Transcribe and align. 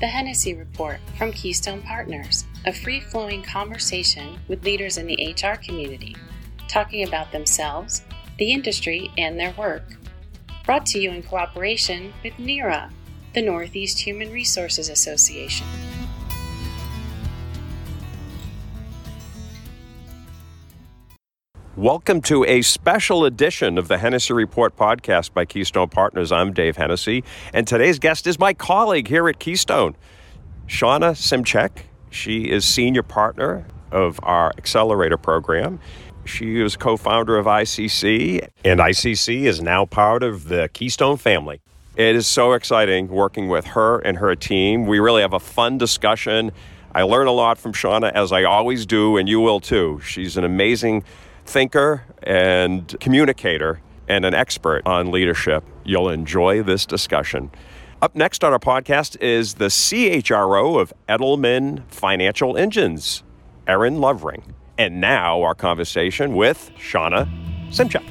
The 0.00 0.06
Hennessy 0.06 0.54
Report 0.54 0.98
from 1.18 1.30
Keystone 1.30 1.82
Partners, 1.82 2.46
a 2.64 2.72
free 2.72 3.00
flowing 3.00 3.42
conversation 3.42 4.38
with 4.48 4.64
leaders 4.64 4.96
in 4.96 5.06
the 5.06 5.34
HR 5.34 5.56
community, 5.56 6.16
talking 6.68 7.06
about 7.06 7.30
themselves, 7.32 8.00
the 8.38 8.50
industry, 8.50 9.10
and 9.18 9.38
their 9.38 9.52
work. 9.58 9.82
Brought 10.64 10.86
to 10.86 10.98
you 10.98 11.10
in 11.10 11.22
cooperation 11.22 12.14
with 12.24 12.32
NEHRA, 12.38 12.90
the 13.34 13.42
Northeast 13.42 14.00
Human 14.00 14.32
Resources 14.32 14.88
Association. 14.88 15.66
Welcome 21.80 22.20
to 22.24 22.44
a 22.44 22.60
special 22.60 23.24
edition 23.24 23.78
of 23.78 23.88
the 23.88 23.96
Hennessy 23.96 24.34
Report 24.34 24.76
podcast 24.76 25.32
by 25.32 25.46
Keystone 25.46 25.88
Partners. 25.88 26.30
I'm 26.30 26.52
Dave 26.52 26.76
Hennessy, 26.76 27.24
and 27.54 27.66
today's 27.66 27.98
guest 27.98 28.26
is 28.26 28.38
my 28.38 28.52
colleague 28.52 29.08
here 29.08 29.26
at 29.30 29.38
Keystone, 29.38 29.96
Shawna 30.68 31.12
Simcik. 31.12 31.84
She 32.10 32.50
is 32.50 32.66
senior 32.66 33.02
partner 33.02 33.64
of 33.90 34.20
our 34.22 34.52
accelerator 34.58 35.16
program. 35.16 35.80
She 36.26 36.60
is 36.60 36.76
co 36.76 36.98
founder 36.98 37.38
of 37.38 37.46
ICC, 37.46 38.46
and 38.62 38.78
ICC 38.78 39.44
is 39.44 39.62
now 39.62 39.86
part 39.86 40.22
of 40.22 40.48
the 40.48 40.68
Keystone 40.74 41.16
family. 41.16 41.62
It 41.96 42.14
is 42.14 42.26
so 42.26 42.52
exciting 42.52 43.08
working 43.08 43.48
with 43.48 43.64
her 43.68 44.00
and 44.00 44.18
her 44.18 44.36
team. 44.36 44.84
We 44.84 44.98
really 44.98 45.22
have 45.22 45.32
a 45.32 45.40
fun 45.40 45.78
discussion. 45.78 46.52
I 46.94 47.04
learn 47.04 47.26
a 47.26 47.32
lot 47.32 47.56
from 47.56 47.72
Shawna, 47.72 48.12
as 48.12 48.32
I 48.32 48.44
always 48.44 48.84
do, 48.84 49.16
and 49.16 49.26
you 49.26 49.40
will 49.40 49.60
too. 49.60 49.98
She's 50.04 50.36
an 50.36 50.44
amazing 50.44 51.04
thinker 51.50 52.04
and 52.22 52.96
communicator 53.00 53.80
and 54.06 54.24
an 54.24 54.34
expert 54.34 54.82
on 54.86 55.10
leadership. 55.10 55.64
You'll 55.84 56.08
enjoy 56.08 56.62
this 56.62 56.86
discussion. 56.86 57.50
Up 58.00 58.14
next 58.14 58.44
on 58.44 58.52
our 58.52 58.60
podcast 58.60 59.20
is 59.20 59.54
the 59.54 59.66
CHRO 59.66 60.80
of 60.80 60.92
Edelman 61.08 61.82
Financial 61.88 62.56
Engines, 62.56 63.24
Erin 63.66 64.00
Lovering. 64.00 64.54
And 64.78 65.00
now 65.00 65.42
our 65.42 65.56
conversation 65.56 66.36
with 66.36 66.70
Shawna 66.78 67.28
Simcik. 67.70 68.06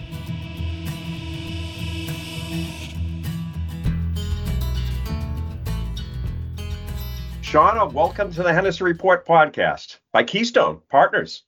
Shawna, 7.42 7.92
welcome 7.92 8.32
to 8.34 8.44
the 8.44 8.54
Hennessy 8.54 8.84
Report 8.84 9.26
podcast 9.26 10.00
by 10.12 10.24
Keystone 10.24 10.82
Partners. 10.90 11.44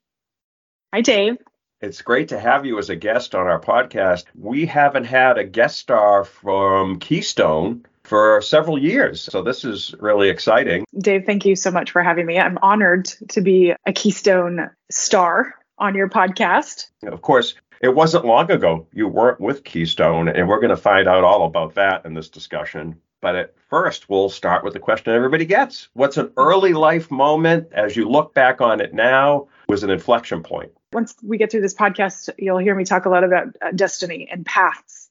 Hi, 0.93 1.01
Dave. 1.01 1.37
It's 1.81 2.03
great 2.03 2.27
to 2.29 2.39
have 2.39 2.63
you 2.63 2.77
as 2.77 2.91
a 2.91 2.95
guest 2.95 3.33
on 3.33 3.47
our 3.47 3.59
podcast. 3.59 4.25
We 4.35 4.67
haven't 4.67 5.05
had 5.05 5.39
a 5.39 5.43
guest 5.43 5.79
star 5.79 6.23
from 6.23 6.99
Keystone 6.99 7.87
for 8.03 8.39
several 8.43 8.77
years. 8.77 9.21
So 9.21 9.41
this 9.41 9.65
is 9.65 9.95
really 9.99 10.29
exciting. 10.29 10.85
Dave, 10.99 11.25
thank 11.25 11.43
you 11.43 11.55
so 11.55 11.71
much 11.71 11.89
for 11.89 12.03
having 12.03 12.27
me. 12.27 12.37
I'm 12.37 12.59
honored 12.61 13.05
to 13.29 13.41
be 13.41 13.73
a 13.87 13.93
Keystone 13.93 14.69
star 14.91 15.55
on 15.79 15.95
your 15.95 16.07
podcast. 16.07 16.91
Of 17.01 17.23
course, 17.23 17.55
it 17.81 17.95
wasn't 17.95 18.25
long 18.25 18.51
ago 18.51 18.85
you 18.93 19.07
weren't 19.07 19.41
with 19.41 19.63
Keystone, 19.63 20.29
and 20.29 20.47
we're 20.47 20.59
going 20.59 20.69
to 20.69 20.77
find 20.77 21.07
out 21.07 21.23
all 21.23 21.47
about 21.47 21.73
that 21.73 22.05
in 22.05 22.13
this 22.13 22.29
discussion. 22.29 22.95
But 23.21 23.35
at 23.35 23.55
first, 23.69 24.07
we'll 24.07 24.29
start 24.29 24.63
with 24.63 24.73
the 24.73 24.79
question 24.79 25.13
everybody 25.13 25.45
gets 25.45 25.89
What's 25.93 26.17
an 26.17 26.31
early 26.37 26.73
life 26.73 27.09
moment 27.09 27.69
as 27.71 27.95
you 27.95 28.07
look 28.07 28.35
back 28.35 28.61
on 28.61 28.81
it 28.81 28.93
now 28.93 29.47
was 29.67 29.81
an 29.81 29.89
inflection 29.89 30.43
point? 30.43 30.71
Once 30.93 31.15
we 31.23 31.37
get 31.37 31.51
through 31.51 31.61
this 31.61 31.73
podcast, 31.73 32.29
you'll 32.37 32.57
hear 32.57 32.75
me 32.75 32.85
talk 32.85 33.05
a 33.05 33.09
lot 33.09 33.23
about 33.23 33.55
uh, 33.61 33.71
destiny 33.71 34.27
and 34.31 34.45
paths. 34.45 35.09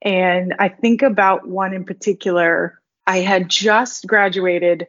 And 0.00 0.54
I 0.58 0.68
think 0.68 1.02
about 1.02 1.48
one 1.48 1.74
in 1.74 1.84
particular. 1.84 2.80
I 3.06 3.18
had 3.18 3.48
just 3.48 4.06
graduated 4.06 4.86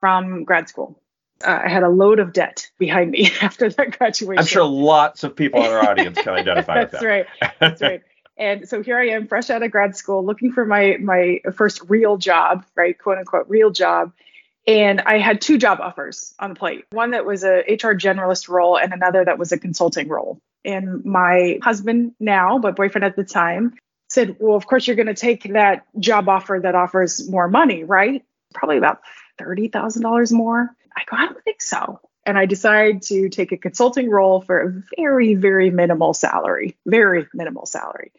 from 0.00 0.44
grad 0.44 0.68
school. 0.68 1.00
Uh, 1.44 1.60
I 1.64 1.68
had 1.68 1.82
a 1.82 1.88
load 1.88 2.18
of 2.18 2.32
debt 2.32 2.70
behind 2.78 3.10
me 3.12 3.30
after 3.42 3.70
that 3.70 3.96
graduation. 3.98 4.38
I'm 4.38 4.46
sure 4.46 4.64
lots 4.64 5.24
of 5.24 5.36
people 5.36 5.64
in 5.64 5.70
our 5.70 5.88
audience 5.88 6.18
can 6.20 6.34
identify 6.34 6.80
with 6.80 6.90
that. 6.90 7.00
That's 7.00 7.04
right. 7.04 7.26
That's 7.60 7.82
right. 7.82 8.02
And 8.36 8.66
so 8.66 8.82
here 8.82 8.98
I 8.98 9.08
am, 9.10 9.26
fresh 9.26 9.50
out 9.50 9.62
of 9.62 9.70
grad 9.70 9.96
school, 9.96 10.24
looking 10.24 10.50
for 10.52 10.64
my 10.64 10.96
my 10.98 11.40
first 11.54 11.82
real 11.88 12.16
job, 12.16 12.64
right, 12.74 12.98
quote 12.98 13.18
unquote, 13.18 13.48
real 13.48 13.70
job. 13.70 14.12
And 14.66 15.00
I 15.00 15.18
had 15.18 15.40
two 15.40 15.58
job 15.58 15.80
offers 15.80 16.34
on 16.38 16.50
the 16.50 16.56
plate 16.56 16.84
one 16.90 17.12
that 17.12 17.24
was 17.24 17.44
a 17.44 17.60
HR 17.60 17.94
generalist 17.94 18.48
role, 18.48 18.76
and 18.78 18.92
another 18.92 19.24
that 19.24 19.38
was 19.38 19.52
a 19.52 19.58
consulting 19.58 20.08
role. 20.08 20.38
And 20.64 21.04
my 21.04 21.58
husband 21.62 22.12
now, 22.20 22.58
but 22.58 22.76
boyfriend 22.76 23.04
at 23.04 23.16
the 23.16 23.24
time, 23.24 23.74
said, 24.08 24.36
Well, 24.38 24.56
of 24.56 24.66
course, 24.66 24.86
you're 24.86 24.96
going 24.96 25.06
to 25.06 25.14
take 25.14 25.52
that 25.52 25.86
job 25.98 26.28
offer 26.28 26.60
that 26.62 26.74
offers 26.74 27.28
more 27.28 27.48
money, 27.48 27.84
right? 27.84 28.24
Probably 28.52 28.76
about 28.76 29.00
$30,000 29.40 30.32
more. 30.32 30.68
I 30.96 31.02
go, 31.08 31.16
I 31.16 31.26
don't 31.26 31.44
think 31.44 31.62
so. 31.62 32.00
And 32.26 32.36
I 32.36 32.44
decide 32.44 33.02
to 33.02 33.28
take 33.30 33.52
a 33.52 33.56
consulting 33.56 34.10
role 34.10 34.42
for 34.42 34.60
a 34.60 34.82
very, 34.96 35.34
very 35.34 35.70
minimal 35.70 36.12
salary, 36.12 36.76
very 36.84 37.26
minimal 37.32 37.64
salary. 37.64 38.12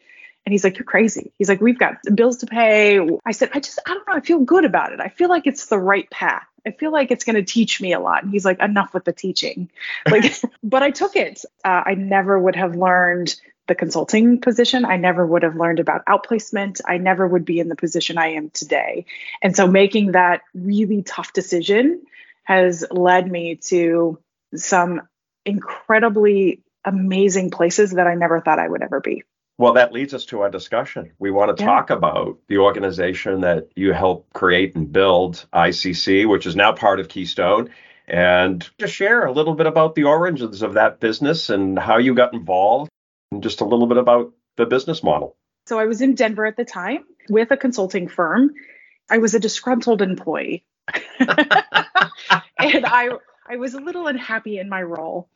And 0.44 0.52
he's 0.52 0.64
like, 0.64 0.76
You're 0.78 0.84
crazy. 0.84 1.32
He's 1.38 1.48
like, 1.48 1.60
We've 1.60 1.78
got 1.78 1.98
bills 2.14 2.38
to 2.38 2.46
pay. 2.46 3.00
I 3.24 3.32
said, 3.32 3.50
I 3.54 3.60
just, 3.60 3.78
I 3.86 3.94
don't 3.94 4.06
know. 4.06 4.14
I 4.14 4.20
feel 4.20 4.40
good 4.40 4.64
about 4.64 4.92
it. 4.92 5.00
I 5.00 5.08
feel 5.08 5.28
like 5.28 5.46
it's 5.46 5.66
the 5.66 5.78
right 5.78 6.08
path. 6.10 6.46
I 6.66 6.70
feel 6.70 6.92
like 6.92 7.10
it's 7.10 7.24
going 7.24 7.36
to 7.36 7.42
teach 7.42 7.80
me 7.80 7.92
a 7.92 8.00
lot. 8.00 8.22
And 8.22 8.32
he's 8.32 8.44
like, 8.44 8.60
Enough 8.60 8.94
with 8.94 9.04
the 9.04 9.12
teaching. 9.12 9.70
Like, 10.10 10.34
but 10.62 10.82
I 10.82 10.90
took 10.90 11.16
it. 11.16 11.44
Uh, 11.64 11.82
I 11.86 11.94
never 11.94 12.38
would 12.38 12.56
have 12.56 12.76
learned 12.76 13.34
the 13.68 13.74
consulting 13.74 14.40
position. 14.40 14.84
I 14.84 14.96
never 14.96 15.24
would 15.24 15.44
have 15.44 15.56
learned 15.56 15.78
about 15.78 16.04
outplacement. 16.06 16.80
I 16.86 16.98
never 16.98 17.26
would 17.26 17.44
be 17.44 17.60
in 17.60 17.68
the 17.68 17.76
position 17.76 18.18
I 18.18 18.32
am 18.32 18.50
today. 18.50 19.06
And 19.40 19.56
so 19.56 19.66
making 19.66 20.12
that 20.12 20.42
really 20.52 21.02
tough 21.02 21.32
decision 21.32 22.02
has 22.44 22.84
led 22.90 23.30
me 23.30 23.56
to 23.68 24.18
some 24.54 25.02
incredibly 25.44 26.62
amazing 26.84 27.50
places 27.50 27.92
that 27.92 28.06
I 28.06 28.14
never 28.14 28.40
thought 28.40 28.58
I 28.58 28.68
would 28.68 28.82
ever 28.82 29.00
be. 29.00 29.22
Well, 29.62 29.74
that 29.74 29.92
leads 29.92 30.12
us 30.12 30.24
to 30.24 30.40
our 30.40 30.50
discussion. 30.50 31.12
We 31.20 31.30
want 31.30 31.56
to 31.56 31.62
yeah. 31.62 31.70
talk 31.70 31.90
about 31.90 32.36
the 32.48 32.58
organization 32.58 33.42
that 33.42 33.68
you 33.76 33.92
helped 33.92 34.32
create 34.32 34.74
and 34.74 34.90
build, 34.92 35.46
ICC, 35.52 36.28
which 36.28 36.46
is 36.46 36.56
now 36.56 36.72
part 36.72 36.98
of 36.98 37.08
Keystone, 37.08 37.70
and 38.08 38.68
just 38.80 38.92
share 38.92 39.24
a 39.24 39.30
little 39.30 39.54
bit 39.54 39.68
about 39.68 39.94
the 39.94 40.02
origins 40.02 40.62
of 40.62 40.74
that 40.74 40.98
business 40.98 41.48
and 41.48 41.78
how 41.78 41.98
you 41.98 42.12
got 42.12 42.34
involved, 42.34 42.90
and 43.30 43.40
just 43.40 43.60
a 43.60 43.64
little 43.64 43.86
bit 43.86 43.98
about 43.98 44.32
the 44.56 44.66
business 44.66 45.04
model. 45.04 45.36
So, 45.68 45.78
I 45.78 45.84
was 45.84 46.02
in 46.02 46.16
Denver 46.16 46.44
at 46.44 46.56
the 46.56 46.64
time 46.64 47.04
with 47.28 47.52
a 47.52 47.56
consulting 47.56 48.08
firm. 48.08 48.50
I 49.10 49.18
was 49.18 49.36
a 49.36 49.38
disgruntled 49.38 50.02
employee. 50.02 50.64
and 51.20 52.84
I 52.84 53.10
I 53.48 53.56
was 53.58 53.74
a 53.74 53.80
little 53.80 54.08
unhappy 54.08 54.58
in 54.58 54.68
my 54.68 54.82
role 54.82 55.28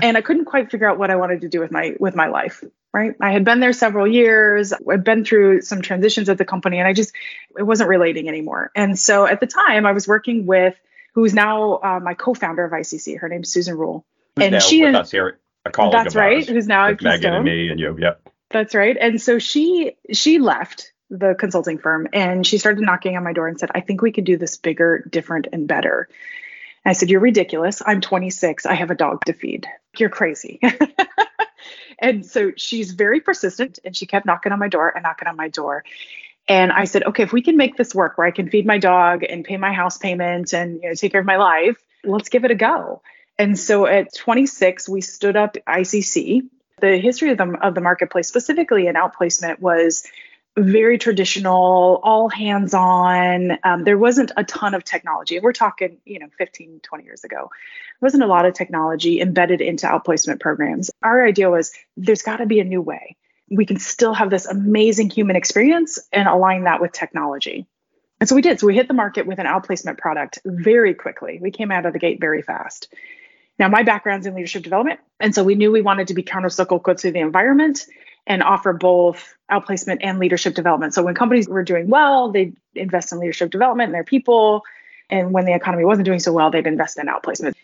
and 0.00 0.16
I 0.16 0.20
couldn't 0.20 0.44
quite 0.44 0.70
figure 0.70 0.88
out 0.88 0.98
what 0.98 1.10
I 1.10 1.16
wanted 1.16 1.42
to 1.42 1.48
do 1.48 1.60
with 1.60 1.70
my 1.70 1.94
with 1.98 2.14
my 2.14 2.28
life. 2.28 2.62
Right, 2.92 3.14
I 3.20 3.32
had 3.32 3.44
been 3.44 3.60
there 3.60 3.72
several 3.72 4.06
years. 4.06 4.72
I'd 4.72 5.02
been 5.02 5.24
through 5.24 5.62
some 5.62 5.80
transitions 5.80 6.28
at 6.28 6.36
the 6.36 6.44
company, 6.44 6.78
and 6.78 6.86
I 6.86 6.92
just 6.92 7.14
it 7.58 7.62
wasn't 7.62 7.88
relating 7.88 8.28
anymore. 8.28 8.70
And 8.74 8.98
so 8.98 9.26
at 9.26 9.40
the 9.40 9.46
time, 9.46 9.86
I 9.86 9.92
was 9.92 10.06
working 10.06 10.44
with 10.44 10.74
who's 11.14 11.32
now 11.32 11.78
uh, 11.82 12.00
my 12.02 12.14
co-founder 12.14 12.64
of 12.64 12.72
ICC. 12.72 13.18
Her 13.18 13.28
name's 13.28 13.50
Susan 13.50 13.76
Ruhl, 13.76 14.04
who's 14.36 14.46
and 14.46 14.62
she 14.62 14.82
and 14.82 15.06
here, 15.06 15.38
a 15.64 15.70
colleague 15.70 15.92
that's 15.92 16.14
right. 16.14 16.46
Who's 16.46 16.66
now 16.66 16.88
at 16.88 17.00
Megan 17.00 17.32
and 17.32 17.44
me 17.44 17.68
and 17.68 17.80
you. 17.80 17.96
Yep. 17.98 18.28
That's 18.50 18.74
right. 18.74 18.96
And 19.00 19.20
so 19.20 19.38
she 19.38 19.96
she 20.12 20.38
left 20.38 20.92
the 21.08 21.34
consulting 21.38 21.78
firm 21.78 22.08
and 22.12 22.46
she 22.46 22.58
started 22.58 22.82
knocking 22.82 23.16
on 23.16 23.24
my 23.24 23.32
door 23.32 23.48
and 23.48 23.58
said, 23.58 23.70
"I 23.74 23.80
think 23.80 24.02
we 24.02 24.12
could 24.12 24.24
do 24.24 24.36
this 24.36 24.56
bigger, 24.56 25.04
different, 25.08 25.48
and 25.52 25.66
better." 25.66 26.08
I 26.84 26.92
said, 26.92 27.10
You're 27.10 27.20
ridiculous. 27.20 27.82
I'm 27.84 28.00
26. 28.00 28.66
I 28.66 28.74
have 28.74 28.90
a 28.90 28.94
dog 28.94 29.24
to 29.26 29.32
feed. 29.32 29.66
You're 29.96 30.08
crazy. 30.08 30.60
and 31.98 32.26
so 32.26 32.52
she's 32.56 32.92
very 32.92 33.20
persistent 33.20 33.78
and 33.84 33.96
she 33.96 34.06
kept 34.06 34.26
knocking 34.26 34.52
on 34.52 34.58
my 34.58 34.68
door 34.68 34.90
and 34.94 35.02
knocking 35.02 35.28
on 35.28 35.36
my 35.36 35.48
door. 35.48 35.84
And 36.48 36.72
I 36.72 36.84
said, 36.84 37.04
okay, 37.04 37.22
if 37.22 37.32
we 37.32 37.42
can 37.42 37.56
make 37.56 37.76
this 37.76 37.94
work 37.94 38.18
where 38.18 38.26
I 38.26 38.32
can 38.32 38.50
feed 38.50 38.66
my 38.66 38.78
dog 38.78 39.22
and 39.22 39.44
pay 39.44 39.56
my 39.56 39.72
house 39.72 39.96
payment 39.96 40.52
and 40.52 40.82
you 40.82 40.88
know 40.88 40.94
take 40.94 41.12
care 41.12 41.20
of 41.20 41.26
my 41.26 41.36
life, 41.36 41.76
let's 42.04 42.28
give 42.28 42.44
it 42.44 42.50
a 42.50 42.56
go. 42.56 43.02
And 43.38 43.58
so 43.58 43.86
at 43.86 44.14
26, 44.14 44.88
we 44.88 45.00
stood 45.00 45.36
up 45.36 45.56
ICC. 45.66 46.42
The 46.80 46.98
history 46.98 47.30
of 47.30 47.38
the, 47.38 47.58
of 47.62 47.74
the 47.74 47.80
marketplace, 47.80 48.28
specifically 48.28 48.88
in 48.88 48.96
outplacement, 48.96 49.60
was 49.60 50.04
very 50.56 50.98
traditional, 50.98 52.00
all 52.02 52.28
hands 52.28 52.74
on. 52.74 53.58
Um, 53.64 53.84
there 53.84 53.96
wasn't 53.96 54.32
a 54.36 54.44
ton 54.44 54.74
of 54.74 54.84
technology. 54.84 55.40
We're 55.40 55.52
talking, 55.52 55.98
you 56.04 56.18
know, 56.18 56.28
15, 56.36 56.80
20 56.82 57.04
years 57.04 57.24
ago. 57.24 57.36
There 57.38 58.06
wasn't 58.06 58.24
a 58.24 58.26
lot 58.26 58.44
of 58.44 58.54
technology 58.54 59.20
embedded 59.20 59.60
into 59.60 59.86
outplacement 59.86 60.40
programs. 60.40 60.90
Our 61.02 61.26
idea 61.26 61.50
was 61.50 61.72
there's 61.96 62.22
got 62.22 62.38
to 62.38 62.46
be 62.46 62.60
a 62.60 62.64
new 62.64 62.82
way. 62.82 63.16
We 63.50 63.66
can 63.66 63.78
still 63.78 64.14
have 64.14 64.30
this 64.30 64.46
amazing 64.46 65.10
human 65.10 65.36
experience 65.36 65.98
and 66.12 66.28
align 66.28 66.64
that 66.64 66.80
with 66.80 66.92
technology. 66.92 67.66
And 68.20 68.28
so 68.28 68.34
we 68.34 68.42
did. 68.42 68.60
So 68.60 68.66
we 68.66 68.74
hit 68.74 68.88
the 68.88 68.94
market 68.94 69.26
with 69.26 69.38
an 69.38 69.46
outplacement 69.46 69.98
product 69.98 70.38
very 70.44 70.94
quickly. 70.94 71.38
We 71.40 71.50
came 71.50 71.72
out 71.72 71.86
of 71.86 71.92
the 71.92 71.98
gate 71.98 72.20
very 72.20 72.42
fast. 72.42 72.92
Now, 73.58 73.68
my 73.68 73.82
background's 73.82 74.26
in 74.26 74.34
leadership 74.34 74.62
development. 74.62 75.00
And 75.18 75.34
so 75.34 75.44
we 75.44 75.54
knew 75.54 75.72
we 75.72 75.82
wanted 75.82 76.08
to 76.08 76.14
be 76.14 76.22
countercyclical 76.22 76.98
to 76.98 77.10
the 77.10 77.20
environment 77.20 77.86
and 78.26 78.42
offer 78.42 78.72
both 78.72 79.34
outplacement 79.50 79.98
and 80.02 80.18
leadership 80.18 80.54
development. 80.54 80.94
So 80.94 81.02
when 81.02 81.14
companies 81.14 81.48
were 81.48 81.64
doing 81.64 81.88
well, 81.88 82.30
they 82.30 82.52
invest 82.74 83.12
in 83.12 83.18
leadership 83.18 83.50
development 83.50 83.88
and 83.88 83.94
their 83.94 84.04
people. 84.04 84.62
And 85.10 85.32
when 85.32 85.44
the 85.44 85.54
economy 85.54 85.84
wasn't 85.84 86.06
doing 86.06 86.20
so 86.20 86.32
well, 86.32 86.50
they'd 86.50 86.66
invest 86.66 86.98
in 86.98 87.06
outplacement. 87.06 87.54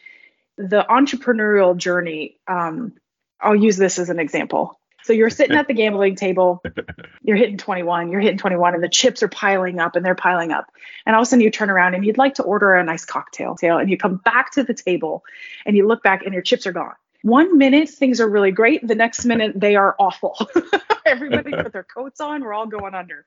The 0.57 0.85
entrepreneurial 0.89 1.77
journey, 1.77 2.37
um, 2.49 2.95
I'll 3.41 3.55
use 3.55 3.77
this 3.77 3.99
as 3.99 4.11
an 4.11 4.19
example. 4.19 4.79
So 5.05 5.13
you're 5.13 5.31
sitting 5.31 5.57
at 5.57 5.69
the 5.69 5.75
gambling 5.75 6.17
table, 6.17 6.61
you're 7.23 7.37
hitting 7.37 7.57
21, 7.57 8.11
you're 8.11 8.21
hitting 8.21 8.37
21, 8.37 8.75
and 8.75 8.83
the 8.83 8.89
chips 8.89 9.23
are 9.23 9.29
piling 9.29 9.79
up 9.79 9.95
and 9.95 10.05
they're 10.05 10.17
piling 10.17 10.51
up. 10.51 10.67
And 11.07 11.15
all 11.15 11.23
of 11.23 11.27
a 11.27 11.31
sudden 11.31 11.43
you 11.43 11.51
turn 11.51 11.71
around 11.71 11.95
and 11.95 12.05
you'd 12.05 12.19
like 12.19 12.35
to 12.35 12.43
order 12.43 12.75
a 12.75 12.85
nice 12.85 13.05
cocktail, 13.05 13.57
and 13.63 13.89
you 13.89 13.97
come 13.97 14.17
back 14.17 14.51
to 14.53 14.65
the 14.65 14.75
table 14.75 15.23
and 15.65 15.77
you 15.77 15.87
look 15.87 16.03
back 16.03 16.25
and 16.25 16.35
your 16.35 16.43
chips 16.43 16.67
are 16.67 16.73
gone. 16.73 16.95
One 17.23 17.59
minute 17.59 17.89
things 17.89 18.21
are 18.21 18.29
really 18.29 18.53
great, 18.53 18.87
the 18.87 18.95
next 18.95 19.25
minute 19.25 19.53
they 19.59 19.77
are 19.77 19.97
awful. 19.99 20.37
Everybody 21.07 21.53
put 21.63 21.73
their 21.73 21.85
coats 21.85 22.21
on, 22.21 22.43
we're 22.43 22.55
all 22.55 22.67
going 22.67 22.95
under. 22.95 23.27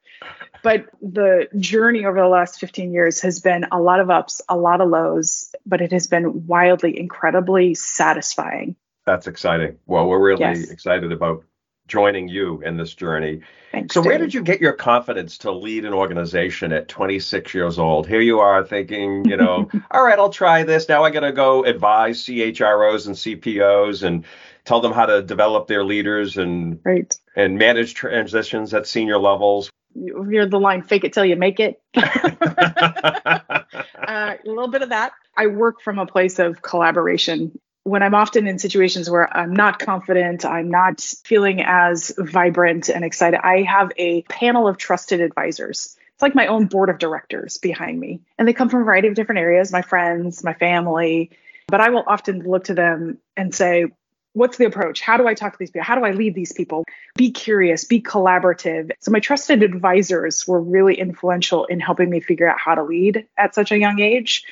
But 0.63 0.85
the 1.01 1.47
journey 1.57 2.05
over 2.05 2.19
the 2.19 2.27
last 2.27 2.59
15 2.59 2.93
years 2.93 3.21
has 3.21 3.39
been 3.39 3.65
a 3.71 3.81
lot 3.81 3.99
of 3.99 4.09
ups, 4.09 4.41
a 4.47 4.55
lot 4.55 4.81
of 4.81 4.89
lows, 4.89 5.53
but 5.65 5.81
it 5.81 5.91
has 5.91 6.07
been 6.07 6.47
wildly, 6.47 6.97
incredibly 6.97 7.73
satisfying. 7.73 8.75
That's 9.05 9.27
exciting. 9.27 9.77
Well, 9.87 10.07
we're 10.07 10.19
really 10.23 10.41
Yes. 10.41 10.69
excited 10.69 11.11
about 11.11 11.43
joining 11.91 12.29
you 12.29 12.61
in 12.61 12.77
this 12.77 12.93
journey. 12.95 13.41
Thanks. 13.71 13.93
So, 13.93 14.01
where 14.01 14.17
did 14.17 14.33
you 14.33 14.41
get 14.41 14.59
your 14.61 14.73
confidence 14.73 15.37
to 15.39 15.51
lead 15.51 15.85
an 15.85 15.93
organization 15.93 16.71
at 16.71 16.87
26 16.87 17.53
years 17.53 17.77
old? 17.77 18.07
Here 18.07 18.21
you 18.21 18.39
are 18.39 18.65
thinking, 18.65 19.25
you 19.25 19.37
know, 19.37 19.69
all 19.91 20.03
right, 20.03 20.17
I'll 20.17 20.29
try 20.29 20.63
this. 20.63 20.89
Now 20.89 21.03
I 21.03 21.11
got 21.11 21.21
to 21.21 21.31
go 21.31 21.63
advise 21.63 22.23
CHROs 22.23 23.07
and 23.07 23.15
CPOs 23.15 24.03
and 24.03 24.25
tell 24.65 24.81
them 24.81 24.93
how 24.93 25.05
to 25.05 25.21
develop 25.21 25.67
their 25.67 25.83
leaders 25.83 26.37
and 26.37 26.79
Right. 26.83 27.15
and 27.35 27.57
manage 27.57 27.93
transitions 27.93 28.73
at 28.73 28.87
senior 28.87 29.17
levels. 29.17 29.69
You 29.93 30.23
hear 30.23 30.45
the 30.45 30.59
line 30.59 30.83
fake 30.83 31.03
it 31.03 31.13
till 31.13 31.25
you 31.25 31.35
make 31.35 31.59
it. 31.59 31.81
uh, 31.97 33.59
a 34.07 34.37
little 34.45 34.69
bit 34.69 34.81
of 34.81 34.89
that. 34.89 35.11
I 35.35 35.47
work 35.47 35.81
from 35.81 35.99
a 35.99 36.05
place 36.05 36.39
of 36.39 36.61
collaboration. 36.61 37.59
When 37.83 38.03
I'm 38.03 38.13
often 38.13 38.47
in 38.47 38.59
situations 38.59 39.09
where 39.09 39.35
I'm 39.35 39.53
not 39.53 39.79
confident, 39.79 40.45
I'm 40.45 40.69
not 40.69 41.01
feeling 41.01 41.61
as 41.61 42.13
vibrant 42.17 42.89
and 42.89 43.03
excited, 43.03 43.39
I 43.43 43.63
have 43.63 43.91
a 43.97 44.21
panel 44.23 44.67
of 44.67 44.77
trusted 44.77 45.19
advisors. 45.19 45.97
It's 46.13 46.21
like 46.21 46.35
my 46.35 46.45
own 46.45 46.67
board 46.67 46.89
of 46.89 46.99
directors 46.99 47.57
behind 47.57 47.99
me. 47.99 48.21
And 48.37 48.47
they 48.47 48.53
come 48.53 48.69
from 48.69 48.81
a 48.81 48.85
variety 48.85 49.07
of 49.07 49.15
different 49.15 49.39
areas 49.39 49.71
my 49.71 49.81
friends, 49.81 50.43
my 50.43 50.53
family. 50.53 51.31
But 51.67 51.81
I 51.81 51.89
will 51.89 52.03
often 52.05 52.43
look 52.43 52.65
to 52.65 52.75
them 52.75 53.17
and 53.35 53.55
say, 53.55 53.87
What's 54.33 54.57
the 54.57 54.65
approach? 54.65 55.01
How 55.01 55.17
do 55.17 55.27
I 55.27 55.33
talk 55.33 55.53
to 55.53 55.59
these 55.59 55.71
people? 55.71 55.83
How 55.83 55.95
do 55.95 56.05
I 56.05 56.11
lead 56.11 56.35
these 56.35 56.53
people? 56.53 56.85
Be 57.17 57.31
curious, 57.31 57.83
be 57.83 58.01
collaborative. 58.01 58.91
So, 58.99 59.11
my 59.11 59.19
trusted 59.19 59.61
advisors 59.61 60.47
were 60.47 60.61
really 60.61 60.95
influential 60.95 61.65
in 61.65 61.81
helping 61.81 62.09
me 62.09 62.21
figure 62.21 62.47
out 62.47 62.57
how 62.57 62.75
to 62.75 62.83
lead 62.83 63.27
at 63.37 63.53
such 63.55 63.71
a 63.71 63.77
young 63.77 63.99
age 63.99 64.45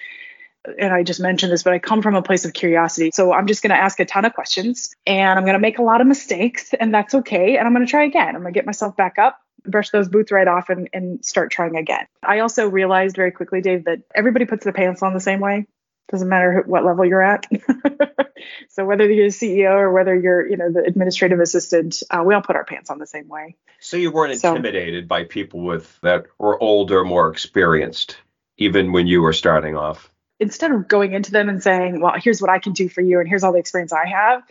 and 0.78 0.94
I 0.94 1.04
just 1.04 1.20
mentioned 1.20 1.52
this, 1.52 1.64
but 1.64 1.74
I 1.74 1.80
come 1.80 2.02
from 2.02 2.16
a 2.16 2.22
place 2.22 2.46
of 2.46 2.54
curiosity. 2.54 3.12
So 3.14 3.34
I'm 3.34 3.48
just 3.48 3.62
going 3.62 3.72
to 3.72 3.78
ask 3.78 4.00
a 4.00 4.06
ton 4.06 4.26
of 4.26 4.34
questions 4.34 4.94
and 5.08 5.38
I'm 5.38 5.46
going 5.46 5.54
to 5.54 5.60
make 5.60 5.80
a 5.80 5.84
lot 5.84 6.02
of 6.02 6.08
mistakes, 6.08 6.74
and 6.74 6.94
that's 6.94 7.16
okay. 7.16 7.58
And 7.58 7.66
I'm 7.68 7.74
going 7.74 7.86
to 7.86 7.90
try 7.90 8.04
again. 8.04 8.36
I'm 8.36 8.42
going 8.42 8.54
to 8.54 8.58
get 8.58 8.66
myself 8.66 8.96
back 8.98 9.18
up, 9.18 9.40
brush 9.66 9.90
those 9.92 10.10
boots 10.10 10.32
right 10.32 10.48
off, 10.48 10.70
and, 10.70 10.90
and 10.94 11.24
start 11.24 11.52
trying 11.52 11.76
again. 11.76 12.06
I 12.24 12.40
also 12.40 12.68
realized 12.68 13.16
very 13.16 13.32
quickly, 13.32 13.62
Dave, 13.62 13.86
that 13.86 14.00
everybody 14.14 14.46
puts 14.46 14.64
their 14.64 14.74
pants 14.74 15.02
on 15.02 15.14
the 15.14 15.20
same 15.20 15.40
way. 15.40 15.66
Doesn't 16.12 16.28
matter 16.28 16.64
what 16.66 16.84
level 16.84 17.06
you're 17.06 17.22
at. 17.22 17.46
so 18.70 18.84
whether 18.84 19.10
you're 19.10 19.30
the 19.30 19.32
CEO 19.32 19.72
or 19.76 19.92
whether 19.92 20.20
you're, 20.20 20.48
you 20.50 20.58
know, 20.58 20.72
the 20.72 20.84
administrative 20.84 21.40
assistant, 21.40 22.02
uh, 22.10 22.24
we 22.26 22.34
all 22.34 22.42
put 22.42 22.56
our 22.56 22.66
pants 22.66 22.90
on 22.90 22.98
the 22.98 23.06
same 23.06 23.28
way. 23.28 23.56
So 23.80 23.96
you 23.96 24.12
weren't 24.12 24.40
So- 24.40 24.50
intimidated 24.50 25.08
by 25.08 25.26
people 25.26 25.62
with 25.62 26.00
that 26.02 26.26
were 26.40 26.62
older, 26.62 27.06
more 27.06 27.30
experienced, 27.30 28.18
even 28.58 28.92
when 28.92 29.06
you 29.06 29.22
were 29.22 29.34
starting 29.34 29.76
off. 29.78 30.12
Instead 30.40 30.72
of 30.72 30.88
going 30.88 31.14
into 31.14 31.32
them 31.32 31.50
and 31.50 31.62
saying, 31.62 32.00
well, 32.00 32.14
here's 32.18 32.42
what 32.42 32.50
I 32.50 32.60
can 32.60 32.74
do 32.74 32.90
for 32.90 33.02
you 33.02 33.20
and 33.20 33.28
here's 33.28 33.44
all 33.44 33.54
the 33.54 33.60
experience 33.60 33.94
I 33.94 34.08
have, 34.08 34.44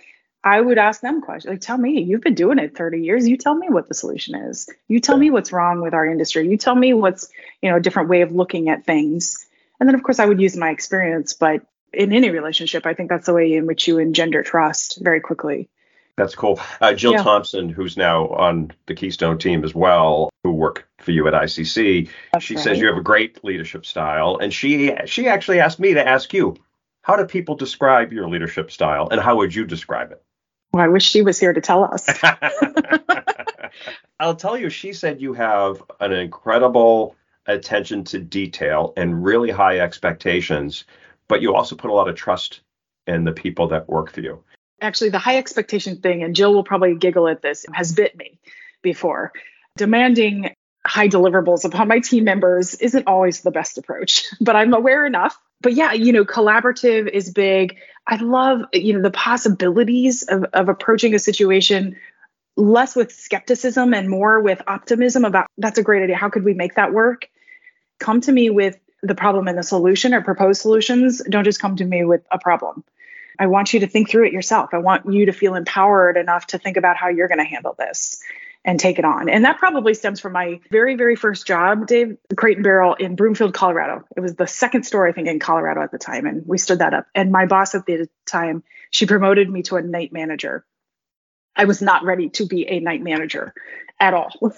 I 0.44 0.61
would 0.61 0.79
ask 0.79 1.00
them 1.00 1.20
questions 1.20 1.50
like, 1.50 1.61
tell 1.61 1.79
me, 1.79 2.00
you've 2.00 2.20
been 2.20 2.35
doing 2.35 2.58
it 2.58 2.76
30 2.76 3.02
years. 3.02 3.26
You 3.26 3.37
tell 3.37 3.55
me 3.55 3.69
what 3.69 3.88
the 3.88 3.94
solution 3.94 4.35
is. 4.35 4.69
You 4.87 5.00
tell 5.00 5.17
me 5.17 5.31
what's 5.31 5.52
wrong 5.52 5.81
with 5.81 5.94
our 5.94 6.06
industry. 6.06 6.49
You 6.49 6.56
tell 6.56 6.75
me 6.75 6.94
what's, 6.94 7.29
you 7.61 7.70
know, 7.70 7.76
a 7.76 7.81
different 7.81 8.08
way 8.08 8.20
of 8.23 8.32
looking 8.32 8.69
at 8.69 8.87
things. 8.87 9.46
And 9.81 9.88
then, 9.88 9.94
of 9.94 10.02
course, 10.02 10.19
I 10.19 10.26
would 10.26 10.40
use 10.40 10.56
my 10.56 10.70
experience. 10.70 11.35
But 11.35 11.62
in 11.93 12.12
any 12.12 12.31
relationship, 12.31 12.87
I 12.87 12.94
think 12.94 13.11
that's 13.11 13.26
the 13.26 13.35
way 13.35 13.55
in 13.55 13.67
which 13.67 13.88
you 13.88 13.99
engender 13.99 14.43
trust 14.43 15.00
very 15.02 15.20
quickly. 15.20 15.69
That's 16.17 16.35
cool. 16.35 16.61
Uh, 16.81 16.94
Jill 16.94 17.12
Yeah. 17.12 17.23
Thompson, 17.23 17.69
who's 17.69 17.96
now 17.96 18.29
on 18.29 18.73
the 18.87 18.94
Keystone 18.94 19.38
team 19.38 19.64
as 19.64 19.75
well, 19.75 20.31
who 20.43 20.52
worked 20.52 20.85
for 20.99 21.12
you 21.12 21.27
at 21.29 21.35
ICC, 21.35 22.09
That's 22.33 22.45
she 22.45 22.55
right. 22.56 22.65
says 22.65 22.79
you 22.79 22.87
have 22.89 22.97
a 22.97 23.03
great 23.03 23.43
leadership 23.45 23.87
style, 23.87 24.39
and 24.41 24.53
she 24.53 24.95
she 25.06 25.29
actually 25.29 25.61
asked 25.61 25.79
me 25.81 25.95
to 25.95 26.06
ask 26.06 26.33
you, 26.35 26.56
how 27.03 27.17
do 27.17 27.25
people 27.25 27.55
describe 27.56 28.12
your 28.12 28.29
leadership 28.29 28.71
style, 28.71 29.09
and 29.11 29.21
how 29.21 29.37
would 29.37 29.55
you 29.55 29.65
describe 29.65 30.11
it? 30.12 30.23
Well, 30.73 30.85
I 30.85 30.89
wish 30.89 31.09
she 31.09 31.23
was 31.23 31.39
here 31.39 31.53
to 31.53 31.61
tell 31.61 31.85
us. 31.85 32.06
I'll 34.21 34.37
tell 34.37 34.56
you, 34.59 34.69
she 34.71 34.93
said 34.93 35.21
you 35.21 35.33
have 35.35 35.83
an 36.00 36.12
incredible 36.12 37.17
attention 37.47 38.05
to 38.05 38.19
detail 38.19 38.93
and 38.97 39.25
really 39.25 39.50
high 39.50 39.79
expectations, 39.79 40.85
but 41.29 41.41
you 41.41 41.55
also 41.55 41.77
put 41.77 41.91
a 41.91 41.95
lot 41.95 42.09
of 42.09 42.17
trust 42.17 42.61
in 43.06 43.25
the 43.25 43.33
people 43.33 43.69
that 43.69 43.89
work 43.89 44.11
for 44.12 44.21
you. 44.21 44.43
actually 44.83 45.09
the 45.09 45.19
high 45.19 45.39
expectation 45.39 45.97
thing 45.97 46.23
and 46.23 46.37
jill 46.37 46.53
will 46.53 46.65
probably 46.65 46.95
giggle 46.95 47.27
at 47.27 47.41
this 47.41 47.65
has 47.73 47.93
bit 47.93 48.15
me 48.17 48.39
before 48.83 49.33
demanding 49.79 50.55
high 50.88 51.08
deliverables 51.08 51.64
upon 51.64 51.88
my 51.88 52.00
team 52.00 52.25
members 52.25 52.75
isn't 52.76 53.06
always 53.06 53.43
the 53.43 53.50
best 53.50 53.79
approach 53.79 54.25
but 54.40 54.56
i'm 54.56 54.75
aware 54.75 55.06
enough. 55.06 55.38
But 55.61 55.75
yeah 55.75 55.93
you 55.93 56.12
know 56.12 56.25
collaborative 56.25 57.08
is 57.08 57.31
big. 57.31 57.76
I 58.06 58.17
love 58.17 58.61
you 58.73 58.94
know 58.94 59.02
the 59.02 59.11
possibilities 59.11 60.23
of, 60.23 60.44
of 60.52 60.69
approaching 60.69 61.14
a 61.14 61.19
situation 61.19 61.96
less 62.56 62.96
with 62.96 63.12
skepticism 63.12 63.94
and 63.94 64.08
more 64.08 64.40
with 64.40 64.61
optimism 64.67 65.25
about 65.25 65.46
that's 65.58 65.79
a 65.79 65.82
great 65.82 66.02
idea. 66.02 66.17
How 66.17 66.29
could 66.29 66.44
we 66.44 66.55
make 66.55 66.75
that 66.75 66.93
work? 66.93 67.29
Come 67.99 68.20
to 68.23 68.32
me 68.32 68.50
with 68.50 68.79
the 69.02 69.14
problem 69.14 69.46
and 69.46 69.56
the 69.56 69.62
solution 69.62 70.12
or 70.12 70.23
proposed 70.23 70.61
solutions. 70.61 71.23
Don't 71.29 71.44
just 71.44 71.61
come 71.61 71.76
to 71.76 71.85
me 71.85 72.05
with 72.05 72.23
a 72.31 72.38
problem. 72.38 72.85
I 73.38 73.46
want 73.46 73.73
you 73.73 73.81
to 73.81 73.87
think 73.87 74.11
through 74.11 74.26
it 74.26 74.32
yourself. 74.32 74.70
I 74.73 74.79
want 74.79 75.12
you 75.12 75.26
to 75.26 75.32
feel 75.32 75.55
empowered 75.55 76.17
enough 76.17 76.49
to 76.49 76.58
think 76.58 76.76
about 76.76 76.96
how 76.96 77.08
you're 77.08 77.29
going 77.29 77.38
to 77.38 77.44
handle 77.44 77.76
this 77.79 78.20
and 78.64 78.78
take 78.78 78.99
it 78.99 79.05
on. 79.05 79.28
And 79.28 79.44
that 79.44 79.58
probably 79.58 79.94
stems 79.94 80.20
from 80.20 80.32
my 80.32 80.61
very, 80.71 80.97
very 80.97 81.16
first 81.16 81.47
job, 81.47 81.87
Dave, 81.87 82.16
Crate 82.37 82.59
and 82.59 82.64
Barrel 82.64 82.94
in 82.94 83.16
Broomfield, 83.16 83.54
Colorado. 83.54 84.04
It 84.16 84.21
was 84.21 84.35
the 84.35 84.47
second 84.47 84.85
store, 84.85 85.06
I 85.06 85.12
think, 85.12 85.28
in 85.28 85.38
Colorado 85.38 85.83
at 85.83 85.92
the 85.92 85.99
time. 85.99 86.26
And 86.26 86.44
we 86.47 86.59
stood 86.59 86.80
that 86.80 86.92
up. 86.92 87.06
And 87.14 87.33
my 87.33 87.47
boss 87.47 87.75
at 87.75 87.87
the 87.87 88.09
time, 88.26 88.62
she 88.90 89.06
promoted 89.06 89.49
me 89.49 89.62
to 89.62 89.76
a 89.76 89.83
night 89.83 90.12
manager. 90.12 90.64
I 91.56 91.64
was 91.64 91.80
not 91.80 92.04
ready 92.04 92.28
to 92.30 92.47
be 92.47 92.68
a 92.68 92.80
night 92.80 93.02
manager 93.02 93.54
at 93.99 94.14
all. 94.14 94.33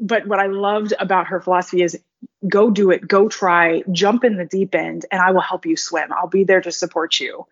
but 0.00 0.26
what 0.26 0.38
I 0.38 0.46
loved 0.46 0.94
about 0.98 1.28
her 1.28 1.40
philosophy 1.40 1.82
is 1.82 1.98
go 2.46 2.70
do 2.70 2.90
it, 2.90 3.06
go 3.06 3.28
try, 3.28 3.82
jump 3.92 4.24
in 4.24 4.36
the 4.36 4.44
deep 4.44 4.74
end, 4.74 5.06
and 5.10 5.20
I 5.20 5.30
will 5.30 5.40
help 5.40 5.64
you 5.64 5.76
swim. 5.76 6.12
I'll 6.12 6.28
be 6.28 6.44
there 6.44 6.60
to 6.60 6.72
support 6.72 7.18
you. 7.20 7.46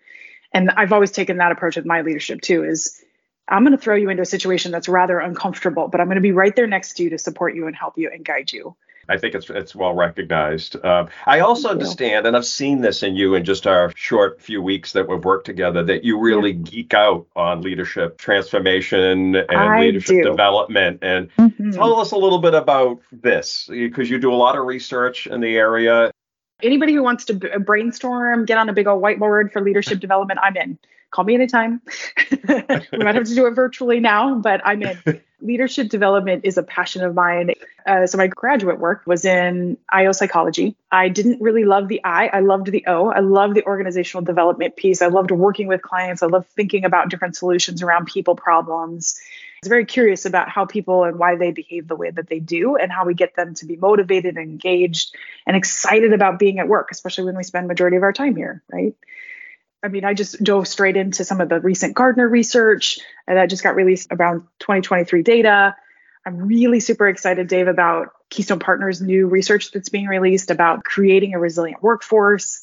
And 0.53 0.71
I've 0.71 0.93
always 0.93 1.13
taken 1.13 1.37
that 1.37 1.53
approach 1.53 1.77
with 1.77 1.87
my 1.87 2.03
leadership 2.03 2.41
too 2.41 2.65
is 2.65 3.03
I'm 3.51 3.65
going 3.65 3.77
to 3.77 3.83
throw 3.83 3.97
you 3.97 4.09
into 4.09 4.23
a 4.23 4.27
situation 4.27 4.73
that's 4.73 4.89
rather 4.89 5.19
uncomfortable, 5.19 5.89
but 5.89 6.01
I'm 6.01 6.07
going 6.07 6.17
to 6.17 6.23
be 6.23 6.33
right 6.33 6.55
there 6.55 6.67
next 6.67 6.95
to 6.95 7.03
you 7.03 7.11
to 7.11 7.19
support 7.19 7.55
you 7.55 7.67
and 7.67 7.77
help 7.77 7.99
you 7.99 8.11
and 8.13 8.25
guide 8.25 8.53
you. 8.53 8.77
I 9.09 9.19
think 9.19 9.35
it's 9.35 9.51
it's 9.51 9.75
well 9.75 9.93
recognized. 9.93 10.77
Uh, 10.77 11.07
I 11.27 11.41
also 11.41 11.69
Thank 11.69 11.81
you. 11.81 11.83
understand, 11.83 12.27
and 12.29 12.37
I've 12.37 12.47
seen 12.47 12.81
this 12.81 13.03
in 13.03 13.17
you 13.17 13.35
in 13.35 13.45
just 13.45 13.67
our 13.67 13.93
short 13.97 14.41
few 14.41 14.63
weeks 14.63 14.93
that 14.93 15.09
we've 15.09 15.25
worked 15.25 15.47
together, 15.47 15.83
that 15.83 16.05
you 16.05 16.21
really 16.21 16.53
geek 16.53 16.95
out 16.95 17.27
on 17.35 17.61
leadership 17.61 18.19
transformation 18.19 19.35
and 19.35 19.51
I 19.51 19.81
leadership 19.81 20.23
do. 20.23 20.23
development. 20.23 21.01
And 21.03 21.29
tell 21.73 21.99
us 21.99 22.13
a 22.13 22.17
little 22.17 22.39
bit 22.39 22.55
about 22.55 23.01
this 23.11 23.67
because 23.69 24.09
you 24.09 24.19
do 24.21 24.33
a 24.33 24.37
lot 24.37 24.57
of 24.57 24.65
research 24.65 25.27
in 25.27 25.41
the 25.41 25.57
area. 25.57 26.13
Anybody 26.63 26.95
who 26.95 27.03
wants 27.03 27.25
to 27.27 27.35
b- 27.35 27.49
brainstorm, 27.59 28.45
get 28.45 28.59
on 28.59 28.69
a 28.69 28.73
big 28.73 28.87
old 28.87 29.03
whiteboard 29.03 29.53
for 29.53 29.61
leadership 29.61 30.01
development, 30.01 30.41
I'm 30.43 30.57
in. 30.57 30.79
Call 31.11 31.25
me 31.25 31.35
anytime. 31.35 31.83
we 32.49 32.99
might 32.99 33.17
have 33.17 33.27
to 33.27 33.35
do 33.35 33.47
it 33.47 33.53
virtually 33.53 33.99
now, 33.99 34.37
but 34.37 34.61
I'm 34.65 34.83
in. 34.83 35.21
leadership 35.41 35.89
development 35.89 36.45
is 36.45 36.57
a 36.59 36.63
passion 36.63 37.03
of 37.03 37.15
mine. 37.15 37.53
Uh, 37.87 38.07
so 38.07 38.19
my 38.19 38.27
graduate 38.27 38.79
work 38.79 39.03
was 39.07 39.25
in 39.25 39.77
IO 39.89 40.13
psychology. 40.13 40.77
I 40.93 41.09
didn't 41.09 41.41
really 41.41 41.65
love 41.65 41.89
the 41.89 42.01
I, 42.05 42.29
I 42.29 42.41
loved 42.41 42.71
the 42.71 42.85
O. 42.87 43.11
I 43.11 43.21
loved 43.21 43.57
the 43.57 43.65
organizational 43.65 44.25
development 44.25 44.77
piece. 44.77 45.03
I 45.03 45.09
loved 45.09 45.31
working 45.31 45.67
with 45.67 45.83
clients. 45.83 46.23
I 46.23 46.27
loved 46.27 46.49
thinking 46.51 46.85
about 46.85 47.09
different 47.09 47.37
solutions 47.37 47.83
around 47.83 48.07
people 48.07 48.37
problems. 48.37 49.19
Was 49.63 49.69
very 49.69 49.85
curious 49.85 50.25
about 50.25 50.49
how 50.49 50.65
people 50.65 51.05
and 51.05 51.19
why 51.19 51.37
they 51.37 51.53
behave 51.53 51.87
the 51.87 51.95
way 51.95 52.11
that 52.11 52.29
they 52.29 52.41
do 52.41 52.77
and 52.77 52.91
how 52.91 53.05
we 53.05 53.13
get 53.13 53.37
them 53.37 53.55
to 53.57 53.67
be 53.67 53.77
motivated 53.77 54.39
and 54.39 54.51
engaged 54.51 55.15
and 55.47 55.55
excited 55.55 56.15
about 56.15 56.39
being 56.39 56.59
at 56.59 56.67
work, 56.67 56.89
especially 56.91 57.25
when 57.25 57.37
we 57.37 57.43
spend 57.43 57.69
majority 57.69 57.99
of 57.99 58.03
our 58.03 58.13
time 58.15 58.37
here, 58.37 58.63
right? 58.73 58.95
I 59.83 59.89
mean, 59.89 60.07
I 60.07 60.15
just 60.15 60.43
dove 60.43 60.67
straight 60.67 60.97
into 60.97 61.27
some 61.27 61.43
of 61.43 61.51
the 61.51 61.61
recent 61.61 61.95
Gartner 61.95 62.27
research 62.27 63.01
that 63.27 63.51
just 63.51 63.63
got 63.63 63.77
released 63.77 64.09
around 64.11 64.45
2023 64.61 65.23
data. 65.23 65.77
I'm 66.25 66.39
really 66.39 66.81
super 66.81 67.07
excited, 67.07 67.47
Dave, 67.47 67.69
about 67.69 68.13
Keystone 68.31 68.61
Partners' 68.61 69.03
new 69.03 69.27
research 69.27 69.73
that's 69.73 69.91
being 69.91 70.07
released 70.07 70.51
about 70.51 70.85
creating 70.85 71.35
a 71.35 71.39
resilient 71.39 71.83
workforce. 71.83 72.63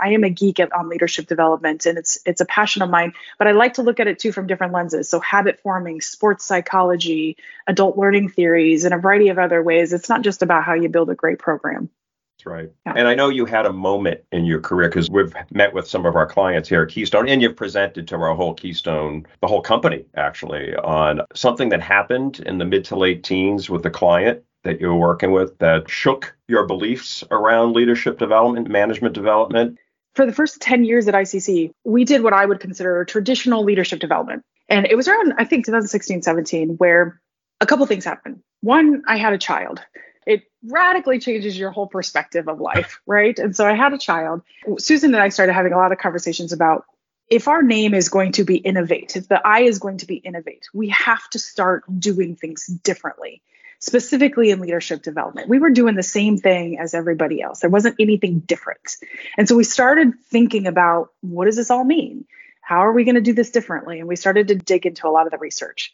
I 0.00 0.10
am 0.10 0.24
a 0.24 0.30
geek 0.30 0.58
on 0.58 0.88
leadership 0.88 1.26
development 1.26 1.86
and 1.86 1.98
it's 1.98 2.18
it's 2.26 2.40
a 2.40 2.46
passion 2.46 2.82
of 2.82 2.90
mine, 2.90 3.12
but 3.38 3.46
I 3.46 3.52
like 3.52 3.74
to 3.74 3.82
look 3.82 4.00
at 4.00 4.06
it 4.06 4.18
too 4.18 4.32
from 4.32 4.46
different 4.46 4.72
lenses. 4.72 5.08
So 5.08 5.20
habit 5.20 5.60
forming, 5.60 6.00
sports 6.00 6.44
psychology, 6.44 7.36
adult 7.66 7.96
learning 7.96 8.30
theories, 8.30 8.84
and 8.84 8.94
a 8.94 8.98
variety 8.98 9.28
of 9.28 9.38
other 9.38 9.62
ways. 9.62 9.92
It's 9.92 10.08
not 10.08 10.22
just 10.22 10.42
about 10.42 10.64
how 10.64 10.74
you 10.74 10.88
build 10.88 11.10
a 11.10 11.14
great 11.14 11.38
program. 11.38 11.90
That's 12.38 12.46
right. 12.46 12.70
Yeah. 12.86 12.92
And 12.94 13.08
I 13.08 13.16
know 13.16 13.30
you 13.30 13.46
had 13.46 13.66
a 13.66 13.72
moment 13.72 14.20
in 14.30 14.44
your 14.44 14.60
career 14.60 14.88
because 14.88 15.10
we've 15.10 15.34
met 15.50 15.74
with 15.74 15.88
some 15.88 16.06
of 16.06 16.14
our 16.14 16.26
clients 16.26 16.68
here 16.68 16.82
at 16.82 16.88
Keystone, 16.88 17.28
and 17.28 17.42
you've 17.42 17.56
presented 17.56 18.06
to 18.08 18.16
our 18.16 18.32
whole 18.32 18.54
Keystone, 18.54 19.26
the 19.40 19.48
whole 19.48 19.60
company 19.60 20.04
actually, 20.16 20.76
on 20.76 21.22
something 21.34 21.70
that 21.70 21.82
happened 21.82 22.38
in 22.46 22.58
the 22.58 22.64
mid 22.64 22.84
to 22.86 22.96
late 22.96 23.24
teens 23.24 23.68
with 23.68 23.82
the 23.82 23.90
client 23.90 24.44
that 24.62 24.80
you 24.80 24.86
were 24.86 24.96
working 24.96 25.32
with 25.32 25.58
that 25.58 25.90
shook 25.90 26.36
your 26.46 26.64
beliefs 26.64 27.24
around 27.32 27.72
leadership 27.72 28.18
development, 28.18 28.68
management 28.68 29.14
development. 29.14 29.78
For 30.18 30.26
the 30.26 30.32
first 30.32 30.60
10 30.60 30.84
years 30.84 31.06
at 31.06 31.14
ICC, 31.14 31.70
we 31.84 32.04
did 32.04 32.24
what 32.24 32.32
I 32.32 32.44
would 32.44 32.58
consider 32.58 33.04
traditional 33.04 33.62
leadership 33.62 34.00
development. 34.00 34.42
And 34.68 34.84
it 34.84 34.96
was 34.96 35.06
around, 35.06 35.34
I 35.38 35.44
think, 35.44 35.64
2016, 35.64 36.22
17, 36.22 36.70
where 36.70 37.20
a 37.60 37.66
couple 37.66 37.86
things 37.86 38.04
happened. 38.04 38.42
One, 38.60 39.04
I 39.06 39.16
had 39.16 39.32
a 39.32 39.38
child 39.38 39.80
it 40.26 40.42
radically 40.62 41.20
changes 41.20 41.56
your 41.56 41.70
whole 41.70 41.86
perspective 41.86 42.48
of 42.48 42.60
life, 42.60 43.00
right? 43.06 43.38
And 43.38 43.54
so 43.54 43.64
I 43.64 43.74
had 43.74 43.92
a 43.92 43.98
child. 43.98 44.42
Susan 44.78 45.14
and 45.14 45.22
I 45.22 45.28
started 45.28 45.52
having 45.52 45.72
a 45.72 45.76
lot 45.76 45.92
of 45.92 45.98
conversations 45.98 46.52
about 46.52 46.84
if 47.30 47.46
our 47.46 47.62
name 47.62 47.94
is 47.94 48.08
going 48.08 48.32
to 48.32 48.44
be 48.44 48.56
innovate, 48.56 49.16
if 49.16 49.28
the 49.28 49.40
I 49.46 49.60
is 49.60 49.78
going 49.78 49.98
to 49.98 50.06
be 50.06 50.16
innovate, 50.16 50.66
we 50.74 50.88
have 50.88 51.30
to 51.30 51.38
start 51.38 51.84
doing 51.98 52.34
things 52.34 52.66
differently, 52.66 53.40
specifically 53.80 54.50
in 54.50 54.60
leadership 54.60 55.02
development. 55.02 55.48
We 55.48 55.58
were 55.58 55.70
doing 55.70 55.94
the 55.94 56.02
same 56.02 56.36
thing 56.36 56.78
as 56.78 56.94
everybody 56.94 57.40
else. 57.40 57.60
There 57.60 57.70
wasn't 57.70 57.96
anything 57.98 58.40
different. 58.40 58.96
And 59.36 59.48
so 59.48 59.56
we 59.56 59.64
started 59.64 60.14
thinking 60.30 60.66
about 60.66 61.10
what 61.20 61.44
does 61.44 61.56
this 61.56 61.70
all 61.70 61.84
mean? 61.84 62.24
How 62.60 62.86
are 62.86 62.92
we 62.92 63.04
going 63.04 63.14
to 63.14 63.20
do 63.20 63.32
this 63.32 63.50
differently? 63.50 64.00
And 64.00 64.08
we 64.08 64.16
started 64.16 64.48
to 64.48 64.54
dig 64.56 64.84
into 64.84 65.06
a 65.06 65.10
lot 65.10 65.26
of 65.26 65.30
the 65.30 65.38
research 65.38 65.92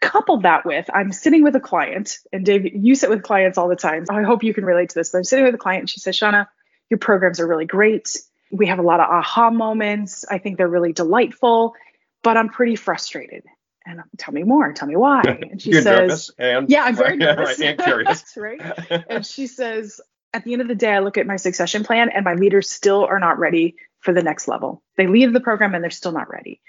couple 0.00 0.38
that 0.38 0.64
with 0.64 0.88
I'm 0.92 1.12
sitting 1.12 1.42
with 1.42 1.56
a 1.56 1.60
client, 1.60 2.18
and 2.32 2.44
Dave, 2.44 2.74
you 2.74 2.94
sit 2.94 3.10
with 3.10 3.22
clients 3.22 3.58
all 3.58 3.68
the 3.68 3.76
time. 3.76 4.04
I 4.10 4.22
hope 4.22 4.42
you 4.42 4.54
can 4.54 4.64
relate 4.64 4.90
to 4.90 4.94
this, 4.94 5.10
but 5.10 5.18
I'm 5.18 5.24
sitting 5.24 5.44
with 5.44 5.54
a 5.54 5.58
client 5.58 5.82
and 5.82 5.90
she 5.90 6.00
says, 6.00 6.16
Shawna, 6.16 6.46
your 6.90 6.98
programs 6.98 7.40
are 7.40 7.46
really 7.46 7.64
great. 7.64 8.16
We 8.50 8.66
have 8.66 8.78
a 8.78 8.82
lot 8.82 9.00
of 9.00 9.08
aha 9.08 9.50
moments. 9.50 10.24
I 10.30 10.38
think 10.38 10.58
they're 10.58 10.68
really 10.68 10.92
delightful, 10.92 11.74
but 12.22 12.36
I'm 12.36 12.48
pretty 12.48 12.76
frustrated. 12.76 13.44
And 13.86 14.02
tell 14.18 14.34
me 14.34 14.42
more. 14.42 14.72
Tell 14.72 14.88
me 14.88 14.96
why. 14.96 15.22
And 15.50 15.62
she 15.62 15.70
You're 15.70 15.82
says, 15.82 16.30
and, 16.38 16.68
Yeah, 16.68 16.82
I'm 16.82 16.96
very 16.96 17.16
nervous. 17.16 17.58
right, 17.58 17.70
and 17.70 17.78
curious. 17.78 18.24
right. 18.36 18.60
And 19.08 19.24
she 19.24 19.46
says, 19.46 20.00
At 20.34 20.44
the 20.44 20.52
end 20.52 20.62
of 20.62 20.68
the 20.68 20.74
day, 20.74 20.90
I 20.90 20.98
look 20.98 21.16
at 21.18 21.26
my 21.26 21.36
succession 21.36 21.84
plan 21.84 22.10
and 22.10 22.24
my 22.24 22.34
leaders 22.34 22.68
still 22.68 23.04
are 23.04 23.20
not 23.20 23.38
ready 23.38 23.76
for 24.00 24.12
the 24.12 24.22
next 24.22 24.48
level. 24.48 24.82
They 24.96 25.06
leave 25.06 25.32
the 25.32 25.40
program 25.40 25.74
and 25.74 25.82
they're 25.82 25.90
still 25.90 26.12
not 26.12 26.28
ready. 26.28 26.60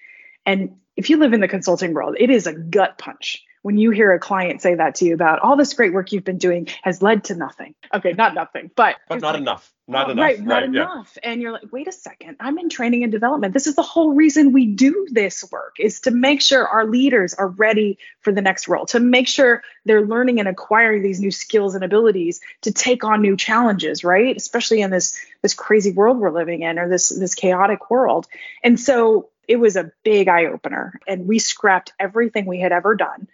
And 0.45 0.77
if 0.95 1.09
you 1.09 1.17
live 1.17 1.33
in 1.33 1.41
the 1.41 1.47
consulting 1.47 1.93
world, 1.93 2.15
it 2.19 2.29
is 2.29 2.47
a 2.47 2.53
gut 2.53 2.97
punch 2.97 3.43
when 3.62 3.78
you 3.78 3.92
hear 3.92 4.12
a 4.14 4.20
client 4.20 4.62
say 4.62 4.76
that 4.76 4.96
to 4.96 5.06
you 5.06 5.14
about 5.14 5.40
all 5.40 5.56
this 5.56 5.74
great 5.74 5.94
work 5.94 6.12
you've 6.12 6.24
been 6.24 6.38
doing 6.38 6.68
has 6.84 7.02
led 7.02 7.26
to 7.26 7.36
nothing. 7.36 7.76
Okay, 7.94 8.14
not 8.14 8.34
nothing, 8.34 8.72
but 8.76 8.96
but 9.08 9.22
not 9.22 9.34
like, 9.34 9.42
enough. 9.42 9.74
Not 9.90 10.10
oh, 10.10 10.12
enough. 10.12 10.24
Right, 10.24 10.40
not 10.42 10.54
right, 10.56 10.64
enough. 10.66 11.18
Yeah. 11.22 11.30
And 11.30 11.42
you're 11.42 11.54
like, 11.54 11.72
wait 11.72 11.88
a 11.88 11.92
second, 11.92 12.38
I'm 12.40 12.58
in 12.58 12.70
training 12.70 13.04
and 13.04 13.12
development. 13.12 13.54
This 13.54 13.68
is 13.68 13.76
the 13.76 13.82
whole 13.82 14.14
reason 14.14 14.52
we 14.52 14.66
do 14.66 15.08
this 15.10 15.50
work 15.52 15.76
is 15.80 16.02
to 16.02 16.12
make 16.12 16.42
sure 16.42 16.68
our 16.68 16.86
leaders 16.86 17.34
are 17.34 17.48
ready 17.48 17.98
for 18.20 18.34
the 18.34 18.42
next 18.42 18.68
role, 18.68 18.86
to 18.88 19.00
make 19.00 19.28
sure 19.28 19.64
they're 19.86 20.06
learning 20.06 20.40
and 20.40 20.48
acquiring 20.48 21.04
these 21.04 21.20
new 21.22 21.32
skills 21.32 21.74
and 21.74 21.84
abilities 21.84 22.42
to 22.62 22.72
take 22.72 23.04
on 23.04 23.22
new 23.22 23.38
challenges, 23.38 24.04
right? 24.04 24.36
Especially 24.36 24.82
in 24.82 24.92
this 24.92 25.18
this 25.42 25.54
crazy 25.54 25.92
world 25.92 26.18
we're 26.18 26.32
living 26.32 26.64
in 26.64 26.80
or 26.80 26.90
this 26.90 27.10
this 27.10 27.34
chaotic 27.34 27.90
world. 27.90 28.28
And 28.64 28.80
so 28.80 29.30
it 29.48 29.58
was 29.58 29.76
a 29.78 29.92
big 30.04 30.28
eye 30.28 30.46
opener. 30.46 31.00
And 31.08 31.28
we 31.28 31.40
scrapped 31.40 31.94
everything 32.00 32.46
we 32.46 32.60
had 32.60 32.72
ever 32.72 32.96
done. 32.96 33.28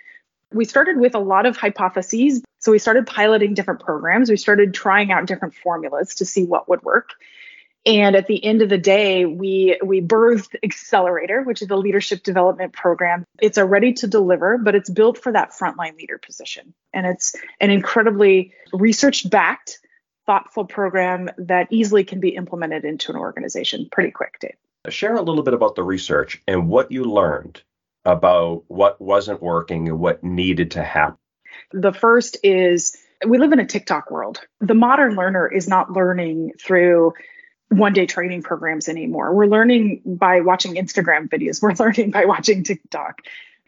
We 0.54 0.66
started 0.66 0.98
with 0.98 1.16
a 1.16 1.20
lot 1.20 1.46
of 1.46 1.58
hypotheses. 1.58 2.44
So 2.60 2.72
we 2.72 2.80
started 2.80 3.06
piloting 3.06 3.54
different 3.54 3.82
programs. 3.82 4.30
We 4.30 4.38
started 4.38 4.74
trying 4.74 5.12
out 5.12 5.26
different 5.26 5.54
formulas 5.56 6.16
to 6.16 6.26
see 6.26 6.46
what 6.46 6.70
would 6.70 6.82
work. 6.84 7.12
And 7.86 8.16
at 8.16 8.28
the 8.28 8.44
end 8.44 8.62
of 8.62 8.70
the 8.70 8.78
day, 8.78 9.26
we 9.26 9.78
we 9.84 10.00
birthed 10.00 10.56
Accelerator, 10.64 11.42
which 11.44 11.62
is 11.62 11.70
a 11.70 11.76
leadership 11.76 12.24
development 12.24 12.72
program. 12.72 13.26
It's 13.42 13.58
a 13.58 13.66
ready 13.66 13.92
to 13.94 14.08
deliver, 14.08 14.58
but 14.58 14.74
it's 14.74 14.90
built 14.90 15.18
for 15.18 15.34
that 15.34 15.52
frontline 15.52 15.98
leader 15.98 16.18
position. 16.18 16.74
And 16.94 17.06
it's 17.06 17.36
an 17.60 17.72
incredibly 17.72 18.54
research 18.72 19.30
backed, 19.30 19.80
thoughtful 20.26 20.64
program 20.64 21.30
that 21.38 21.68
easily 21.72 22.06
can 22.06 22.22
be 22.22 22.30
implemented 22.30 22.86
into 22.86 23.12
an 23.12 23.18
organization 23.18 23.90
pretty 23.92 24.12
quick, 24.12 24.38
Dave. 24.40 24.56
Share 24.90 25.16
a 25.16 25.22
little 25.22 25.44
bit 25.44 25.54
about 25.54 25.76
the 25.76 25.84
research 25.84 26.42
and 26.48 26.70
what 26.70 26.92
you 26.92 27.04
learned 27.04 27.62
about 28.06 28.64
what 28.68 29.00
wasn't 29.00 29.42
working 29.42 29.88
and 29.88 30.00
what 30.00 30.24
needed 30.24 30.72
to 30.72 30.84
happen. 30.84 31.18
The 31.72 31.94
first 31.94 32.38
is 32.44 32.98
we 33.26 33.38
live 33.38 33.54
in 33.54 33.60
a 33.60 33.66
TikTok 33.66 34.12
world. 34.12 34.42
The 34.60 34.74
modern 34.74 35.16
learner 35.16 35.48
is 35.48 35.68
not 35.68 35.92
learning 35.92 36.54
through 36.60 37.14
one 37.70 37.94
day 37.94 38.06
training 38.06 38.44
programs 38.44 38.88
anymore. 38.88 39.34
We're 39.34 39.48
learning 39.48 40.02
by 40.06 40.42
watching 40.42 40.76
Instagram 40.76 41.30
videos, 41.30 41.62
we're 41.62 41.74
learning 41.74 42.12
by 42.12 42.26
watching 42.26 42.64
TikTok. 42.64 43.22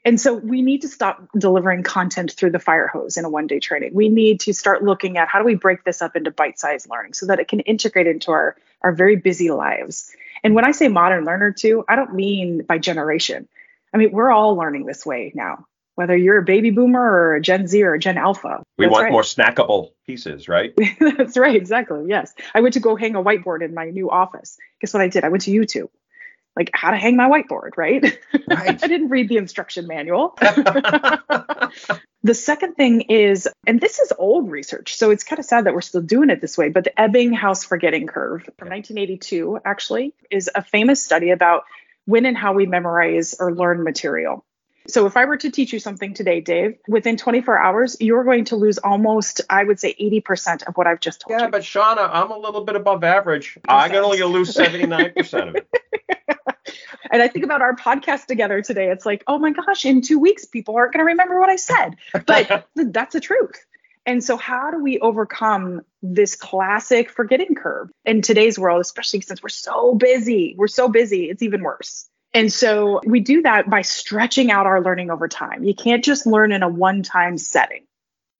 And 0.04 0.22
so 0.22 0.36
we 0.36 0.62
need 0.62 0.84
to 0.84 0.88
stop 0.88 1.28
delivering 1.36 1.82
content 1.82 2.32
through 2.32 2.52
the 2.52 2.60
fire 2.60 2.86
hose 2.86 3.18
in 3.18 3.26
a 3.26 3.30
one 3.30 3.48
day 3.48 3.60
training. 3.60 3.92
We 3.96 4.08
need 4.08 4.42
to 4.42 4.54
start 4.54 4.84
looking 4.84 5.18
at 5.18 5.28
how 5.28 5.40
do 5.40 5.46
we 5.46 5.56
break 5.56 5.84
this 5.84 6.02
up 6.04 6.16
into 6.16 6.30
bite 6.30 6.60
sized 6.60 6.88
learning 6.88 7.14
so 7.14 7.26
that 7.26 7.40
it 7.40 7.48
can 7.48 7.62
integrate 7.62 8.06
into 8.06 8.30
our, 8.32 8.56
our 8.84 8.92
very 8.92 9.16
busy 9.16 9.50
lives. 9.50 10.16
And 10.44 10.54
when 10.54 10.64
I 10.64 10.72
say 10.72 10.90
modern 10.90 11.26
learner 11.26 11.52
too, 11.52 11.84
I 11.90 11.96
don't 11.96 12.14
mean 12.14 12.62
by 12.62 12.78
generation. 12.78 13.48
I 13.96 13.98
mean, 13.98 14.12
we're 14.12 14.30
all 14.30 14.58
learning 14.58 14.86
this 14.86 15.06
way 15.06 15.32
now, 15.36 15.68
whether 15.96 16.18
you're 16.18 16.40
a 16.40 16.44
baby 16.44 16.70
boomer 16.70 17.00
or 17.00 17.36
a 17.36 17.42
Gen 17.42 17.66
Z 17.66 17.82
or 17.82 17.94
a 17.94 18.00
Gen 18.00 18.18
Alpha. 18.18 18.62
We 18.78 18.88
want 18.88 19.04
right. 19.04 19.12
more 19.14 19.22
snackable 19.22 19.92
pieces, 20.06 20.50
right? 20.50 20.74
That's 21.00 21.38
right, 21.38 21.56
exactly. 21.56 22.04
Yes. 22.10 22.34
I 22.54 22.60
went 22.60 22.74
to 22.74 22.82
go 22.82 22.98
hang 22.98 23.16
a 23.16 23.24
whiteboard 23.24 23.64
in 23.64 23.74
my 23.74 23.92
new 23.92 24.12
office. 24.12 24.58
Guess 24.82 24.94
what 24.94 25.02
I 25.02 25.08
did? 25.08 25.24
I 25.24 25.30
went 25.30 25.44
to 25.44 25.52
YouTube 25.52 25.88
like 26.58 26.70
how 26.74 26.92
to 26.92 26.98
hang 26.98 27.18
my 27.18 27.30
whiteboard, 27.30 27.72
right? 27.78 28.02
right. 28.48 28.50
I 28.50 28.88
didn't 28.88 29.10
read 29.10 29.28
the 29.28 29.38
instruction 29.38 29.88
manual. 29.88 30.36
the 30.40 32.34
second 32.34 32.76
thing 32.76 33.02
is, 33.02 33.48
and 33.68 33.82
this 33.82 34.00
is 34.00 34.14
old 34.18 34.50
research, 34.50 34.96
so 34.96 35.12
it's 35.12 35.24
kind 35.24 35.40
of 35.40 35.46
sad 35.46 35.66
that 35.66 35.74
we're 35.74 35.82
still 35.82 36.02
doing 36.02 36.30
it 36.30 36.40
this 36.40 36.58
way, 36.58 36.70
but 36.70 36.86
the 36.86 36.94
Ebbinghaus 36.98 37.66
forgetting 37.66 38.08
curve 38.08 38.44
from 38.58 38.70
1982 38.70 39.60
actually 39.66 40.14
is 40.32 40.50
a 40.56 40.62
famous 40.62 41.04
study 41.04 41.32
about 41.32 41.64
when 42.06 42.26
and 42.26 42.38
how 42.38 42.54
we 42.54 42.66
memorize 42.66 43.36
or 43.40 43.54
learn 43.54 43.84
material. 43.84 44.46
So 44.88 45.08
if 45.08 45.18
I 45.18 45.26
were 45.26 45.38
to 45.38 45.50
teach 45.50 45.74
you 45.74 45.80
something 45.80 46.14
today, 46.14 46.42
Dave, 46.42 46.78
within 46.88 47.18
24 47.18 47.58
hours, 47.58 47.98
you're 48.00 48.24
going 48.24 48.46
to 48.46 48.56
lose 48.56 48.78
almost, 48.78 49.42
I 49.50 49.64
would 49.64 49.80
say, 49.80 49.96
80% 50.00 50.68
of 50.68 50.76
what 50.76 50.86
I've 50.86 51.00
just 51.00 51.22
told 51.22 51.32
yeah, 51.32 51.38
you. 51.38 51.44
Yeah, 51.46 51.50
but 51.50 51.64
Shawna, 51.64 52.08
I'm 52.12 52.30
a 52.30 52.38
little 52.38 52.64
bit 52.64 52.76
above 52.76 53.04
average. 53.04 53.58
I'm 53.68 53.92
going 53.92 54.20
to 54.20 54.26
lose 54.28 54.54
79% 54.54 55.50
of 55.50 55.56
it. 55.56 55.68
and 57.12 57.22
I 57.22 57.28
think 57.28 57.46
about 57.46 57.62
our 57.62 57.76
podcast 57.76 58.26
together 58.26 58.62
today. 58.62 58.90
It's 58.92 59.06
like, 59.06 59.24
oh 59.28 59.40
my 59.40 59.52
gosh, 59.52 59.86
in 59.86 60.02
two 60.02 60.20
weeks, 60.20 60.46
people 60.46 60.76
aren't 60.76 60.94
going 60.94 61.00
to 61.00 61.12
remember 61.12 61.40
what 61.40 61.50
I 61.50 61.56
said. 61.56 61.96
But 62.14 62.66
that's 62.76 63.14
the 63.14 63.22
truth. 63.22 63.66
And 64.06 64.24
so, 64.24 64.38
how 64.38 64.72
do 64.72 64.82
we 64.82 65.00
overcome 65.00 65.82
this 66.02 66.36
classic 66.36 67.10
forgetting 67.10 67.56
curve 67.56 67.90
in 68.06 68.22
today's 68.22 68.60
world, 68.60 68.82
especially 68.82 69.22
since 69.22 69.42
we're 69.42 69.50
so 69.50 69.96
busy? 69.96 70.56
We're 70.58 70.68
so 70.68 70.88
busy, 70.90 71.30
it's 71.30 71.42
even 71.42 71.64
worse. 71.64 72.08
And 72.36 72.52
so 72.52 73.00
we 73.06 73.22
do 73.22 73.42
that 73.44 73.70
by 73.70 73.82
stretching 73.82 74.52
out 74.52 74.66
our 74.66 74.82
learning 74.82 75.10
over 75.10 75.30
time. 75.30 75.64
You 75.64 75.74
can't 75.74 76.04
just 76.04 76.28
learn 76.28 76.52
in 76.52 76.64
a 76.64 76.70
one 76.70 77.02
time 77.02 77.38
setting. 77.38 77.86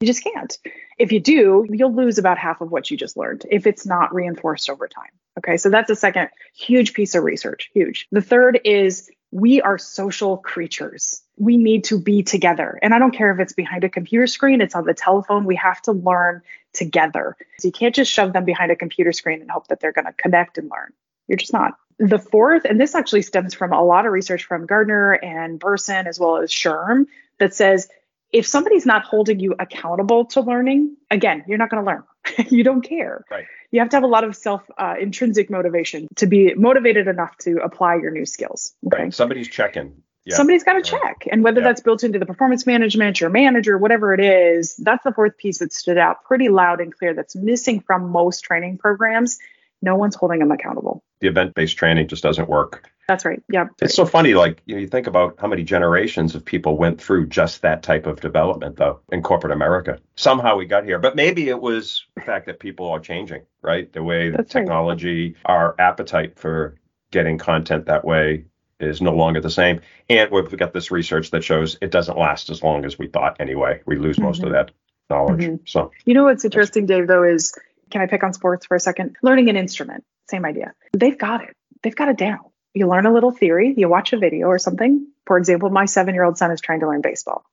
You 0.02 0.08
just 0.08 0.22
can't. 0.22 0.58
If 1.00 1.14
you 1.14 1.22
do, 1.22 1.66
you'll 1.70 1.96
lose 1.96 2.18
about 2.18 2.38
half 2.38 2.60
of 2.60 2.70
what 2.70 2.92
you 2.92 2.98
just 2.98 3.16
learned 3.16 3.46
if 3.50 3.66
it's 3.66 3.86
not 3.86 4.14
reinforced 4.14 4.70
over 4.70 4.90
time. 4.90 5.12
Okay, 5.38 5.56
so 5.56 5.70
that's 5.70 5.90
a 5.90 5.96
second 5.96 6.30
huge 6.54 6.94
piece 6.94 7.16
of 7.16 7.24
research. 7.24 7.70
Huge. 7.74 8.08
The 8.12 8.22
third 8.22 8.60
is 8.66 9.10
we 9.32 9.62
are 9.62 9.78
social 9.78 10.38
creatures. 10.38 11.22
We 11.38 11.58
need 11.58 11.86
to 11.86 12.00
be 12.00 12.24
together. 12.24 12.80
And 12.82 12.94
I 12.94 13.00
don't 13.00 13.12
care 13.12 13.32
if 13.32 13.40
it's 13.40 13.54
behind 13.54 13.84
a 13.84 13.90
computer 13.90 14.28
screen, 14.28 14.62
it's 14.62 14.76
on 14.76 14.86
the 14.86 14.94
telephone. 14.94 15.46
We 15.46 15.56
have 15.58 15.82
to 15.84 15.92
learn 15.92 16.42
together. 16.74 17.36
So 17.60 17.68
you 17.68 17.72
can't 17.72 17.96
just 17.96 18.12
shove 18.12 18.34
them 18.34 18.46
behind 18.46 18.72
a 18.72 18.76
computer 18.76 19.12
screen 19.12 19.42
and 19.42 19.52
hope 19.52 19.68
that 19.68 19.80
they're 19.80 19.92
going 19.92 20.06
to 20.06 20.14
connect 20.14 20.58
and 20.58 20.70
learn. 20.70 20.94
You're 21.28 21.38
just 21.38 21.54
not. 21.54 21.74
The 21.98 22.20
fourth, 22.20 22.66
and 22.66 22.80
this 22.80 22.94
actually 22.94 23.22
stems 23.22 23.54
from 23.54 23.72
a 23.72 23.84
lot 23.84 24.06
of 24.06 24.12
research 24.12 24.44
from 24.44 24.66
Gartner 24.66 25.14
and 25.14 25.60
Bersin 25.60 26.08
as 26.08 26.20
well 26.20 26.38
as 26.38 26.52
SHRM, 26.52 27.06
that 27.40 27.54
says 27.54 27.88
if 28.32 28.46
somebody's 28.46 28.86
not 28.86 29.04
holding 29.04 29.40
you 29.40 29.56
accountable 29.58 30.26
to 30.26 30.42
learning, 30.42 30.98
again, 31.10 31.46
you're 31.48 31.58
not 31.58 31.70
going 31.70 31.86
to 31.86 31.90
learn. 31.90 32.04
you 32.50 32.66
don't 32.66 32.82
care. 32.82 33.24
Right. 33.32 33.46
You 33.72 33.80
have 33.80 33.90
to 33.90 33.96
have 33.96 34.04
a 34.04 34.08
lot 34.08 34.26
of 34.26 34.36
self 34.36 34.62
uh, 34.78 34.96
intrinsic 35.00 35.50
motivation 35.50 36.08
to 36.18 36.28
be 36.28 36.54
motivated 36.54 37.08
enough 37.08 37.38
to 37.40 37.60
apply 37.64 37.96
your 37.96 38.12
new 38.12 38.26
skills. 38.26 38.74
Okay? 38.88 39.04
Right. 39.04 39.14
Somebody's 39.14 39.48
checking. 39.48 40.04
Yeah. 40.26 40.36
Somebody's 40.36 40.64
got 40.64 40.74
to 40.84 40.96
Right. 40.96 41.02
check. 41.04 41.28
And 41.32 41.44
whether 41.44 41.62
Yeah. 41.62 41.68
that's 41.68 41.82
built 41.82 42.04
into 42.04 42.18
the 42.20 42.26
performance 42.26 42.66
management, 42.66 43.22
your 43.22 43.30
manager, 43.30 43.78
whatever 43.78 44.14
it 44.14 44.20
is, 44.20 44.76
that's 44.78 45.04
the 45.04 45.12
fourth 45.14 45.38
piece 45.38 45.60
that 45.60 45.72
stood 45.72 45.98
out 45.98 46.24
pretty 46.24 46.50
loud 46.50 46.82
and 46.82 46.96
clear 46.96 47.14
that's 47.14 47.36
missing 47.36 47.80
from 47.80 48.10
most 48.10 48.42
training 48.42 48.78
programs. 48.78 49.38
No 49.82 49.96
one's 49.96 50.16
holding 50.16 50.40
them 50.40 50.52
accountable. 50.52 51.04
The 51.20 51.28
event-based 51.28 51.78
training 51.78 52.08
just 52.08 52.24
doesn't 52.24 52.50
work. 52.50 52.90
That's 53.08 53.24
right. 53.24 53.42
Yeah. 53.50 53.68
It's 53.84 53.94
so 53.94 54.06
funny, 54.06 54.34
like 54.34 54.64
you, 54.66 54.76
know, 54.76 54.82
you 54.82 54.88
think 54.88 55.06
about 55.06 55.36
how 55.40 55.46
many 55.48 55.64
generations 55.64 56.34
of 56.34 56.44
people 56.44 56.76
went 56.76 57.00
through 57.00 57.28
just 57.28 57.62
that 57.62 57.84
type 57.84 58.08
of 58.08 58.20
development, 58.20 58.78
though, 58.78 59.00
in 59.12 59.22
corporate 59.22 59.54
America. 59.54 60.00
Somehow 60.16 60.56
we 60.58 60.66
got 60.66 60.86
here, 60.86 60.98
but 60.98 61.16
maybe 61.16 61.50
it 61.50 61.62
was 61.62 62.04
the 62.16 62.22
fact 62.22 62.48
that 62.48 62.60
people 62.60 62.90
are 62.90 63.00
changing, 63.00 63.44
right? 63.62 63.92
The 63.94 64.02
way 64.02 64.32
that 64.32 64.38
That's 64.38 64.56
right. 64.56 64.62
technology, 64.62 65.36
our 65.46 65.76
appetite 65.78 66.40
for 66.40 66.76
getting 67.12 67.38
content 67.38 67.86
that 67.86 68.04
way 68.06 68.46
is 68.80 69.02
no 69.02 69.12
longer 69.14 69.42
the 69.42 69.50
same. 69.50 69.82
And 70.10 70.30
we've 70.32 70.56
got 70.58 70.74
this 70.74 70.92
research 70.92 71.32
that 71.32 71.44
shows 71.44 71.78
it 71.82 71.92
doesn't 71.92 72.18
last 72.18 72.50
as 72.50 72.62
long 72.64 72.86
as 72.86 72.98
we 73.00 73.08
thought 73.08 73.38
anyway. 73.40 73.82
We 73.86 73.98
lose 73.98 74.20
most 74.20 74.44
of 74.44 74.50
Mhm. 74.50 74.54
that 74.54 74.72
knowledge. 75.10 75.42
Mhm. 75.44 75.60
So, 75.68 75.92
You 76.06 76.14
know 76.14 76.24
what's 76.26 76.46
interesting, 76.46 76.86
Dave, 76.86 77.08
though, 77.08 77.24
is 77.24 77.54
can 77.90 78.02
I 78.02 78.08
pick 78.08 78.24
on 78.24 78.34
sports 78.34 78.66
for 78.66 78.76
a 78.76 78.80
second? 78.80 79.16
Learning 79.22 79.50
an 79.50 79.56
instrument, 79.56 80.04
same 80.30 80.46
idea. 80.46 80.74
They've 80.94 81.18
got 81.18 81.44
it. 81.44 81.56
They've 81.84 81.96
got 81.96 82.10
it 82.10 82.18
down. 82.18 82.40
You 82.74 82.88
learn 82.88 83.06
a 83.06 83.14
little 83.14 83.32
theory, 83.32 83.74
you 83.78 83.88
watch 83.88 84.12
a 84.12 84.18
video 84.18 84.48
or 84.48 84.58
something. 84.60 85.08
For 85.26 85.38
example, 85.38 85.70
my 85.70 85.86
seven 85.86 86.14
year 86.14 86.24
old 86.24 86.38
son 86.38 86.52
is 86.52 86.60
trying 86.60 86.82
to 86.82 86.88
learn 86.88 87.02
baseball. 87.02 87.46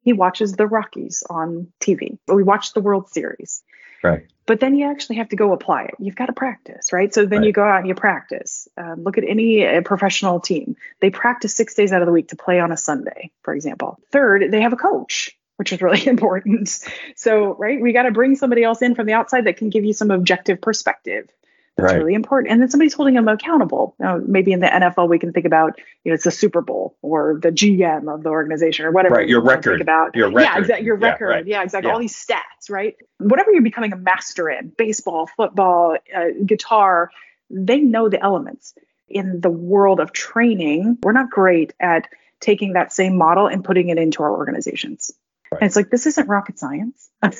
He 0.00 0.12
watches 0.12 0.54
the 0.54 0.66
Rockies 0.66 1.22
on 1.28 1.68
TV. 1.80 2.18
We 2.28 2.42
watch 2.42 2.72
the 2.72 2.80
World 2.80 3.08
Series. 3.10 3.62
right. 4.02 4.26
But 4.46 4.60
then 4.60 4.76
you 4.76 4.88
actually 4.88 5.16
have 5.16 5.30
to 5.30 5.36
go 5.36 5.52
apply 5.52 5.84
it. 5.84 5.94
You've 5.98 6.14
got 6.14 6.26
to 6.26 6.32
practice, 6.32 6.92
right? 6.92 7.12
So 7.12 7.26
then 7.26 7.42
you 7.42 7.52
go 7.52 7.64
out 7.64 7.80
and 7.80 7.88
you 7.88 7.94
practice. 7.94 8.68
Um, 8.76 9.02
look 9.02 9.18
at 9.18 9.24
any 9.26 9.66
uh, 9.66 9.82
professional 9.82 10.38
team. 10.38 10.76
They 11.00 11.10
practice 11.10 11.54
six 11.54 11.74
days 11.74 11.92
out 11.92 12.00
of 12.00 12.06
the 12.06 12.12
week 12.12 12.28
to 12.28 12.36
play 12.36 12.60
on 12.60 12.70
a 12.70 12.76
Sunday, 12.76 13.32
for 13.42 13.54
example. 13.54 13.98
Third, 14.12 14.52
they 14.52 14.60
have 14.60 14.72
a 14.72 14.76
coach, 14.76 15.36
which 15.56 15.72
is 15.72 15.82
really 15.82 16.06
important. 16.06 16.68
So, 17.16 17.54
right, 17.54 17.80
we 17.80 17.92
got 17.92 18.04
to 18.04 18.12
bring 18.12 18.36
somebody 18.36 18.62
else 18.62 18.82
in 18.82 18.94
from 18.94 19.06
the 19.06 19.14
outside 19.14 19.46
that 19.46 19.56
can 19.56 19.68
give 19.68 19.84
you 19.84 19.92
some 19.92 20.12
objective 20.12 20.60
perspective. 20.60 21.28
That's 21.76 21.92
Right. 21.92 21.98
really 21.98 22.14
important. 22.14 22.50
And 22.52 22.60
then 22.62 22.70
somebody's 22.70 22.94
holding 22.94 23.14
them 23.14 23.28
accountable. 23.28 23.94
Now, 23.98 24.18
maybe 24.26 24.52
in 24.52 24.60
the 24.60 24.66
NFL, 24.66 25.08
we 25.08 25.18
can 25.18 25.32
think 25.32 25.44
about, 25.44 25.78
you 26.04 26.10
know, 26.10 26.14
it's 26.14 26.24
the 26.24 26.30
Super 26.30 26.62
Bowl 26.62 26.96
or 27.02 27.38
the 27.42 27.50
GM 27.52 28.08
of 28.12 28.22
the 28.22 28.30
organization 28.30 28.86
or 28.86 28.92
whatever. 28.92 29.16
Right, 29.16 29.28
your 29.28 29.40
you 29.40 29.44
wanna 29.44 29.56
think 29.56 29.66
record. 29.66 29.80
About. 29.82 30.16
Your 30.16 30.28
record. 30.30 30.40
Yeah, 30.42 30.58
exactly. 30.58 30.86
Your 30.86 30.98
Yeah, 30.98 31.06
record. 31.10 31.28
right. 31.28 31.46
Yeah, 31.46 31.62
exactly. 31.62 31.88
Yeah. 31.88 31.92
All 31.94 32.00
these 32.00 32.16
stats, 32.16 32.70
right? 32.70 32.96
Whatever 33.18 33.52
you're 33.52 33.60
becoming 33.62 33.92
a 33.92 33.96
master 33.96 34.48
in, 34.48 34.72
baseball, 34.78 35.26
football, 35.36 35.98
uh, 36.14 36.24
guitar, 36.46 37.10
they 37.50 37.78
know 37.80 38.08
the 38.08 38.22
elements. 38.22 38.74
In 39.08 39.40
the 39.42 39.50
world 39.50 40.00
of 40.00 40.12
training, 40.12 40.96
we're 41.02 41.12
not 41.12 41.30
great 41.30 41.74
at 41.78 42.08
taking 42.40 42.72
that 42.72 42.90
same 42.92 43.16
model 43.18 43.46
and 43.48 43.62
putting 43.62 43.90
it 43.90 43.98
into 43.98 44.22
our 44.22 44.30
organizations. 44.34 45.12
Right. 45.52 45.62
And 45.62 45.66
it's 45.66 45.76
like, 45.76 45.90
this 45.90 46.06
isn't 46.06 46.28
rocket 46.28 46.58
science. 46.58 47.10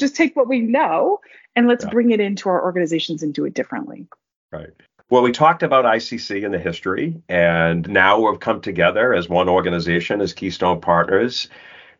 Just 0.00 0.16
take 0.16 0.34
what 0.34 0.48
we 0.48 0.60
know 0.60 1.20
and 1.54 1.68
let's 1.68 1.84
Yeah. 1.84 1.90
bring 1.90 2.10
it 2.10 2.20
into 2.20 2.48
our 2.48 2.62
organizations 2.62 3.22
and 3.22 3.32
do 3.32 3.44
it 3.44 3.54
differently. 3.54 4.06
Right. 4.52 4.70
Well, 5.10 5.22
we 5.22 5.32
talked 5.32 5.62
about 5.62 5.84
ICC 5.84 6.44
and 6.44 6.52
the 6.54 6.58
history, 6.58 7.22
and 7.28 7.88
now 7.88 8.20
we've 8.20 8.40
come 8.40 8.60
together 8.60 9.12
as 9.12 9.28
one 9.28 9.48
organization, 9.48 10.20
as 10.20 10.32
Keystone 10.32 10.80
Partners. 10.80 11.48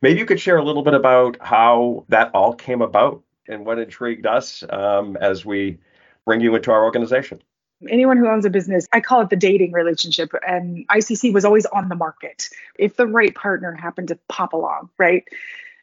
Maybe 0.00 0.18
you 0.18 0.26
could 0.26 0.40
share 0.40 0.56
a 0.56 0.64
little 0.64 0.82
bit 0.82 0.94
about 0.94 1.36
how 1.40 2.04
that 2.08 2.30
all 2.34 2.54
came 2.54 2.80
about 2.82 3.22
and 3.46 3.66
what 3.66 3.78
intrigued 3.78 4.26
us 4.26 4.64
um, 4.70 5.16
as 5.20 5.44
we 5.44 5.78
bring 6.24 6.40
you 6.40 6.54
into 6.54 6.72
our 6.72 6.82
organization. 6.82 7.42
Anyone 7.88 8.16
who 8.16 8.28
owns 8.28 8.44
a 8.44 8.50
business, 8.50 8.86
I 8.92 9.00
call 9.00 9.20
it 9.20 9.30
the 9.30 9.36
dating 9.36 9.72
relationship. 9.72 10.32
And 10.46 10.86
ICC 10.88 11.32
was 11.32 11.44
always 11.44 11.66
on 11.66 11.88
the 11.88 11.94
market. 11.94 12.48
If 12.78 12.96
the 12.96 13.06
right 13.06 13.34
partner 13.34 13.72
happened 13.72 14.08
to 14.08 14.18
pop 14.28 14.52
along, 14.52 14.90
right? 14.98 15.24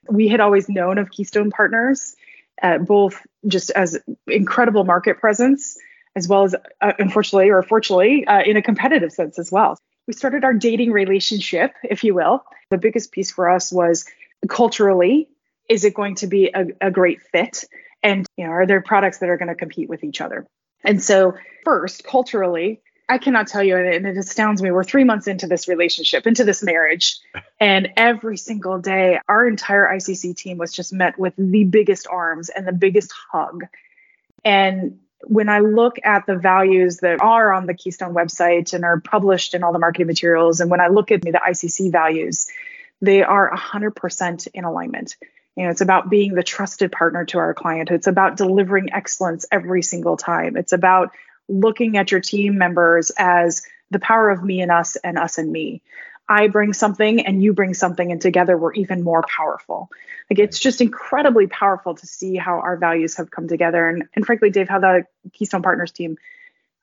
We 0.09 0.27
had 0.27 0.39
always 0.39 0.67
known 0.67 0.97
of 0.97 1.11
Keystone 1.11 1.51
Partners, 1.51 2.15
uh, 2.61 2.79
both 2.79 3.25
just 3.47 3.71
as 3.71 3.97
incredible 4.27 4.83
market 4.83 5.19
presence, 5.19 5.77
as 6.15 6.27
well 6.27 6.43
as, 6.43 6.55
uh, 6.81 6.93
unfortunately 6.99 7.49
or 7.49 7.63
fortunately, 7.63 8.25
uh, 8.25 8.41
in 8.41 8.57
a 8.57 8.61
competitive 8.61 9.11
sense 9.11 9.39
as 9.39 9.51
well. 9.51 9.77
We 10.07 10.13
started 10.13 10.43
our 10.43 10.53
dating 10.53 10.91
relationship, 10.91 11.73
if 11.83 12.03
you 12.03 12.13
will. 12.13 12.43
The 12.69 12.77
biggest 12.77 13.11
piece 13.11 13.31
for 13.31 13.49
us 13.49 13.71
was 13.71 14.05
culturally, 14.47 15.29
is 15.69 15.85
it 15.85 15.93
going 15.93 16.15
to 16.15 16.27
be 16.27 16.51
a, 16.53 16.67
a 16.81 16.91
great 16.91 17.21
fit? 17.21 17.63
And 18.03 18.25
you 18.35 18.45
know, 18.45 18.51
are 18.51 18.65
there 18.65 18.81
products 18.81 19.19
that 19.19 19.29
are 19.29 19.37
going 19.37 19.49
to 19.49 19.55
compete 19.55 19.87
with 19.87 20.03
each 20.03 20.21
other? 20.21 20.47
And 20.83 21.01
so, 21.01 21.35
first, 21.63 22.03
culturally, 22.03 22.81
I 23.07 23.17
cannot 23.17 23.47
tell 23.47 23.63
you, 23.63 23.75
and 23.75 24.07
it 24.07 24.17
astounds 24.17 24.61
me. 24.61 24.71
We're 24.71 24.85
three 24.85 25.03
months 25.03 25.27
into 25.27 25.45
this 25.45 25.67
relationship, 25.67 26.25
into 26.25 26.43
this 26.43 26.63
marriage, 26.63 27.19
and 27.59 27.89
every 27.97 28.37
single 28.37 28.79
day, 28.79 29.19
our 29.27 29.47
entire 29.47 29.87
ICC 29.87 30.35
team 30.37 30.57
was 30.57 30.71
just 30.71 30.93
met 30.93 31.19
with 31.19 31.33
the 31.37 31.65
biggest 31.65 32.07
arms 32.09 32.49
and 32.49 32.67
the 32.67 32.71
biggest 32.71 33.11
hug. 33.31 33.65
And 34.45 34.99
when 35.23 35.49
I 35.49 35.59
look 35.59 35.97
at 36.03 36.25
the 36.25 36.35
values 36.35 36.97
that 36.97 37.21
are 37.21 37.51
on 37.53 37.67
the 37.67 37.73
Keystone 37.73 38.13
website 38.13 38.73
and 38.73 38.83
are 38.83 38.99
published 38.99 39.53
in 39.53 39.63
all 39.63 39.73
the 39.73 39.79
marketing 39.79 40.07
materials, 40.07 40.61
and 40.61 40.71
when 40.71 40.81
I 40.81 40.87
look 40.87 41.11
at 41.11 41.21
the 41.21 41.31
ICC 41.31 41.91
values, 41.91 42.47
they 43.01 43.23
are 43.23 43.51
100% 43.55 44.47
in 44.53 44.63
alignment. 44.63 45.15
You 45.55 45.65
know, 45.65 45.69
it's 45.71 45.81
about 45.81 46.09
being 46.09 46.33
the 46.33 46.43
trusted 46.43 46.91
partner 46.91 47.25
to 47.25 47.37
our 47.39 47.53
client. 47.53 47.91
It's 47.91 48.07
about 48.07 48.37
delivering 48.37 48.93
excellence 48.93 49.45
every 49.51 49.83
single 49.83 50.17
time. 50.17 50.55
It's 50.55 50.73
about 50.73 51.11
looking 51.49 51.97
at 51.97 52.11
your 52.11 52.21
team 52.21 52.57
members 52.57 53.11
as 53.17 53.63
the 53.89 53.99
power 53.99 54.29
of 54.29 54.43
me 54.43 54.61
and 54.61 54.71
us 54.71 54.95
and 54.97 55.17
us 55.17 55.37
and 55.37 55.51
me. 55.51 55.81
I 56.29 56.47
bring 56.47 56.71
something 56.71 57.25
and 57.25 57.43
you 57.43 57.53
bring 57.53 57.73
something, 57.73 58.09
and 58.09 58.21
together 58.21 58.57
we're 58.57 58.73
even 58.73 59.03
more 59.03 59.23
powerful. 59.23 59.89
Like 60.29 60.39
it's 60.39 60.59
just 60.59 60.79
incredibly 60.79 61.47
powerful 61.47 61.95
to 61.95 62.07
see 62.07 62.37
how 62.37 62.59
our 62.59 62.77
values 62.77 63.17
have 63.17 63.29
come 63.29 63.49
together. 63.49 63.89
And, 63.89 64.03
and 64.15 64.25
frankly, 64.25 64.49
Dave, 64.49 64.69
how 64.69 64.79
the 64.79 65.05
Keystone 65.33 65.61
Partners 65.61 65.91
team 65.91 66.17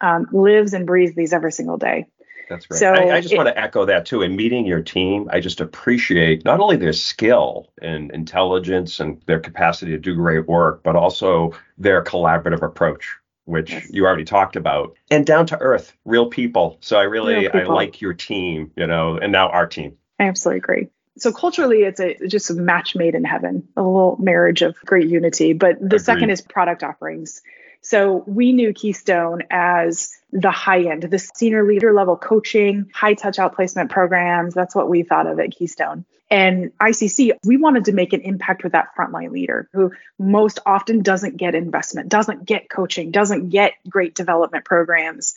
um, 0.03 0.29
lives 0.33 0.75
and 0.75 0.87
breathes 0.87 1.15
these 1.15 1.33
every 1.33 1.53
single 1.53 1.79
day. 1.79 2.07
That's 2.49 2.67
great. 2.67 2.79
So 2.79 2.93
I, 2.93 3.17
I 3.17 3.21
just 3.21 3.33
it- 3.33 3.37
want 3.37 3.49
to 3.49 3.59
echo 3.59 3.85
that 3.85 4.07
too. 4.07 4.23
In 4.23 4.37
meeting 4.37 4.67
your 4.67 4.83
team, 4.83 5.29
I 5.33 5.41
just 5.41 5.61
appreciate 5.61 6.45
not 6.45 6.61
only 6.61 6.77
their 6.77 6.93
skill 6.93 7.69
and 7.83 8.11
intelligence 8.13 9.01
and 9.01 9.21
their 9.27 9.41
capacity 9.41 9.93
to 9.93 9.99
do 9.99 10.15
great 10.15 10.47
work, 10.49 10.83
but 10.83 10.97
also 10.97 11.53
their 11.77 12.03
collaborative 12.03 12.63
approach, 12.63 13.17
which 13.45 13.71
Yes. 13.73 13.91
you 13.93 14.07
already 14.07 14.25
talked 14.25 14.57
about, 14.57 14.97
and 15.11 15.27
down 15.27 15.47
to 15.47 15.59
earth, 15.61 15.93
real 16.05 16.27
people. 16.27 16.79
So 16.81 16.99
I 16.99 17.03
really 17.05 17.49
I 17.49 17.65
like 17.65 18.01
your 18.01 18.15
team, 18.15 18.71
you 18.77 18.87
know, 18.87 19.17
and 19.19 19.31
now 19.33 19.49
our 19.49 19.67
team. 19.67 19.97
I 20.19 20.25
absolutely 20.25 20.59
agree. 20.59 20.89
So 21.19 21.33
culturally, 21.33 21.79
it's 21.83 22.01
a 22.01 22.15
just 22.29 22.49
a 22.51 22.55
match 22.55 22.95
made 22.95 23.15
in 23.17 23.25
heaven, 23.25 23.67
a 23.77 23.83
little 23.83 24.17
marriage 24.21 24.63
of 24.63 24.77
great 24.87 25.09
unity. 25.09 25.53
But 25.53 25.79
the 25.81 25.87
Agreed. 25.87 26.01
second 26.01 26.31
is 26.31 26.41
product 26.41 26.83
offerings. 26.85 27.43
So 27.81 28.23
we 28.27 28.53
knew 28.53 28.73
Keystone 28.73 29.43
as 29.51 30.17
the 30.31 30.51
high 30.51 30.83
end, 30.83 31.03
the 31.05 31.19
senior 31.19 31.67
leader 31.67 31.93
level 31.95 32.17
coaching, 32.17 32.91
high 32.95 33.15
touch 33.15 33.39
outplacement 33.39 33.91
programs. 33.91 34.55
That's 34.55 34.75
what 34.75 34.89
we 34.89 35.03
thought 35.03 35.27
of 35.27 35.41
at 35.41 35.53
Keystone. 35.53 36.05
And 36.31 36.73
ICC, 36.79 37.33
we 37.45 37.57
wanted 37.57 37.87
to 37.87 37.93
make 37.93 38.13
an 38.13 38.21
impact 38.21 38.63
with 38.63 38.73
that 38.73 38.89
frontline 38.97 39.31
leader 39.31 39.69
who 39.73 39.93
most 40.19 40.59
often 40.67 41.03
doesn't 41.03 41.39
get 41.39 41.55
investment, 41.55 42.11
doesn't 42.11 42.45
get 42.45 42.69
coaching, 42.69 43.11
doesn't 43.11 43.49
get 43.49 43.73
great 43.89 44.15
development 44.15 44.67
programs 44.67 45.35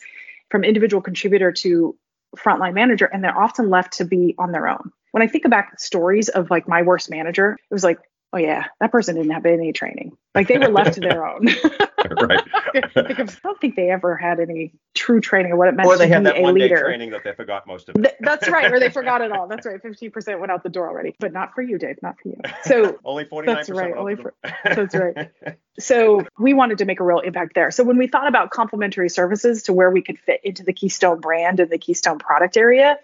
from 0.50 0.64
individual 0.64 1.00
contributor 1.00 1.50
to 1.52 1.96
frontline 2.36 2.74
manager, 2.74 3.06
and 3.06 3.24
they're 3.24 3.36
often 3.36 3.70
left 3.70 3.94
to 3.94 4.04
be 4.04 4.34
on 4.38 4.52
their 4.52 4.68
own. 4.68 4.92
When 5.12 5.22
I 5.22 5.26
think 5.26 5.48
back 5.48 5.78
stories 5.80 6.28
of 6.28 6.50
like 6.50 6.68
my 6.68 6.82
worst 6.82 7.10
manager, 7.10 7.58
it 7.70 7.74
was 7.74 7.84
like, 7.84 7.98
oh 8.32 8.38
yeah, 8.38 8.66
that 8.80 8.90
person 8.90 9.16
didn't 9.16 9.30
have 9.32 9.44
any 9.46 9.72
training. 9.72 10.16
Like 10.34 10.48
they 10.48 10.58
were 10.58 10.68
left 10.68 10.94
to 10.94 11.00
their 11.00 11.26
own. 11.28 11.46
right. 11.46 12.42
because 12.94 13.36
I 13.36 13.38
don't 13.42 13.60
think 13.60 13.76
they 13.76 13.90
ever 13.90 14.16
had 14.16 14.40
any 14.40 14.72
true 14.94 15.20
training 15.20 15.52
of 15.52 15.58
what 15.58 15.68
it 15.68 15.74
meant 15.74 15.86
or 15.86 15.96
they 15.98 16.06
to 16.08 16.14
had 16.14 16.20
be 16.20 16.30
that 16.30 16.38
a 16.38 16.40
one 16.40 16.54
day 16.54 16.62
leader. 16.62 16.80
training 16.84 17.10
that 17.10 17.22
they 17.24 17.32
forgot 17.32 17.66
most 17.66 17.88
of 17.88 17.96
it. 17.96 18.02
Th- 18.02 18.14
That's 18.20 18.48
right, 18.48 18.72
or 18.72 18.80
they 18.80 18.88
forgot 18.88 19.20
it 19.20 19.30
all. 19.32 19.46
That's 19.48 19.66
right. 19.66 19.80
15% 19.82 20.40
went 20.40 20.50
out 20.50 20.62
the 20.62 20.68
door 20.70 20.88
already, 20.88 21.14
but 21.20 21.32
not 21.32 21.54
for 21.54 21.62
you, 21.62 21.78
Dave, 21.78 21.98
not 22.02 22.16
for 22.20 22.28
you. 22.30 22.40
So 22.64 22.98
only 23.04 23.24
49 23.26 23.54
That's 23.54 23.70
right, 23.70 23.94
only 23.96 24.16
for- 24.16 24.34
that's 24.64 24.94
right. 24.94 25.30
so 25.78 26.26
we 26.38 26.54
wanted 26.54 26.78
to 26.78 26.84
make 26.86 27.00
a 27.00 27.04
real 27.04 27.20
impact 27.20 27.54
there. 27.54 27.70
So 27.70 27.84
when 27.84 27.98
we 27.98 28.06
thought 28.06 28.26
about 28.28 28.50
complementary 28.50 29.10
services 29.10 29.62
to 29.64 29.72
where 29.72 29.90
we 29.90 30.00
could 30.02 30.18
fit 30.18 30.40
into 30.44 30.62
the 30.62 30.72
Keystone 30.72 31.20
brand 31.20 31.60
and 31.60 31.70
the 31.70 31.78
Keystone 31.78 32.18
product 32.18 32.56
area, 32.56 32.98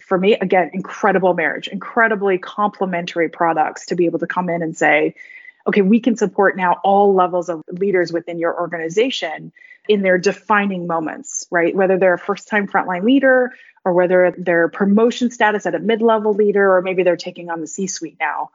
for 0.00 0.18
me, 0.18 0.34
again, 0.34 0.70
incredible 0.72 1.34
marriage, 1.34 1.68
incredibly 1.68 2.38
complementary 2.38 3.28
products 3.28 3.86
to 3.86 3.94
be 3.94 4.06
able 4.06 4.18
to 4.18 4.26
come 4.26 4.48
in 4.48 4.62
and 4.62 4.76
say, 4.76 5.14
okay, 5.66 5.82
we 5.82 6.00
can 6.00 6.16
support 6.16 6.56
now 6.56 6.78
all 6.84 7.14
levels 7.14 7.48
of 7.48 7.62
leaders 7.70 8.12
within 8.12 8.38
your 8.38 8.58
organization 8.58 9.52
in 9.88 10.02
their 10.02 10.18
defining 10.18 10.86
moments, 10.86 11.46
right? 11.50 11.74
Whether 11.74 11.98
they're 11.98 12.14
a 12.14 12.18
first 12.18 12.48
time 12.48 12.66
frontline 12.66 13.04
leader 13.04 13.52
or 13.84 13.92
whether 13.92 14.34
they're 14.36 14.68
promotion 14.68 15.30
status 15.30 15.66
at 15.66 15.74
a 15.74 15.78
mid 15.78 16.02
level 16.02 16.34
leader, 16.34 16.76
or 16.76 16.82
maybe 16.82 17.02
they're 17.02 17.16
taking 17.16 17.50
on 17.50 17.60
the 17.60 17.66
C 17.66 17.86
suite 17.86 18.16
now. 18.20 18.50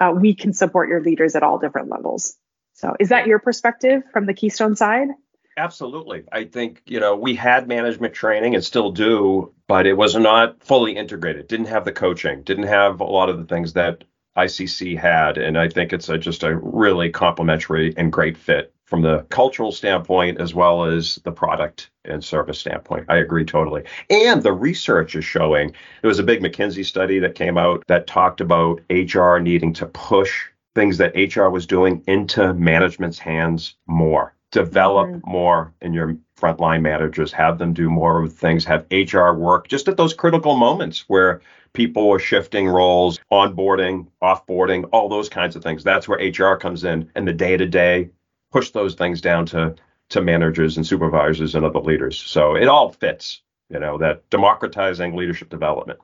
Uh, 0.00 0.12
we 0.16 0.34
can 0.34 0.52
support 0.52 0.88
your 0.88 1.00
leaders 1.00 1.36
at 1.36 1.42
all 1.42 1.58
different 1.58 1.88
levels. 1.88 2.36
So, 2.74 2.96
is 2.98 3.10
that 3.10 3.26
your 3.26 3.38
perspective 3.38 4.02
from 4.12 4.26
the 4.26 4.34
Keystone 4.34 4.74
side? 4.76 5.08
Absolutely. 5.56 6.24
I 6.32 6.44
think, 6.44 6.82
you 6.86 6.98
know, 6.98 7.16
we 7.16 7.34
had 7.34 7.68
management 7.68 8.14
training 8.14 8.54
and 8.54 8.64
still 8.64 8.90
do, 8.90 9.52
but 9.68 9.86
it 9.86 9.94
was 9.94 10.16
not 10.16 10.62
fully 10.62 10.96
integrated. 10.96 11.48
Didn't 11.48 11.66
have 11.66 11.84
the 11.84 11.92
coaching, 11.92 12.42
didn't 12.42 12.68
have 12.68 13.00
a 13.00 13.04
lot 13.04 13.28
of 13.28 13.38
the 13.38 13.44
things 13.44 13.74
that 13.74 14.04
ICC 14.36 14.98
had. 14.98 15.36
And 15.36 15.58
I 15.58 15.68
think 15.68 15.92
it's 15.92 16.08
a, 16.08 16.16
just 16.16 16.42
a 16.42 16.56
really 16.56 17.10
complementary 17.10 17.94
and 17.96 18.12
great 18.12 18.36
fit 18.36 18.72
from 18.86 19.02
the 19.02 19.24
cultural 19.30 19.72
standpoint 19.72 20.40
as 20.40 20.54
well 20.54 20.84
as 20.84 21.16
the 21.24 21.32
product 21.32 21.90
and 22.04 22.24
service 22.24 22.58
standpoint. 22.58 23.06
I 23.08 23.16
agree 23.16 23.44
totally. 23.44 23.84
And 24.10 24.42
the 24.42 24.52
research 24.52 25.14
is 25.14 25.24
showing 25.24 25.72
there 26.00 26.08
was 26.08 26.18
a 26.18 26.24
big 26.24 26.42
McKinsey 26.42 26.84
study 26.84 27.18
that 27.20 27.34
came 27.34 27.56
out 27.58 27.84
that 27.88 28.06
talked 28.06 28.40
about 28.40 28.80
HR 28.90 29.38
needing 29.38 29.72
to 29.74 29.86
push 29.86 30.46
things 30.74 30.98
that 30.98 31.14
HR 31.14 31.48
was 31.48 31.66
doing 31.66 32.02
into 32.06 32.54
management's 32.54 33.18
hands 33.18 33.76
more. 33.86 34.34
Develop 34.52 35.08
mm-hmm. 35.08 35.30
more 35.30 35.74
in 35.80 35.92
your 35.92 36.16
frontline 36.38 36.82
managers, 36.82 37.32
have 37.32 37.58
them 37.58 37.72
do 37.72 37.90
more 37.90 38.22
of 38.22 38.32
things, 38.32 38.64
have 38.64 38.86
HR 38.90 39.32
work 39.32 39.68
just 39.68 39.88
at 39.88 39.96
those 39.96 40.14
critical 40.14 40.56
moments 40.56 41.04
where 41.08 41.40
people 41.72 42.10
are 42.10 42.18
shifting 42.18 42.68
roles, 42.68 43.18
onboarding, 43.30 44.06
offboarding, 44.22 44.88
all 44.92 45.08
those 45.08 45.28
kinds 45.28 45.56
of 45.56 45.62
things. 45.62 45.82
That's 45.82 46.06
where 46.06 46.18
HR 46.18 46.56
comes 46.56 46.84
in 46.84 47.10
and 47.14 47.26
the 47.26 47.32
day 47.32 47.56
to 47.56 47.66
day 47.66 48.10
push 48.50 48.70
those 48.70 48.94
things 48.94 49.20
down 49.20 49.46
to 49.46 49.74
to 50.10 50.20
managers 50.20 50.76
and 50.76 50.86
supervisors 50.86 51.54
and 51.54 51.64
other 51.64 51.80
leaders. 51.80 52.20
So 52.20 52.54
it 52.54 52.68
all 52.68 52.92
fits, 52.92 53.40
you 53.70 53.78
know, 53.78 53.96
that 53.98 54.28
democratizing 54.28 55.16
leadership 55.16 55.48
development. 55.48 56.00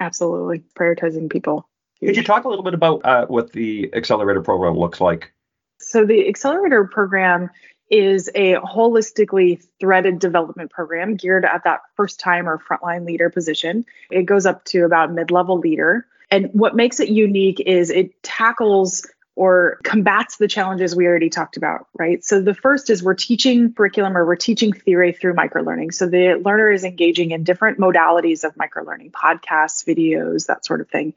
Absolutely. 0.00 0.64
Prioritizing 0.76 1.30
people. 1.30 1.68
Could 2.00 2.16
you 2.16 2.24
talk 2.24 2.44
a 2.44 2.48
little 2.48 2.64
bit 2.64 2.74
about 2.74 3.04
uh, 3.04 3.26
what 3.26 3.52
the 3.52 3.94
accelerator 3.94 4.42
program 4.42 4.76
looks 4.76 5.00
like? 5.00 5.32
So 5.80 6.04
the 6.04 6.28
accelerator 6.28 6.84
program 6.84 7.50
is 7.90 8.28
a 8.34 8.54
holistically 8.54 9.64
threaded 9.78 10.18
development 10.18 10.70
program 10.70 11.14
geared 11.16 11.44
at 11.44 11.64
that 11.64 11.82
first 11.94 12.18
time 12.18 12.48
or 12.48 12.58
frontline 12.58 13.06
leader 13.06 13.30
position. 13.30 13.84
It 14.10 14.24
goes 14.24 14.46
up 14.46 14.64
to 14.66 14.84
about 14.84 15.12
mid 15.12 15.30
level 15.30 15.58
leader. 15.58 16.06
And 16.30 16.50
what 16.52 16.74
makes 16.74 16.98
it 16.98 17.08
unique 17.08 17.60
is 17.60 17.90
it 17.90 18.20
tackles 18.22 19.06
or 19.36 19.78
combats 19.84 20.38
the 20.38 20.48
challenges 20.48 20.96
we 20.96 21.06
already 21.06 21.28
talked 21.28 21.58
about, 21.58 21.86
right? 21.98 22.24
So 22.24 22.40
the 22.40 22.54
first 22.54 22.88
is 22.88 23.02
we're 23.02 23.14
teaching 23.14 23.72
curriculum 23.74 24.16
or 24.16 24.24
we're 24.24 24.34
teaching 24.34 24.72
theory 24.72 25.12
through 25.12 25.34
microlearning. 25.34 25.92
So 25.92 26.06
the 26.06 26.40
learner 26.42 26.72
is 26.72 26.84
engaging 26.84 27.32
in 27.32 27.44
different 27.44 27.78
modalities 27.78 28.44
of 28.44 28.54
microlearning, 28.54 29.12
podcasts, 29.12 29.84
videos, 29.86 30.46
that 30.46 30.64
sort 30.64 30.80
of 30.80 30.88
thing. 30.88 31.12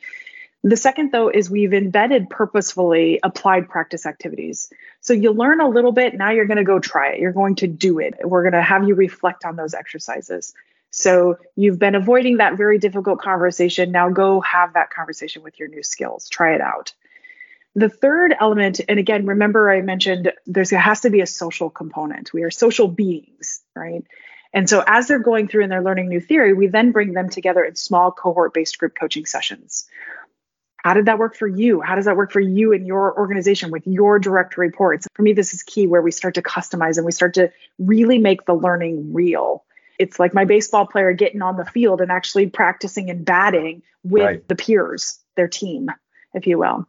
The 0.64 0.76
second, 0.76 1.12
though, 1.12 1.30
is 1.30 1.50
we've 1.50 1.74
embedded 1.74 2.30
purposefully 2.30 3.20
applied 3.24 3.70
practice 3.70 4.06
activities. 4.06 4.72
So 5.00 5.14
you 5.14 5.32
learn 5.32 5.62
a 5.62 5.70
little 5.70 5.94
bit, 5.94 6.16
now 6.16 6.32
you're 6.32 6.48
going 6.48 6.58
to 6.58 6.66
go 6.66 6.80
try 6.80 7.14
it. 7.14 7.20
You're 7.20 7.32
going 7.32 7.56
to 7.56 7.68
do 7.68 8.00
it. 8.00 8.16
We're 8.22 8.44
going 8.44 8.54
to 8.54 8.62
have 8.62 8.86
you 8.86 8.96
reflect 8.96 9.46
on 9.46 9.56
those 9.56 9.74
exercises. 9.74 10.54
So 10.92 11.38
you've 11.56 11.80
been 11.80 11.96
avoiding 11.96 12.38
that 12.38 12.58
very 12.58 12.78
difficult 12.78 13.22
conversation. 13.22 13.92
Now 13.92 14.10
go 14.10 14.42
have 14.42 14.74
that 14.74 14.90
conversation 14.90 15.44
with 15.44 15.60
your 15.60 15.70
new 15.70 15.84
skills. 15.84 16.28
Try 16.28 16.56
it 16.56 16.62
out. 16.62 16.94
The 17.76 17.90
third 17.90 18.36
element, 18.38 18.82
and 18.90 19.00
again, 19.00 19.28
remember 19.28 19.72
I 19.72 19.82
mentioned 19.82 20.34
there 20.46 20.66
has 20.66 21.02
to 21.02 21.10
be 21.10 21.22
a 21.22 21.28
social 21.28 21.70
component. 21.70 22.34
We 22.34 22.44
are 22.44 22.52
social 22.52 22.88
beings, 22.90 23.62
right? 23.76 24.04
And 24.52 24.68
so 24.68 24.84
as 24.86 25.08
they're 25.08 25.20
going 25.20 25.48
through 25.48 25.64
and 25.64 25.72
they're 25.72 25.84
learning 25.84 26.10
new 26.10 26.20
theory, 26.20 26.54
we 26.54 26.68
then 26.68 26.92
bring 26.92 27.14
them 27.14 27.30
together 27.30 27.64
in 27.64 27.76
small 27.76 28.12
cohort 28.12 28.54
based 28.54 28.80
group 28.80 28.94
coaching 29.00 29.26
sessions 29.26 29.88
how 30.84 30.94
did 30.94 31.06
that 31.08 31.20
work 31.20 31.36
for 31.36 31.48
you? 31.48 31.82
How 31.82 31.96
does 31.96 32.06
that 32.06 32.16
work 32.16 32.32
for 32.32 32.40
you 32.40 32.74
and 32.74 32.88
your 32.88 33.18
organization 33.18 33.72
with 33.72 33.86
your 33.86 34.18
direct 34.20 34.58
reports? 34.58 35.08
For 35.14 35.22
me, 35.22 35.34
this 35.34 35.54
is 35.54 35.64
key 35.64 35.88
where 35.88 36.02
we 36.02 36.12
start 36.12 36.36
to 36.36 36.42
customize 36.42 36.98
and 36.98 37.06
we 37.06 37.12
start 37.12 37.34
to 37.36 37.52
really 37.78 38.18
make 38.18 38.46
the 38.46 38.54
learning 38.54 39.14
real. 39.14 39.66
It's 39.98 40.20
like 40.20 40.34
my 40.34 40.46
baseball 40.46 40.88
player 40.88 41.12
getting 41.12 41.42
on 41.42 41.58
the 41.58 41.66
field 41.66 42.00
and 42.00 42.12
actually 42.12 42.48
practicing 42.48 43.10
and 43.10 43.26
batting 43.26 43.84
with 44.04 44.24
right. 44.24 44.48
the 44.48 44.56
peers, 44.56 45.20
their 45.36 45.50
team, 45.50 45.90
if 46.34 46.48
you 46.48 46.58
will. 46.58 46.88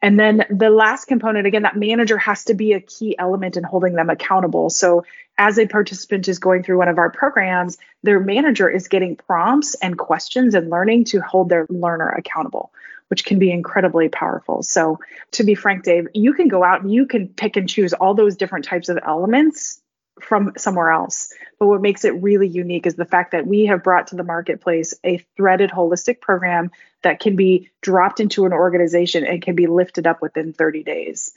And 0.00 0.20
then 0.20 0.44
the 0.50 0.70
last 0.70 1.06
component, 1.06 1.46
again, 1.46 1.62
that 1.62 1.76
manager 1.76 2.18
has 2.18 2.44
to 2.44 2.54
be 2.54 2.74
a 2.74 2.80
key 2.80 3.16
element 3.18 3.56
in 3.56 3.64
holding 3.64 3.94
them 3.94 4.10
accountable. 4.10 4.70
So, 4.70 5.04
as 5.38 5.58
a 5.58 5.66
participant 5.66 6.28
is 6.28 6.38
going 6.38 6.62
through 6.62 6.78
one 6.78 6.88
of 6.88 6.98
our 6.98 7.10
programs, 7.10 7.78
their 8.04 8.20
manager 8.20 8.68
is 8.68 8.86
getting 8.86 9.16
prompts 9.16 9.74
and 9.76 9.98
questions 9.98 10.54
and 10.54 10.70
learning 10.70 11.04
to 11.06 11.20
hold 11.20 11.48
their 11.48 11.66
learner 11.70 12.08
accountable 12.10 12.70
which 13.08 13.24
can 13.24 13.38
be 13.38 13.50
incredibly 13.50 14.08
powerful. 14.08 14.62
So, 14.62 14.98
to 15.32 15.44
be 15.44 15.54
frank, 15.54 15.84
Dave, 15.84 16.08
you 16.14 16.32
can 16.32 16.48
go 16.48 16.64
out 16.64 16.82
and 16.82 16.92
you 16.92 17.06
can 17.06 17.28
pick 17.28 17.56
and 17.56 17.68
choose 17.68 17.92
all 17.92 18.14
those 18.14 18.36
different 18.36 18.64
types 18.64 18.88
of 18.88 18.98
elements 19.06 19.80
from 20.20 20.52
somewhere 20.56 20.90
else. 20.90 21.32
But 21.58 21.66
what 21.66 21.82
makes 21.82 22.04
it 22.04 22.22
really 22.22 22.48
unique 22.48 22.86
is 22.86 22.94
the 22.94 23.04
fact 23.04 23.32
that 23.32 23.46
we 23.46 23.66
have 23.66 23.82
brought 23.82 24.08
to 24.08 24.16
the 24.16 24.22
marketplace 24.22 24.94
a 25.04 25.18
threaded 25.36 25.70
holistic 25.70 26.20
program 26.20 26.70
that 27.02 27.20
can 27.20 27.36
be 27.36 27.70
dropped 27.82 28.20
into 28.20 28.46
an 28.46 28.52
organization 28.52 29.26
and 29.26 29.42
can 29.42 29.54
be 29.54 29.66
lifted 29.66 30.06
up 30.06 30.22
within 30.22 30.52
30 30.52 30.82
days. 30.84 31.32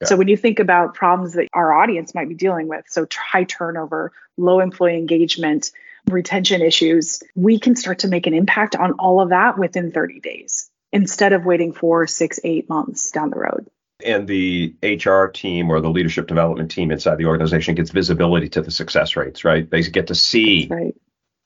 Yeah. 0.00 0.08
So 0.08 0.16
when 0.16 0.28
you 0.28 0.36
think 0.36 0.60
about 0.60 0.94
problems 0.94 1.32
that 1.34 1.48
our 1.52 1.72
audience 1.72 2.14
might 2.14 2.28
be 2.28 2.34
dealing 2.34 2.68
with, 2.68 2.84
so 2.88 3.06
high 3.12 3.44
turnover, 3.44 4.12
low 4.36 4.60
employee 4.60 4.98
engagement, 4.98 5.72
retention 6.06 6.62
issues, 6.62 7.22
we 7.34 7.58
can 7.58 7.74
start 7.76 8.00
to 8.00 8.08
make 8.08 8.26
an 8.26 8.34
impact 8.34 8.76
on 8.76 8.92
all 8.92 9.20
of 9.20 9.30
that 9.30 9.58
within 9.58 9.90
30 9.90 10.20
days 10.20 10.70
instead 10.92 11.32
of 11.32 11.44
waiting 11.44 11.72
four, 11.72 12.06
six, 12.06 12.40
eight 12.44 12.68
months 12.68 13.10
down 13.10 13.30
the 13.30 13.38
road. 13.38 13.66
And 14.04 14.28
the 14.28 14.74
HR 14.82 15.26
team 15.26 15.70
or 15.70 15.80
the 15.80 15.90
leadership 15.90 16.28
development 16.28 16.70
team 16.70 16.92
inside 16.92 17.18
the 17.18 17.26
organization 17.26 17.74
gets 17.74 17.90
visibility 17.90 18.48
to 18.50 18.62
the 18.62 18.70
success 18.70 19.16
rates, 19.16 19.44
right? 19.44 19.68
They 19.68 19.82
get 19.82 20.06
to 20.06 20.14
see 20.14 20.68
right. 20.70 20.94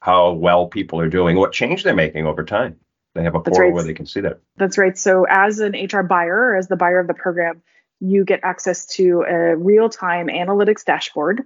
how 0.00 0.33
well 0.33 0.66
people 0.66 1.00
are 1.00 1.09
doing, 1.09 1.37
what 1.37 1.52
change 1.52 1.83
they're 1.83 1.94
making 1.94 2.26
over 2.26 2.44
time. 2.44 2.76
They 3.14 3.22
have 3.22 3.35
a 3.35 3.40
portal 3.40 3.62
right. 3.62 3.72
where 3.72 3.85
they 3.85 3.94
can 3.94 4.07
see 4.07 4.20
that. 4.20 4.40
That's 4.57 4.78
right. 4.78 4.96
So, 4.96 5.26
as 5.28 5.59
an 5.61 5.72
HR 5.72 6.02
buyer, 6.02 6.57
as 6.57 6.68
the 6.68 6.76
buyer 6.76 6.98
of 6.98 7.07
the 7.07 7.14
program, 7.14 7.62
you 8.00 8.24
get 8.24 8.40
access 8.42 8.87
to 8.87 9.22
a 9.28 9.57
real 9.57 9.88
time 9.88 10.28
analytics 10.28 10.85
dashboard 10.85 11.42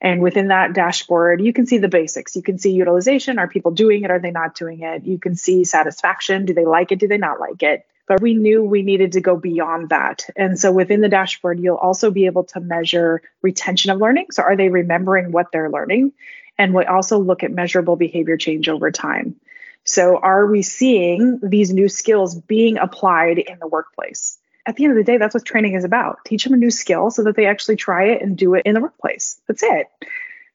and 0.00 0.22
within 0.22 0.48
that 0.48 0.74
dashboard, 0.74 1.40
you 1.40 1.52
can 1.52 1.66
see 1.66 1.78
the 1.78 1.88
basics. 1.88 2.36
You 2.36 2.42
can 2.42 2.58
see 2.58 2.70
utilization. 2.70 3.38
Are 3.38 3.48
people 3.48 3.72
doing 3.72 4.04
it? 4.04 4.10
Are 4.10 4.20
they 4.20 4.30
not 4.30 4.54
doing 4.54 4.82
it? 4.82 5.04
You 5.04 5.18
can 5.18 5.34
see 5.34 5.64
satisfaction. 5.64 6.46
Do 6.46 6.54
they 6.54 6.64
like 6.64 6.92
it? 6.92 7.00
Do 7.00 7.08
they 7.08 7.18
not 7.18 7.40
like 7.40 7.62
it? 7.62 7.84
But 8.06 8.22
we 8.22 8.34
knew 8.34 8.62
we 8.62 8.82
needed 8.82 9.12
to 9.12 9.20
go 9.20 9.36
beyond 9.36 9.90
that. 9.90 10.24
And 10.36 10.58
so 10.58 10.72
within 10.72 11.00
the 11.00 11.08
dashboard, 11.08 11.60
you'll 11.60 11.76
also 11.76 12.10
be 12.10 12.26
able 12.26 12.44
to 12.44 12.60
measure 12.60 13.22
retention 13.42 13.90
of 13.90 13.98
learning. 13.98 14.28
So 14.30 14.42
are 14.42 14.56
they 14.56 14.68
remembering 14.68 15.32
what 15.32 15.52
they're 15.52 15.70
learning? 15.70 16.12
And 16.56 16.74
we 16.74 16.84
also 16.84 17.18
look 17.18 17.42
at 17.42 17.52
measurable 17.52 17.96
behavior 17.96 18.36
change 18.36 18.68
over 18.68 18.90
time. 18.90 19.36
So 19.84 20.16
are 20.18 20.46
we 20.46 20.62
seeing 20.62 21.40
these 21.42 21.72
new 21.72 21.88
skills 21.88 22.34
being 22.34 22.78
applied 22.78 23.38
in 23.38 23.58
the 23.58 23.68
workplace? 23.68 24.38
At 24.68 24.76
the 24.76 24.84
end 24.84 24.92
of 24.92 24.98
the 24.98 25.10
day, 25.10 25.16
that's 25.16 25.34
what 25.34 25.46
training 25.46 25.74
is 25.74 25.84
about. 25.84 26.18
Teach 26.26 26.44
them 26.44 26.52
a 26.52 26.56
new 26.58 26.70
skill 26.70 27.10
so 27.10 27.24
that 27.24 27.36
they 27.36 27.46
actually 27.46 27.76
try 27.76 28.04
it 28.04 28.20
and 28.20 28.36
do 28.36 28.54
it 28.54 28.62
in 28.66 28.74
the 28.74 28.82
workplace. 28.82 29.40
That's 29.48 29.62
it. 29.62 29.86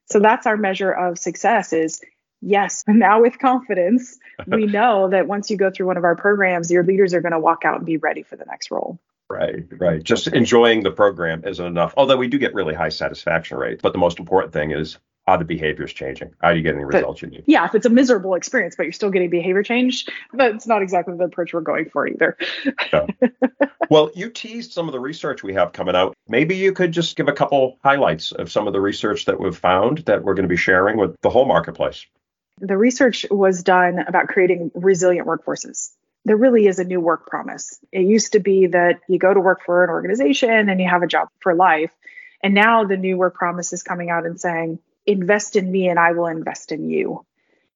So 0.06 0.20
that's 0.20 0.46
our 0.46 0.56
measure 0.56 0.92
of 0.92 1.18
success 1.18 1.74
is 1.74 2.00
yes, 2.40 2.84
now 2.88 3.22
with 3.22 3.40
confidence, 3.40 4.20
we 4.46 4.66
know 4.68 5.10
that 5.10 5.28
once 5.28 5.50
you 5.50 5.58
go 5.58 5.72
through 5.72 5.88
one 5.88 5.98
of 5.98 6.04
our 6.04 6.16
programs, 6.16 6.70
your 6.70 6.84
leaders 6.84 7.16
are 7.16 7.22
going 7.22 7.32
to 7.32 7.40
walk 7.40 7.66
out 7.66 7.78
and 7.78 7.86
be 7.88 7.98
ready 7.98 8.22
for 8.22 8.36
the 8.36 8.46
next 8.46 8.70
role. 8.70 9.00
Right, 9.32 9.66
right. 9.72 10.04
Just 10.04 10.28
enjoying 10.28 10.84
the 10.84 10.92
program 10.92 11.44
isn't 11.44 11.66
enough. 11.66 11.96
Although 11.98 12.18
we 12.18 12.28
do 12.28 12.38
get 12.38 12.54
really 12.54 12.76
high 12.76 12.90
satisfaction 12.90 13.58
rates. 13.58 13.82
But 13.82 13.94
the 13.94 14.00
most 14.00 14.20
important 14.20 14.54
thing 14.54 14.70
is 14.70 15.00
are 15.26 15.38
the 15.38 15.46
behaviors 15.46 15.94
changing? 15.94 16.34
Are 16.42 16.54
you 16.54 16.62
getting 16.62 16.80
the 16.80 16.86
results 16.86 17.22
but, 17.22 17.32
you 17.32 17.38
need? 17.38 17.44
Yeah, 17.48 17.66
if 17.66 17.76
it's 17.76 17.86
a 17.86 17.90
miserable 17.90 18.36
experience, 18.36 18.76
but 18.76 18.84
you're 18.84 18.92
still 18.92 19.10
getting 19.10 19.30
behavior 19.30 19.64
change, 19.64 20.06
that's 20.34 20.68
not 20.68 20.82
exactly 20.82 21.16
the 21.16 21.26
approach 21.26 21.54
we're 21.54 21.62
going 21.62 21.90
for 21.90 22.08
either. 22.08 22.38
no. 22.92 23.08
Well, 23.90 24.10
you 24.16 24.30
teased 24.30 24.72
some 24.72 24.88
of 24.88 24.94
the 24.94 25.00
research 25.00 25.44
we 25.44 25.54
have 25.54 25.74
coming 25.74 25.96
out. 25.96 26.16
Maybe 26.28 26.56
you 26.56 26.72
could 26.72 26.92
just 26.92 27.16
give 27.16 27.28
a 27.28 27.34
couple 27.34 27.78
highlights 27.84 28.32
of 28.32 28.52
some 28.52 28.66
of 28.66 28.74
the 28.74 28.82
research 28.82 29.26
that 29.26 29.40
we've 29.40 29.56
found 29.56 30.00
that 30.06 30.24
we're 30.24 30.34
going 30.34 30.46
to 30.46 30.50
be 30.50 30.56
sharing 30.56 30.98
with 30.98 31.16
the 31.22 31.30
whole 31.30 31.46
marketplace. 31.46 32.06
The 32.60 32.78
research 32.78 33.26
was 33.30 33.62
done 33.62 34.00
about 34.00 34.30
creating 34.30 34.72
resilient 34.74 35.28
workforces. 35.28 35.92
There 36.26 36.38
really 36.38 36.66
is 36.66 36.80
a 36.80 36.86
new 36.86 37.02
work 37.02 37.28
promise. 37.28 37.78
It 37.92 38.02
used 38.02 38.32
to 38.32 38.40
be 38.40 38.68
that 38.68 39.02
you 39.10 39.20
go 39.20 39.34
to 39.34 39.40
work 39.40 39.62
for 39.66 39.84
an 39.84 39.90
organization 39.90 40.70
and 40.70 40.80
you 40.80 40.88
have 40.88 41.04
a 41.04 41.08
job 41.08 41.28
for 41.42 41.54
life. 41.54 41.92
And 42.42 42.54
now 42.54 42.86
the 42.86 42.98
new 42.98 43.18
work 43.18 43.36
promise 43.36 43.74
is 43.74 43.84
coming 43.84 44.10
out 44.10 44.26
and 44.26 44.40
saying, 44.40 44.80
invest 45.06 45.56
in 45.56 45.72
me 45.72 45.88
and 45.90 46.00
I 46.00 46.12
will 46.12 46.28
invest 46.28 46.72
in 46.72 46.90
you. 46.90 47.26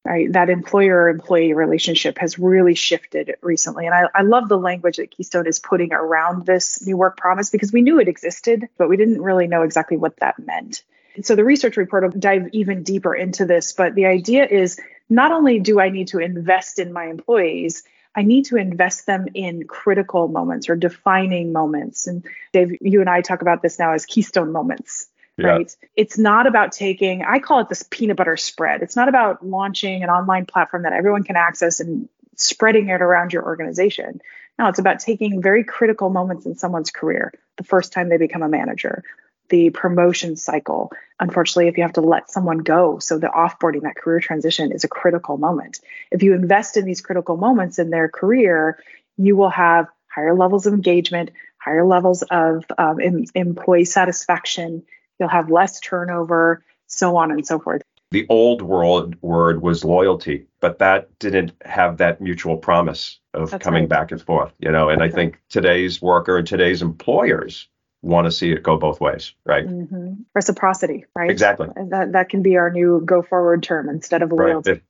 Right? 0.03 0.31
That 0.31 0.49
employer 0.49 1.09
employee 1.09 1.53
relationship 1.53 2.17
has 2.19 2.39
really 2.39 2.75
shifted 2.75 3.35
recently. 3.41 3.87
And 3.87 3.93
I, 3.93 4.03
I 4.15 4.21
love 4.21 4.47
the 4.47 4.57
language 4.57 4.97
that 4.97 5.11
Keystone 5.11 5.47
is 5.47 5.59
putting 5.59 5.91
around 5.91 6.45
this 6.45 6.85
new 6.87 6.95
work 6.95 7.17
promise 7.17 7.49
because 7.49 7.73
we 7.73 7.81
knew 7.81 7.99
it 7.99 8.07
existed, 8.07 8.69
but 8.77 8.87
we 8.87 8.95
didn't 8.95 9.21
really 9.21 9.47
know 9.47 9.63
exactly 9.63 9.97
what 9.97 10.15
that 10.17 10.39
meant. 10.39 10.83
so 11.23 11.35
the 11.35 11.43
research 11.43 11.75
report 11.75 12.03
will 12.03 12.19
dive 12.19 12.47
even 12.53 12.83
deeper 12.83 13.13
into 13.13 13.45
this, 13.45 13.73
but 13.73 13.95
the 13.95 14.05
idea 14.05 14.45
is 14.45 14.79
not 15.09 15.33
only 15.33 15.59
do 15.59 15.81
I 15.81 15.89
need 15.89 16.07
to 16.09 16.19
invest 16.19 16.79
in 16.79 16.93
my 16.93 17.07
employees, 17.07 17.83
I 18.15 18.21
need 18.21 18.45
to 18.45 18.55
invest 18.55 19.07
them 19.07 19.27
in 19.33 19.67
critical 19.67 20.29
moments 20.29 20.69
or 20.69 20.77
defining 20.77 21.51
moments. 21.51 22.07
And 22.07 22.23
Dave, 22.53 22.77
you 22.79 23.01
and 23.01 23.09
I 23.09 23.19
talk 23.19 23.41
about 23.41 23.61
this 23.61 23.77
now 23.77 23.91
as 23.91 24.05
keystone 24.05 24.53
moments 24.53 25.09
yeah. 25.37 25.47
right? 25.47 25.75
It's 25.95 26.17
not 26.17 26.47
about 26.47 26.71
taking, 26.71 27.23
I 27.23 27.39
call 27.39 27.59
it 27.59 27.69
this 27.69 27.83
peanut 27.89 28.17
butter 28.17 28.37
spread. 28.37 28.81
It's 28.81 28.95
not 28.95 29.09
about 29.09 29.45
launching 29.45 30.03
an 30.03 30.09
online 30.09 30.45
platform 30.45 30.83
that 30.83 30.93
everyone 30.93 31.23
can 31.23 31.35
access 31.35 31.79
and 31.79 32.09
spreading 32.35 32.89
it 32.89 33.01
around 33.01 33.33
your 33.33 33.43
organization. 33.43 34.21
No, 34.57 34.67
it's 34.67 34.79
about 34.79 34.99
taking 34.99 35.41
very 35.41 35.63
critical 35.63 36.09
moments 36.09 36.45
in 36.45 36.55
someone's 36.55 36.91
career, 36.91 37.33
the 37.57 37.63
first 37.63 37.93
time 37.93 38.09
they 38.09 38.17
become 38.17 38.41
a 38.41 38.49
manager, 38.49 39.03
the 39.49 39.69
promotion 39.69 40.35
cycle. 40.35 40.91
Unfortunately, 41.19 41.67
if 41.67 41.77
you 41.77 41.83
have 41.83 41.93
to 41.93 42.01
let 42.01 42.31
someone 42.31 42.59
go, 42.59 42.99
so 42.99 43.19
the 43.19 43.27
offboarding, 43.27 43.83
that 43.83 43.95
career 43.95 44.19
transition 44.19 44.71
is 44.71 44.83
a 44.83 44.87
critical 44.87 45.37
moment. 45.37 45.79
If 46.11 46.23
you 46.23 46.33
invest 46.33 46.77
in 46.77 46.85
these 46.85 47.01
critical 47.01 47.37
moments 47.37 47.77
in 47.77 47.91
their 47.91 48.09
career, 48.09 48.79
you 49.17 49.35
will 49.35 49.49
have 49.49 49.87
higher 50.07 50.35
levels 50.35 50.65
of 50.65 50.73
engagement, 50.73 51.31
higher 51.59 51.85
levels 51.85 52.23
of 52.23 52.65
um, 52.77 52.99
em- 52.99 53.25
employee 53.35 53.85
satisfaction. 53.85 54.83
You'll 55.19 55.29
have 55.29 55.49
less 55.49 55.79
turnover, 55.79 56.63
so 56.87 57.17
on 57.17 57.31
and 57.31 57.45
so 57.45 57.59
forth. 57.59 57.81
The 58.11 58.25
old 58.29 58.61
world 58.61 59.21
word 59.21 59.61
was 59.61 59.83
loyalty, 59.83 60.47
but 60.61 60.79
that 60.79 61.19
didn't 61.19 61.51
have 61.65 61.97
that 61.97 62.21
mutual 62.21 62.55
promise 62.55 63.19
of 63.33 63.51
That's 63.51 63.63
coming 63.63 63.83
right. 63.83 63.89
back 63.89 64.11
and 64.11 64.21
forth, 64.21 64.53
you 64.59 64.71
know. 64.71 64.89
And 64.89 65.01
That's 65.01 65.13
I 65.13 65.15
think 65.15 65.33
right. 65.33 65.41
today's 65.49 66.01
worker 66.01 66.37
and 66.37 66.47
today's 66.47 66.81
employers 66.81 67.67
want 68.01 68.25
to 68.25 68.31
see 68.31 68.51
it 68.51 68.63
go 68.63 68.77
both 68.77 69.01
ways, 69.01 69.33
right? 69.45 69.67
Mm-hmm. 69.67 70.13
Reciprocity, 70.33 71.05
right? 71.15 71.29
Exactly. 71.29 71.67
That 71.89 72.13
that 72.13 72.29
can 72.29 72.43
be 72.43 72.55
our 72.55 72.69
new 72.69 73.01
go 73.03 73.21
forward 73.21 73.63
term 73.63 73.89
instead 73.89 74.21
of 74.21 74.31
loyalty. 74.31 74.71
Right. 74.71 74.81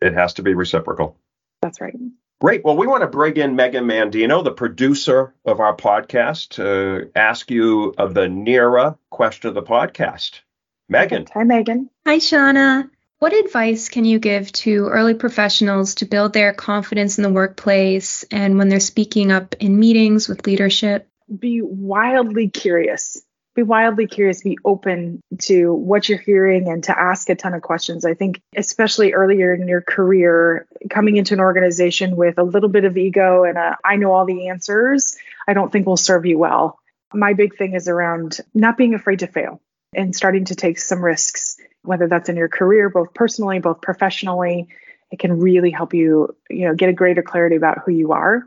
It, 0.00 0.06
it 0.06 0.14
has 0.14 0.34
to 0.34 0.42
be 0.42 0.54
reciprocal. 0.54 1.16
That's 1.62 1.80
right. 1.80 1.96
Great. 2.40 2.64
Well, 2.64 2.76
we 2.76 2.86
want 2.86 3.02
to 3.02 3.06
bring 3.06 3.36
in 3.36 3.54
Megan 3.54 3.84
Mandino, 3.84 4.42
the 4.42 4.50
producer 4.50 5.34
of 5.44 5.60
our 5.60 5.76
podcast, 5.76 6.50
to 6.50 7.10
ask 7.14 7.50
you 7.50 7.92
of 7.98 8.14
the 8.14 8.28
NEHRA 8.28 8.96
question 9.10 9.48
of 9.48 9.54
the 9.54 9.62
podcast. 9.62 10.40
Megan. 10.88 11.26
Hi, 11.34 11.44
Megan. 11.44 11.90
Hi, 12.06 12.16
Shawna. 12.16 12.88
What 13.18 13.34
advice 13.34 13.90
can 13.90 14.06
you 14.06 14.18
give 14.18 14.50
to 14.52 14.86
early 14.86 15.12
professionals 15.12 15.96
to 15.96 16.06
build 16.06 16.32
their 16.32 16.54
confidence 16.54 17.18
in 17.18 17.24
the 17.24 17.28
workplace 17.28 18.24
and 18.30 18.56
when 18.56 18.70
they're 18.70 18.80
speaking 18.80 19.30
up 19.30 19.54
in 19.60 19.78
meetings 19.78 20.26
with 20.26 20.46
leadership? 20.46 21.06
Be 21.38 21.60
wildly 21.60 22.48
curious 22.48 23.22
be 23.54 23.62
wildly 23.62 24.06
curious, 24.06 24.42
be 24.42 24.58
open 24.64 25.22
to 25.38 25.74
what 25.74 26.08
you're 26.08 26.18
hearing 26.18 26.68
and 26.68 26.84
to 26.84 26.98
ask 26.98 27.28
a 27.28 27.34
ton 27.34 27.54
of 27.54 27.62
questions. 27.62 28.04
I 28.04 28.14
think, 28.14 28.40
especially 28.56 29.12
earlier 29.12 29.52
in 29.52 29.66
your 29.66 29.80
career, 29.80 30.66
coming 30.88 31.16
into 31.16 31.34
an 31.34 31.40
organization 31.40 32.16
with 32.16 32.38
a 32.38 32.44
little 32.44 32.68
bit 32.68 32.84
of 32.84 32.96
ego 32.96 33.44
and 33.44 33.58
a, 33.58 33.76
I 33.84 33.96
know 33.96 34.12
all 34.12 34.24
the 34.24 34.48
answers, 34.48 35.16
I 35.48 35.54
don't 35.54 35.72
think 35.72 35.86
will 35.86 35.96
serve 35.96 36.26
you 36.26 36.38
well. 36.38 36.78
My 37.12 37.32
big 37.32 37.56
thing 37.56 37.74
is 37.74 37.88
around 37.88 38.38
not 38.54 38.76
being 38.76 38.94
afraid 38.94 39.18
to 39.20 39.26
fail 39.26 39.60
and 39.94 40.14
starting 40.14 40.44
to 40.46 40.54
take 40.54 40.78
some 40.78 41.04
risks, 41.04 41.56
whether 41.82 42.06
that's 42.06 42.28
in 42.28 42.36
your 42.36 42.48
career, 42.48 42.88
both 42.88 43.12
personally, 43.14 43.58
both 43.58 43.80
professionally. 43.80 44.68
It 45.10 45.18
can 45.18 45.40
really 45.40 45.70
help 45.70 45.92
you, 45.92 46.36
you 46.48 46.68
know, 46.68 46.74
get 46.74 46.88
a 46.88 46.92
greater 46.92 47.22
clarity 47.22 47.56
about 47.56 47.78
who 47.84 47.90
you 47.90 48.12
are 48.12 48.46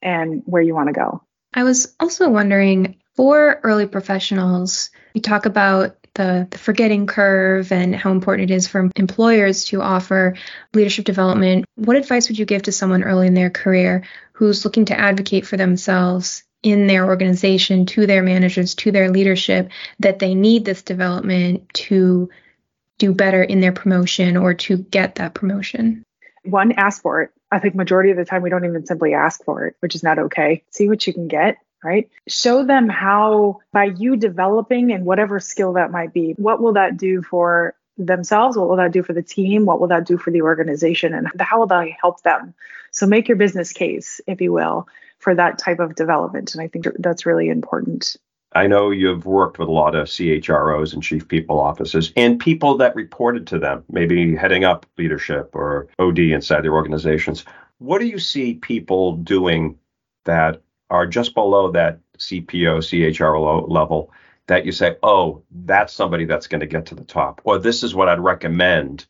and 0.00 0.42
where 0.46 0.62
you 0.62 0.74
want 0.74 0.88
to 0.88 0.94
go. 0.94 1.22
I 1.52 1.64
was 1.64 1.94
also 2.00 2.30
wondering 2.30 2.99
for 3.16 3.60
early 3.62 3.86
professionals, 3.86 4.90
we 5.14 5.20
talk 5.20 5.46
about 5.46 5.96
the, 6.14 6.48
the 6.50 6.58
forgetting 6.58 7.06
curve 7.06 7.72
and 7.72 7.94
how 7.94 8.10
important 8.10 8.50
it 8.50 8.54
is 8.54 8.68
for 8.68 8.90
employers 8.96 9.64
to 9.66 9.80
offer 9.80 10.36
leadership 10.74 11.04
development. 11.04 11.64
What 11.76 11.96
advice 11.96 12.28
would 12.28 12.38
you 12.38 12.44
give 12.44 12.62
to 12.62 12.72
someone 12.72 13.02
early 13.02 13.26
in 13.26 13.34
their 13.34 13.50
career 13.50 14.04
who's 14.32 14.64
looking 14.64 14.86
to 14.86 14.98
advocate 14.98 15.46
for 15.46 15.56
themselves 15.56 16.44
in 16.62 16.86
their 16.86 17.06
organization, 17.06 17.86
to 17.86 18.06
their 18.06 18.22
managers, 18.22 18.74
to 18.76 18.92
their 18.92 19.10
leadership, 19.10 19.70
that 20.00 20.18
they 20.18 20.34
need 20.34 20.64
this 20.64 20.82
development 20.82 21.68
to 21.72 22.28
do 22.98 23.14
better 23.14 23.42
in 23.42 23.60
their 23.60 23.72
promotion 23.72 24.36
or 24.36 24.54
to 24.54 24.76
get 24.76 25.16
that 25.16 25.34
promotion? 25.34 26.02
One, 26.44 26.72
ask 26.72 27.02
for 27.02 27.22
it. 27.22 27.30
I 27.50 27.58
think 27.58 27.74
majority 27.74 28.10
of 28.10 28.16
the 28.16 28.24
time 28.24 28.42
we 28.42 28.50
don't 28.50 28.64
even 28.64 28.86
simply 28.86 29.14
ask 29.14 29.42
for 29.44 29.66
it, 29.66 29.76
which 29.80 29.94
is 29.94 30.02
not 30.02 30.18
okay. 30.18 30.64
See 30.70 30.88
what 30.88 31.06
you 31.06 31.12
can 31.12 31.28
get 31.28 31.56
right? 31.82 32.10
Show 32.28 32.64
them 32.64 32.88
how, 32.88 33.60
by 33.72 33.84
you 33.84 34.16
developing 34.16 34.92
and 34.92 35.04
whatever 35.04 35.40
skill 35.40 35.74
that 35.74 35.90
might 35.90 36.12
be, 36.12 36.32
what 36.32 36.60
will 36.60 36.74
that 36.74 36.96
do 36.96 37.22
for 37.22 37.74
themselves? 37.96 38.56
What 38.56 38.68
will 38.68 38.76
that 38.76 38.92
do 38.92 39.02
for 39.02 39.12
the 39.12 39.22
team? 39.22 39.64
What 39.64 39.80
will 39.80 39.88
that 39.88 40.06
do 40.06 40.18
for 40.18 40.30
the 40.30 40.42
organization? 40.42 41.14
And 41.14 41.28
how 41.40 41.60
will 41.60 41.66
that 41.66 41.88
help 42.00 42.22
them? 42.22 42.54
So 42.90 43.06
make 43.06 43.28
your 43.28 43.36
business 43.36 43.72
case, 43.72 44.20
if 44.26 44.40
you 44.40 44.52
will, 44.52 44.88
for 45.18 45.34
that 45.34 45.58
type 45.58 45.80
of 45.80 45.94
development. 45.94 46.54
And 46.54 46.62
I 46.62 46.68
think 46.68 46.86
that's 46.98 47.26
really 47.26 47.48
important. 47.48 48.16
I 48.52 48.66
know 48.66 48.90
you've 48.90 49.26
worked 49.26 49.60
with 49.60 49.68
a 49.68 49.72
lot 49.72 49.94
of 49.94 50.08
CHROs 50.08 50.92
and 50.92 51.02
chief 51.02 51.28
people 51.28 51.60
offices 51.60 52.12
and 52.16 52.40
people 52.40 52.76
that 52.78 52.96
reported 52.96 53.46
to 53.48 53.60
them, 53.60 53.84
maybe 53.88 54.34
heading 54.34 54.64
up 54.64 54.86
leadership 54.98 55.50
or 55.54 55.86
OD 56.00 56.18
inside 56.18 56.62
their 56.62 56.74
organizations. 56.74 57.44
What 57.78 58.00
do 58.00 58.06
you 58.06 58.18
see 58.18 58.54
people 58.54 59.14
doing 59.16 59.78
that 60.24 60.62
are 60.90 61.06
just 61.06 61.34
below 61.34 61.70
that 61.72 62.00
CPO, 62.18 62.78
CHRO 62.78 63.68
level 63.68 64.12
that 64.46 64.66
you 64.66 64.72
say, 64.72 64.96
oh, 65.02 65.42
that's 65.64 65.92
somebody 65.92 66.24
that's 66.24 66.48
going 66.48 66.60
to 66.60 66.66
get 66.66 66.86
to 66.86 66.94
the 66.94 67.04
top, 67.04 67.40
or 67.44 67.58
this 67.58 67.82
is 67.82 67.94
what 67.94 68.08
I'd 68.08 68.18
recommend 68.18 69.06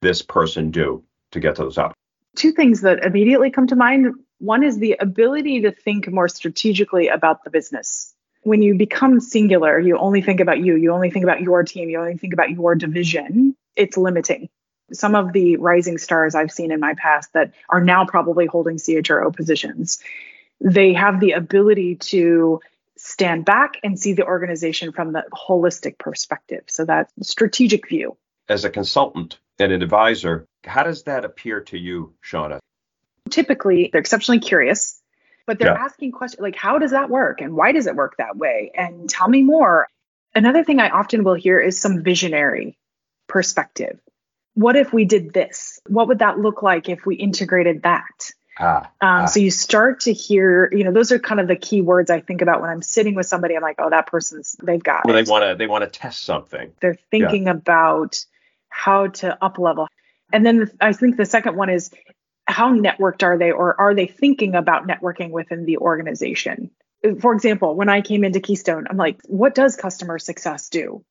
this 0.00 0.22
person 0.22 0.70
do 0.70 1.04
to 1.32 1.40
get 1.40 1.56
to 1.56 1.64
the 1.64 1.70
top? 1.70 1.92
Two 2.36 2.52
things 2.52 2.80
that 2.80 3.04
immediately 3.04 3.50
come 3.50 3.66
to 3.66 3.76
mind. 3.76 4.14
One 4.38 4.62
is 4.62 4.78
the 4.78 4.96
ability 4.98 5.60
to 5.62 5.72
think 5.72 6.10
more 6.10 6.28
strategically 6.28 7.08
about 7.08 7.44
the 7.44 7.50
business. 7.50 8.14
When 8.42 8.62
you 8.62 8.74
become 8.74 9.20
singular, 9.20 9.78
you 9.78 9.98
only 9.98 10.22
think 10.22 10.40
about 10.40 10.60
you, 10.60 10.76
you 10.76 10.92
only 10.92 11.10
think 11.10 11.24
about 11.24 11.42
your 11.42 11.62
team, 11.62 11.90
you 11.90 12.00
only 12.00 12.16
think 12.16 12.32
about 12.32 12.50
your 12.50 12.74
division. 12.74 13.54
It's 13.76 13.98
limiting. 13.98 14.48
Some 14.92 15.14
of 15.14 15.34
the 15.34 15.56
rising 15.58 15.98
stars 15.98 16.34
I've 16.34 16.50
seen 16.50 16.72
in 16.72 16.80
my 16.80 16.94
past 16.94 17.34
that 17.34 17.52
are 17.68 17.84
now 17.84 18.06
probably 18.06 18.46
holding 18.46 18.76
CHRO 18.76 19.36
positions 19.36 20.02
they 20.60 20.92
have 20.92 21.20
the 21.20 21.32
ability 21.32 21.96
to 21.96 22.60
stand 22.96 23.44
back 23.44 23.78
and 23.82 23.98
see 23.98 24.12
the 24.12 24.26
organization 24.26 24.92
from 24.92 25.12
the 25.12 25.24
holistic 25.32 25.98
perspective. 25.98 26.64
So 26.68 26.84
that 26.84 27.10
strategic 27.22 27.88
view. 27.88 28.16
As 28.48 28.64
a 28.64 28.70
consultant 28.70 29.38
and 29.58 29.72
an 29.72 29.82
advisor, 29.82 30.46
how 30.64 30.82
does 30.82 31.04
that 31.04 31.24
appear 31.24 31.60
to 31.62 31.78
you, 31.78 32.12
Shawna? 32.22 32.58
Typically, 33.30 33.88
they're 33.90 34.00
exceptionally 34.00 34.40
curious, 34.40 35.00
but 35.46 35.58
they're 35.58 35.72
yeah. 35.72 35.82
asking 35.82 36.12
questions 36.12 36.42
like, 36.42 36.56
how 36.56 36.78
does 36.78 36.90
that 36.90 37.08
work? 37.08 37.40
And 37.40 37.54
why 37.54 37.72
does 37.72 37.86
it 37.86 37.96
work 37.96 38.16
that 38.18 38.36
way? 38.36 38.70
And 38.74 39.08
tell 39.08 39.28
me 39.28 39.42
more. 39.42 39.88
Another 40.34 40.62
thing 40.62 40.78
I 40.78 40.90
often 40.90 41.24
will 41.24 41.34
hear 41.34 41.58
is 41.58 41.80
some 41.80 42.02
visionary 42.02 42.76
perspective. 43.28 43.98
What 44.54 44.76
if 44.76 44.92
we 44.92 45.04
did 45.04 45.32
this? 45.32 45.80
What 45.86 46.08
would 46.08 46.18
that 46.18 46.38
look 46.38 46.62
like 46.62 46.88
if 46.88 47.06
we 47.06 47.16
integrated 47.16 47.82
that? 47.84 48.30
Ah, 48.58 48.82
um, 48.82 48.88
ah. 49.00 49.24
So 49.26 49.40
you 49.40 49.50
start 49.50 50.00
to 50.00 50.12
hear, 50.12 50.70
you 50.72 50.84
know, 50.84 50.92
those 50.92 51.12
are 51.12 51.18
kind 51.18 51.40
of 51.40 51.48
the 51.48 51.56
key 51.56 51.80
words 51.80 52.10
I 52.10 52.20
think 52.20 52.42
about 52.42 52.60
when 52.60 52.70
I'm 52.70 52.82
sitting 52.82 53.14
with 53.14 53.26
somebody. 53.26 53.56
I'm 53.56 53.62
like, 53.62 53.76
oh, 53.78 53.90
that 53.90 54.06
person's 54.06 54.56
they've 54.62 54.82
got. 54.82 55.04
Well, 55.04 55.16
it. 55.16 55.24
they 55.24 55.30
want 55.30 55.44
to 55.44 55.54
they 55.56 55.66
want 55.66 55.84
to 55.84 55.90
test 55.90 56.24
something. 56.24 56.72
They're 56.80 56.98
thinking 57.10 57.44
yeah. 57.44 57.52
about 57.52 58.24
how 58.68 59.08
to 59.08 59.42
up 59.42 59.58
level, 59.58 59.88
and 60.32 60.44
then 60.44 60.58
the, 60.58 60.72
I 60.80 60.92
think 60.92 61.16
the 61.16 61.26
second 61.26 61.56
one 61.56 61.70
is 61.70 61.90
how 62.46 62.72
networked 62.72 63.22
are 63.22 63.38
they, 63.38 63.52
or 63.52 63.80
are 63.80 63.94
they 63.94 64.06
thinking 64.06 64.54
about 64.54 64.86
networking 64.86 65.30
within 65.30 65.64
the 65.64 65.78
organization? 65.78 66.70
For 67.20 67.32
example, 67.32 67.76
when 67.76 67.88
I 67.88 68.02
came 68.02 68.24
into 68.24 68.40
Keystone, 68.40 68.86
I'm 68.90 68.96
like, 68.96 69.20
what 69.24 69.54
does 69.54 69.76
customer 69.76 70.18
success 70.18 70.68
do? 70.68 71.04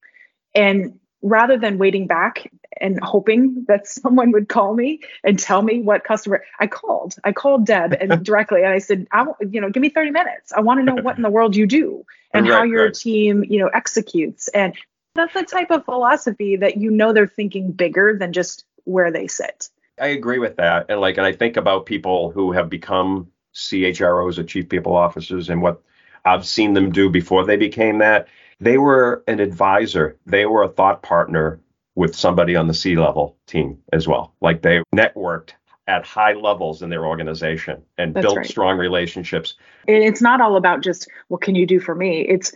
And 0.53 0.99
rather 1.21 1.57
than 1.57 1.77
waiting 1.77 2.07
back 2.07 2.51
and 2.79 2.99
hoping 3.03 3.65
that 3.67 3.87
someone 3.87 4.31
would 4.31 4.49
call 4.49 4.73
me 4.73 5.01
and 5.23 5.37
tell 5.37 5.61
me 5.61 5.81
what 5.81 6.03
customer 6.03 6.43
I 6.59 6.67
called. 6.67 7.15
I 7.23 7.31
called 7.31 7.65
Deb 7.65 7.93
and 7.93 8.23
directly 8.25 8.63
and 8.63 8.73
I 8.73 8.79
said, 8.79 9.07
I 9.11 9.25
you 9.49 9.61
know, 9.61 9.69
give 9.69 9.81
me 9.81 9.89
30 9.89 10.11
minutes. 10.11 10.53
I 10.53 10.61
want 10.61 10.79
to 10.79 10.83
know 10.83 11.01
what 11.01 11.17
in 11.17 11.23
the 11.23 11.29
world 11.29 11.55
you 11.55 11.67
do 11.67 12.05
and 12.33 12.47
right, 12.47 12.55
how 12.55 12.63
your 12.63 12.85
right. 12.85 12.93
team, 12.93 13.43
you 13.43 13.59
know, 13.59 13.67
executes. 13.67 14.47
And 14.49 14.75
that's 15.15 15.33
the 15.33 15.43
type 15.43 15.71
of 15.71 15.85
philosophy 15.85 16.55
that 16.57 16.77
you 16.77 16.91
know 16.91 17.13
they're 17.13 17.27
thinking 17.27 17.71
bigger 17.71 18.15
than 18.17 18.33
just 18.33 18.65
where 18.85 19.11
they 19.11 19.27
sit. 19.27 19.69
I 19.99 20.07
agree 20.07 20.39
with 20.39 20.55
that. 20.57 20.85
And 20.89 21.01
like 21.01 21.17
and 21.17 21.25
I 21.25 21.33
think 21.33 21.57
about 21.57 21.85
people 21.85 22.31
who 22.31 22.51
have 22.51 22.69
become 22.69 23.29
CHROs 23.53 24.37
or 24.37 24.43
chief 24.43 24.69
people 24.69 24.95
officers 24.95 25.49
and 25.49 25.61
what 25.61 25.81
I've 26.25 26.45
seen 26.45 26.73
them 26.73 26.91
do 26.91 27.09
before 27.09 27.45
they 27.45 27.57
became 27.57 27.99
that 27.99 28.27
they 28.59 28.77
were 28.77 29.23
an 29.27 29.39
advisor, 29.39 30.17
they 30.25 30.45
were 30.45 30.63
a 30.63 30.69
thought 30.69 31.01
partner 31.01 31.59
with 31.95 32.15
somebody 32.15 32.55
on 32.55 32.67
the 32.67 32.73
C 32.73 32.95
level 32.95 33.37
team 33.47 33.79
as 33.91 34.07
well. 34.07 34.33
Like 34.41 34.61
they 34.61 34.81
networked 34.95 35.51
at 35.87 36.05
high 36.05 36.33
levels 36.33 36.81
in 36.81 36.89
their 36.89 37.05
organization 37.05 37.81
and 37.97 38.13
That's 38.13 38.23
built 38.23 38.37
right. 38.37 38.45
strong 38.45 38.77
relationships. 38.77 39.55
And 39.87 40.03
It's 40.03 40.21
not 40.21 40.39
all 40.39 40.55
about 40.55 40.81
just 40.81 41.07
what 41.29 41.41
can 41.41 41.55
you 41.55 41.65
do 41.65 41.79
for 41.79 41.95
me? 41.95 42.21
It's 42.21 42.53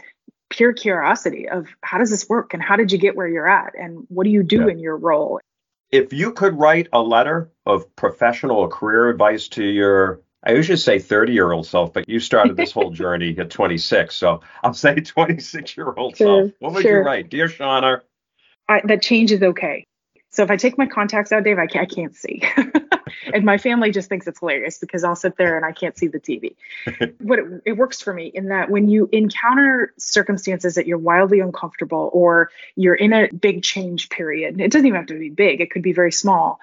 pure 0.50 0.72
curiosity 0.72 1.50
of 1.50 1.68
how 1.82 1.98
does 1.98 2.12
this 2.12 2.30
work 2.30 2.54
and 2.54 2.62
how 2.62 2.76
did 2.76 2.92
you 2.92 2.98
get 2.98 3.16
where 3.16 3.28
you're 3.28 3.48
at 3.48 3.74
and 3.78 4.06
what 4.10 4.24
do 4.24 4.30
you 4.30 4.44
do 4.44 4.62
yeah. 4.62 4.68
in 4.68 4.80
your 4.80 4.96
role? 4.96 5.40
If 5.92 6.14
you 6.14 6.32
could 6.32 6.58
write 6.58 6.88
a 6.94 7.02
letter 7.02 7.52
of 7.66 7.96
professional 7.96 8.58
or 8.58 8.68
career 8.68 9.10
advice 9.10 9.48
to 9.50 9.64
your 9.64 10.22
I 10.46 10.52
usually 10.52 10.78
say 10.78 11.00
30 11.00 11.34
year 11.34 11.52
old 11.52 11.66
self, 11.66 11.94
but 11.94 12.08
you 12.10 12.20
started 12.20 12.58
this 12.58 12.72
whole 12.72 12.92
journey 12.92 13.36
at 13.38 13.50
26. 13.50 14.16
So 14.16 14.42
I'll 14.64 14.74
say 14.74 14.96
26 14.96 15.78
year 15.78 15.94
old 15.96 16.18
Sure, 16.18 16.44
self. 16.44 16.52
What 16.60 16.74
would 16.74 16.82
sure. 16.82 17.00
you 17.00 17.06
write? 17.06 17.30
Dear 17.30 17.48
Shawna, 17.48 18.02
I, 18.68 18.82
that 18.86 19.02
change 19.02 19.32
is 19.32 19.42
okay. 19.42 19.86
So 20.30 20.44
if 20.44 20.50
I 20.50 20.58
take 20.58 20.78
my 20.78 20.88
contacts 20.88 21.32
out, 21.32 21.44
Dave, 21.44 21.60
I 21.60 21.68
can't, 21.68 21.92
I 21.92 21.94
can't 21.94 22.16
see. 22.16 22.42
and 23.34 23.46
my 23.46 23.60
family 23.60 23.92
just 23.92 24.10
thinks 24.10 24.26
it's 24.26 24.40
hilarious 24.40 24.80
because 24.80 25.04
I'll 25.04 25.16
sit 25.16 25.38
there 25.38 25.56
and 25.56 25.66
I 25.66 25.72
can't 25.72 25.96
see 25.96 26.08
the 26.08 26.20
TV. 26.20 26.56
what 27.20 27.40
it, 27.40 27.46
it 27.66 27.72
works 27.74 28.02
for 28.02 28.14
me 28.14 28.32
in 28.34 28.48
that 28.48 28.72
when 28.72 28.90
you 28.90 29.08
encounter 29.12 29.94
circumstances 30.00 30.76
that 30.76 30.88
you're 30.88 30.98
wildly 30.98 31.40
uncomfortable 31.40 32.10
or 32.14 32.50
you're 32.76 32.96
in 32.96 33.14
a 33.14 33.32
big 33.32 33.62
change 33.62 34.10
period, 34.10 34.60
it 34.60 34.72
doesn't 34.72 34.88
even 34.88 34.98
have 34.98 35.08
to 35.08 35.20
be 35.20 35.30
big, 35.30 35.62
it 35.62 35.70
could 35.70 35.84
be 35.84 35.94
very 35.94 36.12
small. 36.12 36.60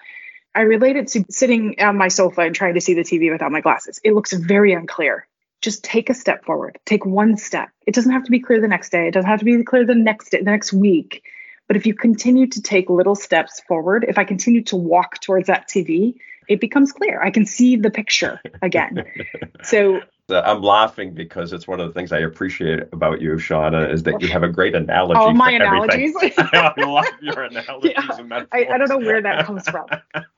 I 0.54 0.62
relate 0.62 0.96
it 0.96 1.08
to 1.08 1.24
sitting 1.30 1.76
on 1.80 1.96
my 1.96 2.08
sofa 2.08 2.42
and 2.42 2.54
trying 2.54 2.74
to 2.74 2.80
see 2.80 2.94
the 2.94 3.02
TV 3.02 3.30
without 3.30 3.52
my 3.52 3.60
glasses. 3.60 4.00
It 4.02 4.14
looks 4.14 4.32
very 4.32 4.72
unclear. 4.72 5.26
Just 5.60 5.84
take 5.84 6.10
a 6.10 6.14
step 6.14 6.44
forward. 6.44 6.78
Take 6.86 7.04
one 7.04 7.36
step. 7.36 7.68
It 7.86 7.94
doesn't 7.94 8.12
have 8.12 8.24
to 8.24 8.30
be 8.30 8.40
clear 8.40 8.60
the 8.60 8.68
next 8.68 8.90
day. 8.90 9.08
It 9.08 9.14
doesn't 9.14 9.28
have 9.28 9.40
to 9.40 9.44
be 9.44 9.62
clear 9.62 9.84
the 9.84 9.94
next 9.94 10.30
day, 10.30 10.38
the 10.38 10.50
next 10.50 10.72
week. 10.72 11.22
But 11.68 11.76
if 11.76 11.86
you 11.86 11.94
continue 11.94 12.48
to 12.48 12.62
take 12.62 12.90
little 12.90 13.14
steps 13.14 13.60
forward, 13.68 14.04
if 14.08 14.18
I 14.18 14.24
continue 14.24 14.62
to 14.64 14.76
walk 14.76 15.20
towards 15.20 15.46
that 15.46 15.68
TV, 15.68 16.16
it 16.48 16.60
becomes 16.60 16.90
clear. 16.90 17.22
I 17.22 17.30
can 17.30 17.46
see 17.46 17.76
the 17.76 17.90
picture 17.90 18.40
again. 18.60 19.04
so 19.62 20.00
uh, 20.30 20.42
I'm 20.44 20.62
laughing 20.62 21.14
because 21.14 21.52
it's 21.52 21.66
one 21.68 21.80
of 21.80 21.86
the 21.88 21.92
things 21.94 22.12
I 22.12 22.18
appreciate 22.20 22.80
about 22.92 23.20
you, 23.20 23.32
Shawna, 23.32 23.92
is 23.92 24.02
that 24.04 24.20
you 24.22 24.28
have 24.28 24.42
a 24.42 24.48
great 24.48 24.74
analogy. 24.74 25.18
all 25.20 25.32
my 25.34 25.50
analogies. 25.52 26.14
I 26.22 26.72
love 26.76 27.06
your 27.20 27.42
analogies 27.44 27.92
Yeah, 27.96 28.16
and 28.18 28.28
metaphors. 28.28 28.48
I, 28.70 28.74
I 28.74 28.78
don't 28.78 28.88
know 28.88 28.98
where 28.98 29.22
that 29.22 29.44
comes 29.46 29.68
from. 29.68 29.86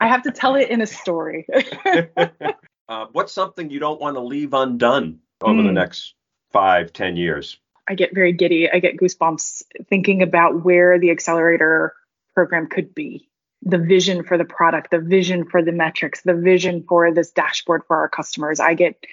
I 0.01 0.07
have 0.09 0.23
to 0.23 0.31
tell 0.31 0.55
it 0.57 0.71
in 0.71 0.81
a 0.81 0.87
story. 0.87 1.47
uh, 2.89 3.07
what's 3.13 3.33
something 3.33 3.71
you 3.71 3.79
don't 3.81 4.01
want 4.01 4.17
to 4.17 4.21
leave 4.21 4.55
undone 4.55 5.21
over 5.41 5.63
the 5.63 5.69
Mm. 5.71 5.75
next 5.75 6.15
five, 6.53 6.93
ten 6.93 7.17
years? 7.17 7.59
I 7.89 7.95
get 7.95 8.15
very 8.15 8.33
giddy. 8.33 8.71
I 8.71 8.79
get 8.79 8.97
goosebumps 8.97 9.63
thinking 9.89 10.23
about 10.23 10.65
where 10.65 10.99
the 10.99 11.11
accelerator 11.11 11.95
program 12.35 12.69
could 12.69 12.95
be. 12.95 13.29
The 13.65 13.79
vision 13.79 14.25
for 14.25 14.39
the 14.39 14.45
product, 14.45 14.91
the 14.91 14.99
vision 14.99 15.45
for 15.45 15.63
the 15.63 15.73
metrics, 15.73 16.23
the 16.23 16.35
vision 16.35 16.85
for 16.89 17.13
this 17.13 17.31
dashboard 17.31 17.83
for 17.87 17.97
our 17.97 18.09
customers. 18.09 18.59
I 18.61 18.75
get 18.75 19.05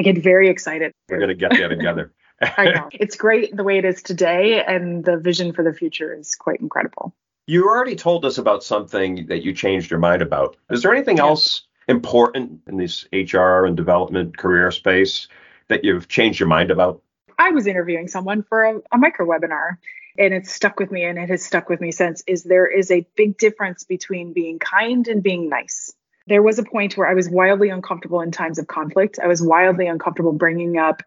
I 0.00 0.02
get 0.02 0.22
very 0.22 0.48
excited. 0.48 0.94
We're 1.10 1.18
going 1.18 1.28
to 1.28 1.34
get 1.34 1.50
there 1.50 1.68
together. 1.68 2.10
I 2.56 2.70
know. 2.70 2.88
It's 2.90 3.16
great 3.16 3.54
the 3.54 3.62
way 3.62 3.76
it 3.76 3.84
is 3.84 4.02
today 4.02 4.64
and 4.64 5.04
the 5.04 5.18
vision 5.18 5.52
for 5.52 5.62
the 5.62 5.74
future 5.74 6.18
is 6.18 6.34
quite 6.34 6.58
incredible. 6.58 7.14
You 7.46 7.68
already 7.68 7.96
told 7.96 8.24
us 8.24 8.38
about 8.38 8.64
something 8.64 9.26
that 9.26 9.44
you 9.44 9.52
changed 9.52 9.90
your 9.90 10.00
mind 10.00 10.22
about. 10.22 10.56
Is 10.70 10.82
there 10.82 10.94
anything 10.94 11.18
Yeah. 11.18 11.24
else 11.24 11.64
important 11.86 12.62
in 12.66 12.78
this 12.78 13.06
HR 13.12 13.66
and 13.66 13.76
development 13.76 14.38
career 14.38 14.70
space 14.70 15.28
that 15.68 15.84
you've 15.84 16.08
changed 16.08 16.40
your 16.40 16.48
mind 16.48 16.70
about? 16.70 17.02
I 17.38 17.50
was 17.50 17.66
interviewing 17.66 18.08
someone 18.08 18.42
for 18.42 18.64
a, 18.64 18.80
a 18.92 18.96
micro 18.96 19.26
webinar 19.26 19.76
and 20.16 20.32
it 20.32 20.46
stuck 20.46 20.80
with 20.80 20.90
me 20.90 21.04
and 21.04 21.18
it 21.18 21.28
has 21.28 21.44
stuck 21.44 21.68
with 21.68 21.82
me 21.82 21.92
since 21.92 22.22
is 22.26 22.42
there 22.44 22.66
is 22.66 22.90
a 22.90 23.06
big 23.16 23.36
difference 23.36 23.84
between 23.84 24.32
being 24.32 24.58
kind 24.58 25.06
and 25.08 25.22
being 25.22 25.50
nice. 25.50 25.92
There 26.30 26.42
was 26.44 26.60
a 26.60 26.62
point 26.62 26.96
where 26.96 27.08
I 27.08 27.14
was 27.14 27.28
wildly 27.28 27.70
uncomfortable 27.70 28.20
in 28.20 28.30
times 28.30 28.60
of 28.60 28.68
conflict. 28.68 29.18
I 29.20 29.26
was 29.26 29.42
wildly 29.42 29.88
uncomfortable 29.88 30.32
bringing 30.32 30.78
up 30.78 31.02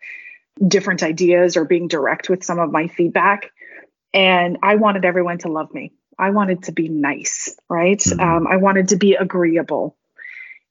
different 0.67 1.01
ideas 1.01 1.55
or 1.55 1.63
being 1.63 1.87
direct 1.87 2.29
with 2.29 2.43
some 2.43 2.59
of 2.59 2.73
my 2.73 2.89
feedback. 2.89 3.51
And 4.13 4.57
I 4.61 4.75
wanted 4.75 5.05
everyone 5.05 5.37
to 5.39 5.47
love 5.47 5.73
me. 5.73 5.93
I 6.19 6.31
wanted 6.31 6.63
to 6.63 6.73
be 6.73 6.89
nice, 6.89 7.55
right? 7.69 7.97
Mhm. 7.99 8.19
Um, 8.21 8.47
I 8.47 8.57
wanted 8.57 8.89
to 8.89 8.97
be 8.97 9.15
agreeable. 9.15 9.95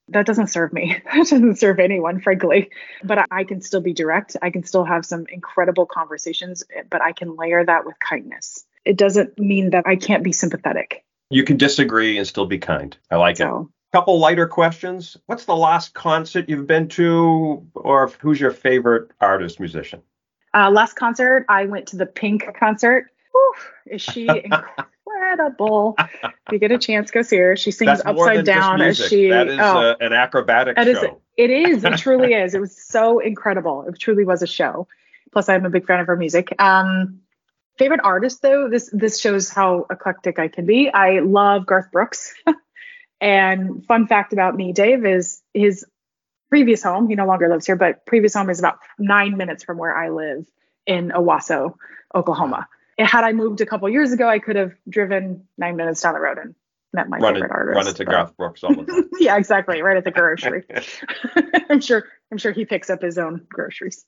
That 0.09 0.27
doesn't 0.27 0.49
serve 0.49 0.71
me. 0.75 0.99
That 1.07 1.17
doesn't 1.31 1.57
serve 1.57 1.79
anyone, 1.79 2.21
frankly. 2.21 2.69
But 3.03 3.27
I- 3.31 3.45
can 3.45 3.63
still 3.63 3.81
be 3.81 3.95
direct. 3.95 4.37
I 4.43 4.51
can 4.51 4.65
still 4.65 4.85
have 4.85 5.07
some 5.07 5.25
incredible 5.31 5.87
conversations, 5.87 6.63
but 6.91 7.01
I 7.01 7.13
can 7.13 7.37
layer 7.37 7.65
that 7.65 7.87
with 7.87 7.99
kindness. 7.99 8.67
It 8.85 8.99
doesn't 8.99 9.39
mean 9.39 9.71
that 9.71 9.87
I 9.87 9.97
can't 9.97 10.23
be 10.23 10.33
sympathetic. 10.33 11.07
You 11.31 11.45
can 11.45 11.57
disagree 11.57 12.19
and 12.19 12.27
still 12.27 12.45
be 12.45 12.59
kind. 12.59 12.95
I 13.11 13.17
like 13.17 13.37
it. 13.37 13.45
So 13.45 13.71
Couple 13.93 14.19
lighter 14.19 14.47
questions. 14.49 15.19
What's 15.27 15.45
the 15.45 15.55
last 15.55 15.93
concert 15.93 16.49
you've 16.49 16.67
been 16.67 16.89
to, 16.89 17.67
or 17.75 18.09
who's 18.21 18.41
your 18.41 18.51
favorite 18.51 19.11
artist, 19.21 19.61
musician? 19.61 20.01
Uh, 20.55 20.71
last 20.71 20.95
concert, 20.95 21.45
I 21.51 21.67
went 21.67 21.89
to 21.89 21.97
the 21.97 22.07
Pink 22.07 22.45
concert. 22.59 23.11
Whew, 23.33 23.55
is 23.91 24.01
she 24.01 24.29
incredible? 24.45 25.95
if 25.99 26.33
you 26.53 26.59
get 26.59 26.73
a 26.73 26.79
chance, 26.79 27.11
go 27.11 27.21
see 27.21 27.37
her. 27.37 27.55
She 27.55 27.71
sings 27.71 28.03
That's 28.03 28.07
upside 28.07 28.47
down 28.47 28.81
as 28.81 28.97
she. 28.97 29.29
that 29.29 29.49
is 29.49 29.59
oh, 29.61 29.79
uh, 29.79 29.95
an 30.01 30.15
acrobatic 30.15 30.77
that 30.77 30.89
is- 30.89 30.99
show. 30.99 31.21
it 31.37 31.51
is. 31.51 31.85
It 31.85 31.97
truly 31.99 32.33
is. 32.33 32.55
It 32.55 32.61
was 32.63 32.75
so 32.75 33.19
incredible. 33.19 33.85
It 33.87 33.99
truly 33.99 34.25
was 34.25 34.43
a 34.43 34.47
show. 34.47 34.89
Plus, 35.33 35.51
I'm 35.51 35.67
a 35.67 35.71
big 35.71 35.87
fan 35.87 36.01
of 36.01 36.07
her 36.07 36.17
music. 36.17 36.55
Um, 36.59 37.21
favorite 37.79 38.01
artist 38.05 38.41
though, 38.41 38.69
this 38.71 38.89
this 38.93 39.21
shows 39.21 39.51
how 39.51 39.87
eclectic 39.91 40.39
I 40.39 40.49
can 40.49 40.65
be. 40.65 40.89
I 40.91 41.21
love 41.21 41.67
Garth 41.67 41.91
Brooks. 41.93 42.35
and 43.23 43.87
fun 43.87 44.07
fact 44.09 44.33
about 44.35 44.57
me, 44.57 44.73
Dave, 44.73 45.07
is 45.07 45.41
his 45.55 45.87
previous 46.51 46.83
home. 46.83 47.09
He 47.09 47.15
no 47.15 47.25
longer 47.27 47.49
lives 47.49 47.65
here, 47.65 47.77
but 47.77 48.05
previous 48.05 48.35
home 48.35 48.51
is 48.51 48.59
about 48.59 48.79
nine 48.99 49.37
minutes 49.39 49.65
from 49.65 49.79
where 49.79 49.97
I 49.97 50.11
live 50.11 50.45
in 50.87 51.11
Owasso, 51.11 51.75
Oklahoma. 52.15 52.67
And 52.99 53.09
had 53.09 53.25
I 53.25 53.33
moved 53.33 53.61
a 53.61 53.67
couple 53.67 53.89
years 53.89 54.13
ago, 54.13 54.29
I 54.29 54.39
could 54.41 54.57
have 54.57 54.73
driven 54.89 55.47
nine 55.57 55.77
minutes 55.77 56.01
down 56.03 56.15
the 56.15 56.21
road 56.21 56.37
and 56.39 56.55
met 56.93 57.09
my 57.09 57.17
run, 57.19 57.35
favorite 57.35 57.49
it, 57.49 57.55
artist. 57.55 57.77
run 57.77 57.89
into 57.89 58.05
Garth 58.05 58.37
Brooks 58.37 58.61
time. 58.63 58.87
yeah, 59.19 59.37
exactly. 59.37 59.81
Right 59.83 59.97
at 59.97 60.05
the 60.05 60.11
grocery. 60.11 60.65
I'm 61.71 61.81
sure. 61.81 62.05
I'm 62.31 62.39
sure 62.39 62.53
he 62.53 62.65
picks 62.65 62.91
up 62.91 63.03
his 63.03 63.19
own 63.19 63.47
groceries. 63.49 64.05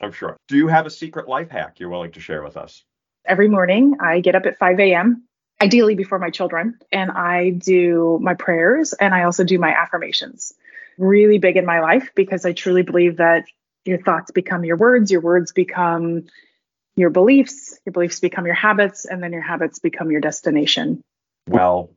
I'm 0.00 0.12
sure. 0.12 0.36
Do 0.48 0.56
you 0.56 0.68
have 0.68 0.86
a 0.86 0.90
secret 0.90 1.28
life 1.28 1.50
hack 1.50 1.80
you're 1.80 1.88
willing 1.88 2.12
to 2.12 2.20
share 2.20 2.42
with 2.42 2.56
us? 2.56 2.84
Every 3.26 3.48
morning, 3.48 3.96
I 4.00 4.20
get 4.20 4.34
up 4.34 4.46
at 4.46 4.58
5 4.58 4.80
a.m. 4.80 5.24
Ideally 5.62 5.94
before 5.94 6.18
my 6.18 6.30
children, 6.30 6.78
and 6.90 7.10
I 7.10 7.50
do 7.50 8.18
my 8.22 8.34
prayers 8.34 8.94
and 8.94 9.14
I 9.14 9.24
also 9.24 9.44
do 9.44 9.58
my 9.58 9.70
affirmations. 9.74 10.54
Really 10.96 11.38
big 11.38 11.56
in 11.56 11.66
my 11.66 11.80
life 11.80 12.10
because 12.14 12.46
I 12.46 12.52
truly 12.52 12.82
believe 12.82 13.18
that 13.18 13.44
your 13.84 13.98
thoughts 13.98 14.30
become 14.30 14.64
your 14.64 14.76
words, 14.76 15.10
your 15.10 15.20
words 15.20 15.52
become 15.52 16.24
your 16.96 17.10
beliefs, 17.10 17.78
your 17.84 17.92
beliefs 17.92 18.20
become 18.20 18.46
your 18.46 18.54
habits, 18.54 19.04
and 19.04 19.22
then 19.22 19.32
your 19.32 19.42
habits 19.42 19.78
become 19.78 20.10
your 20.10 20.20
destination. 20.20 21.02
Well, 21.46 21.90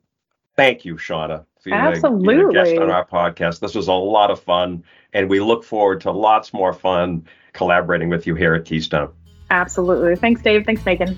thank 0.55 0.85
you, 0.85 0.95
Shawna, 0.95 1.45
for 1.59 1.69
being 1.69 2.39
a- 2.39 2.49
a 2.49 2.53
guest 2.53 2.77
on 2.77 2.89
our 2.89 3.05
podcast. 3.05 3.59
This 3.59 3.75
was 3.75 3.87
a 3.87 3.93
lot 3.93 4.31
of 4.31 4.39
fun, 4.39 4.83
and 5.13 5.29
we 5.29 5.39
look 5.39 5.63
forward 5.63 6.01
to 6.01 6.11
lots 6.11 6.53
more 6.53 6.73
fun 6.73 7.25
collaborating 7.53 8.09
with 8.09 8.27
you 8.27 8.35
here 8.35 8.53
at 8.55 8.65
Keystone. 8.65 9.09
Absolutely. 9.49 10.15
Thanks, 10.15 10.41
Dave. 10.41 10.65
Thanks, 10.65 10.85
Megan. 10.85 11.17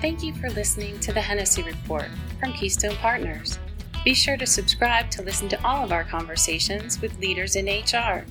Thank 0.00 0.22
you 0.22 0.32
for 0.34 0.48
listening 0.50 1.00
to 1.00 1.12
the 1.12 1.20
Hennessy 1.20 1.62
Report 1.64 2.08
from 2.38 2.52
Keystone 2.52 2.94
Partners. 2.96 3.58
Be 4.04 4.14
sure 4.14 4.36
to 4.36 4.46
subscribe 4.46 5.10
to 5.10 5.22
listen 5.22 5.48
to 5.48 5.66
all 5.66 5.82
of 5.82 5.90
our 5.90 6.04
conversations 6.04 7.00
with 7.00 7.18
leaders 7.18 7.56
in 7.56 7.66
HR. 7.66 8.24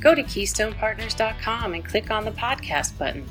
Go 0.00 0.14
to 0.14 0.22
KeystonePartners.com 0.22 1.74
and 1.74 1.84
click 1.84 2.10
on 2.10 2.24
the 2.24 2.30
podcast 2.30 2.96
button. 2.96 3.28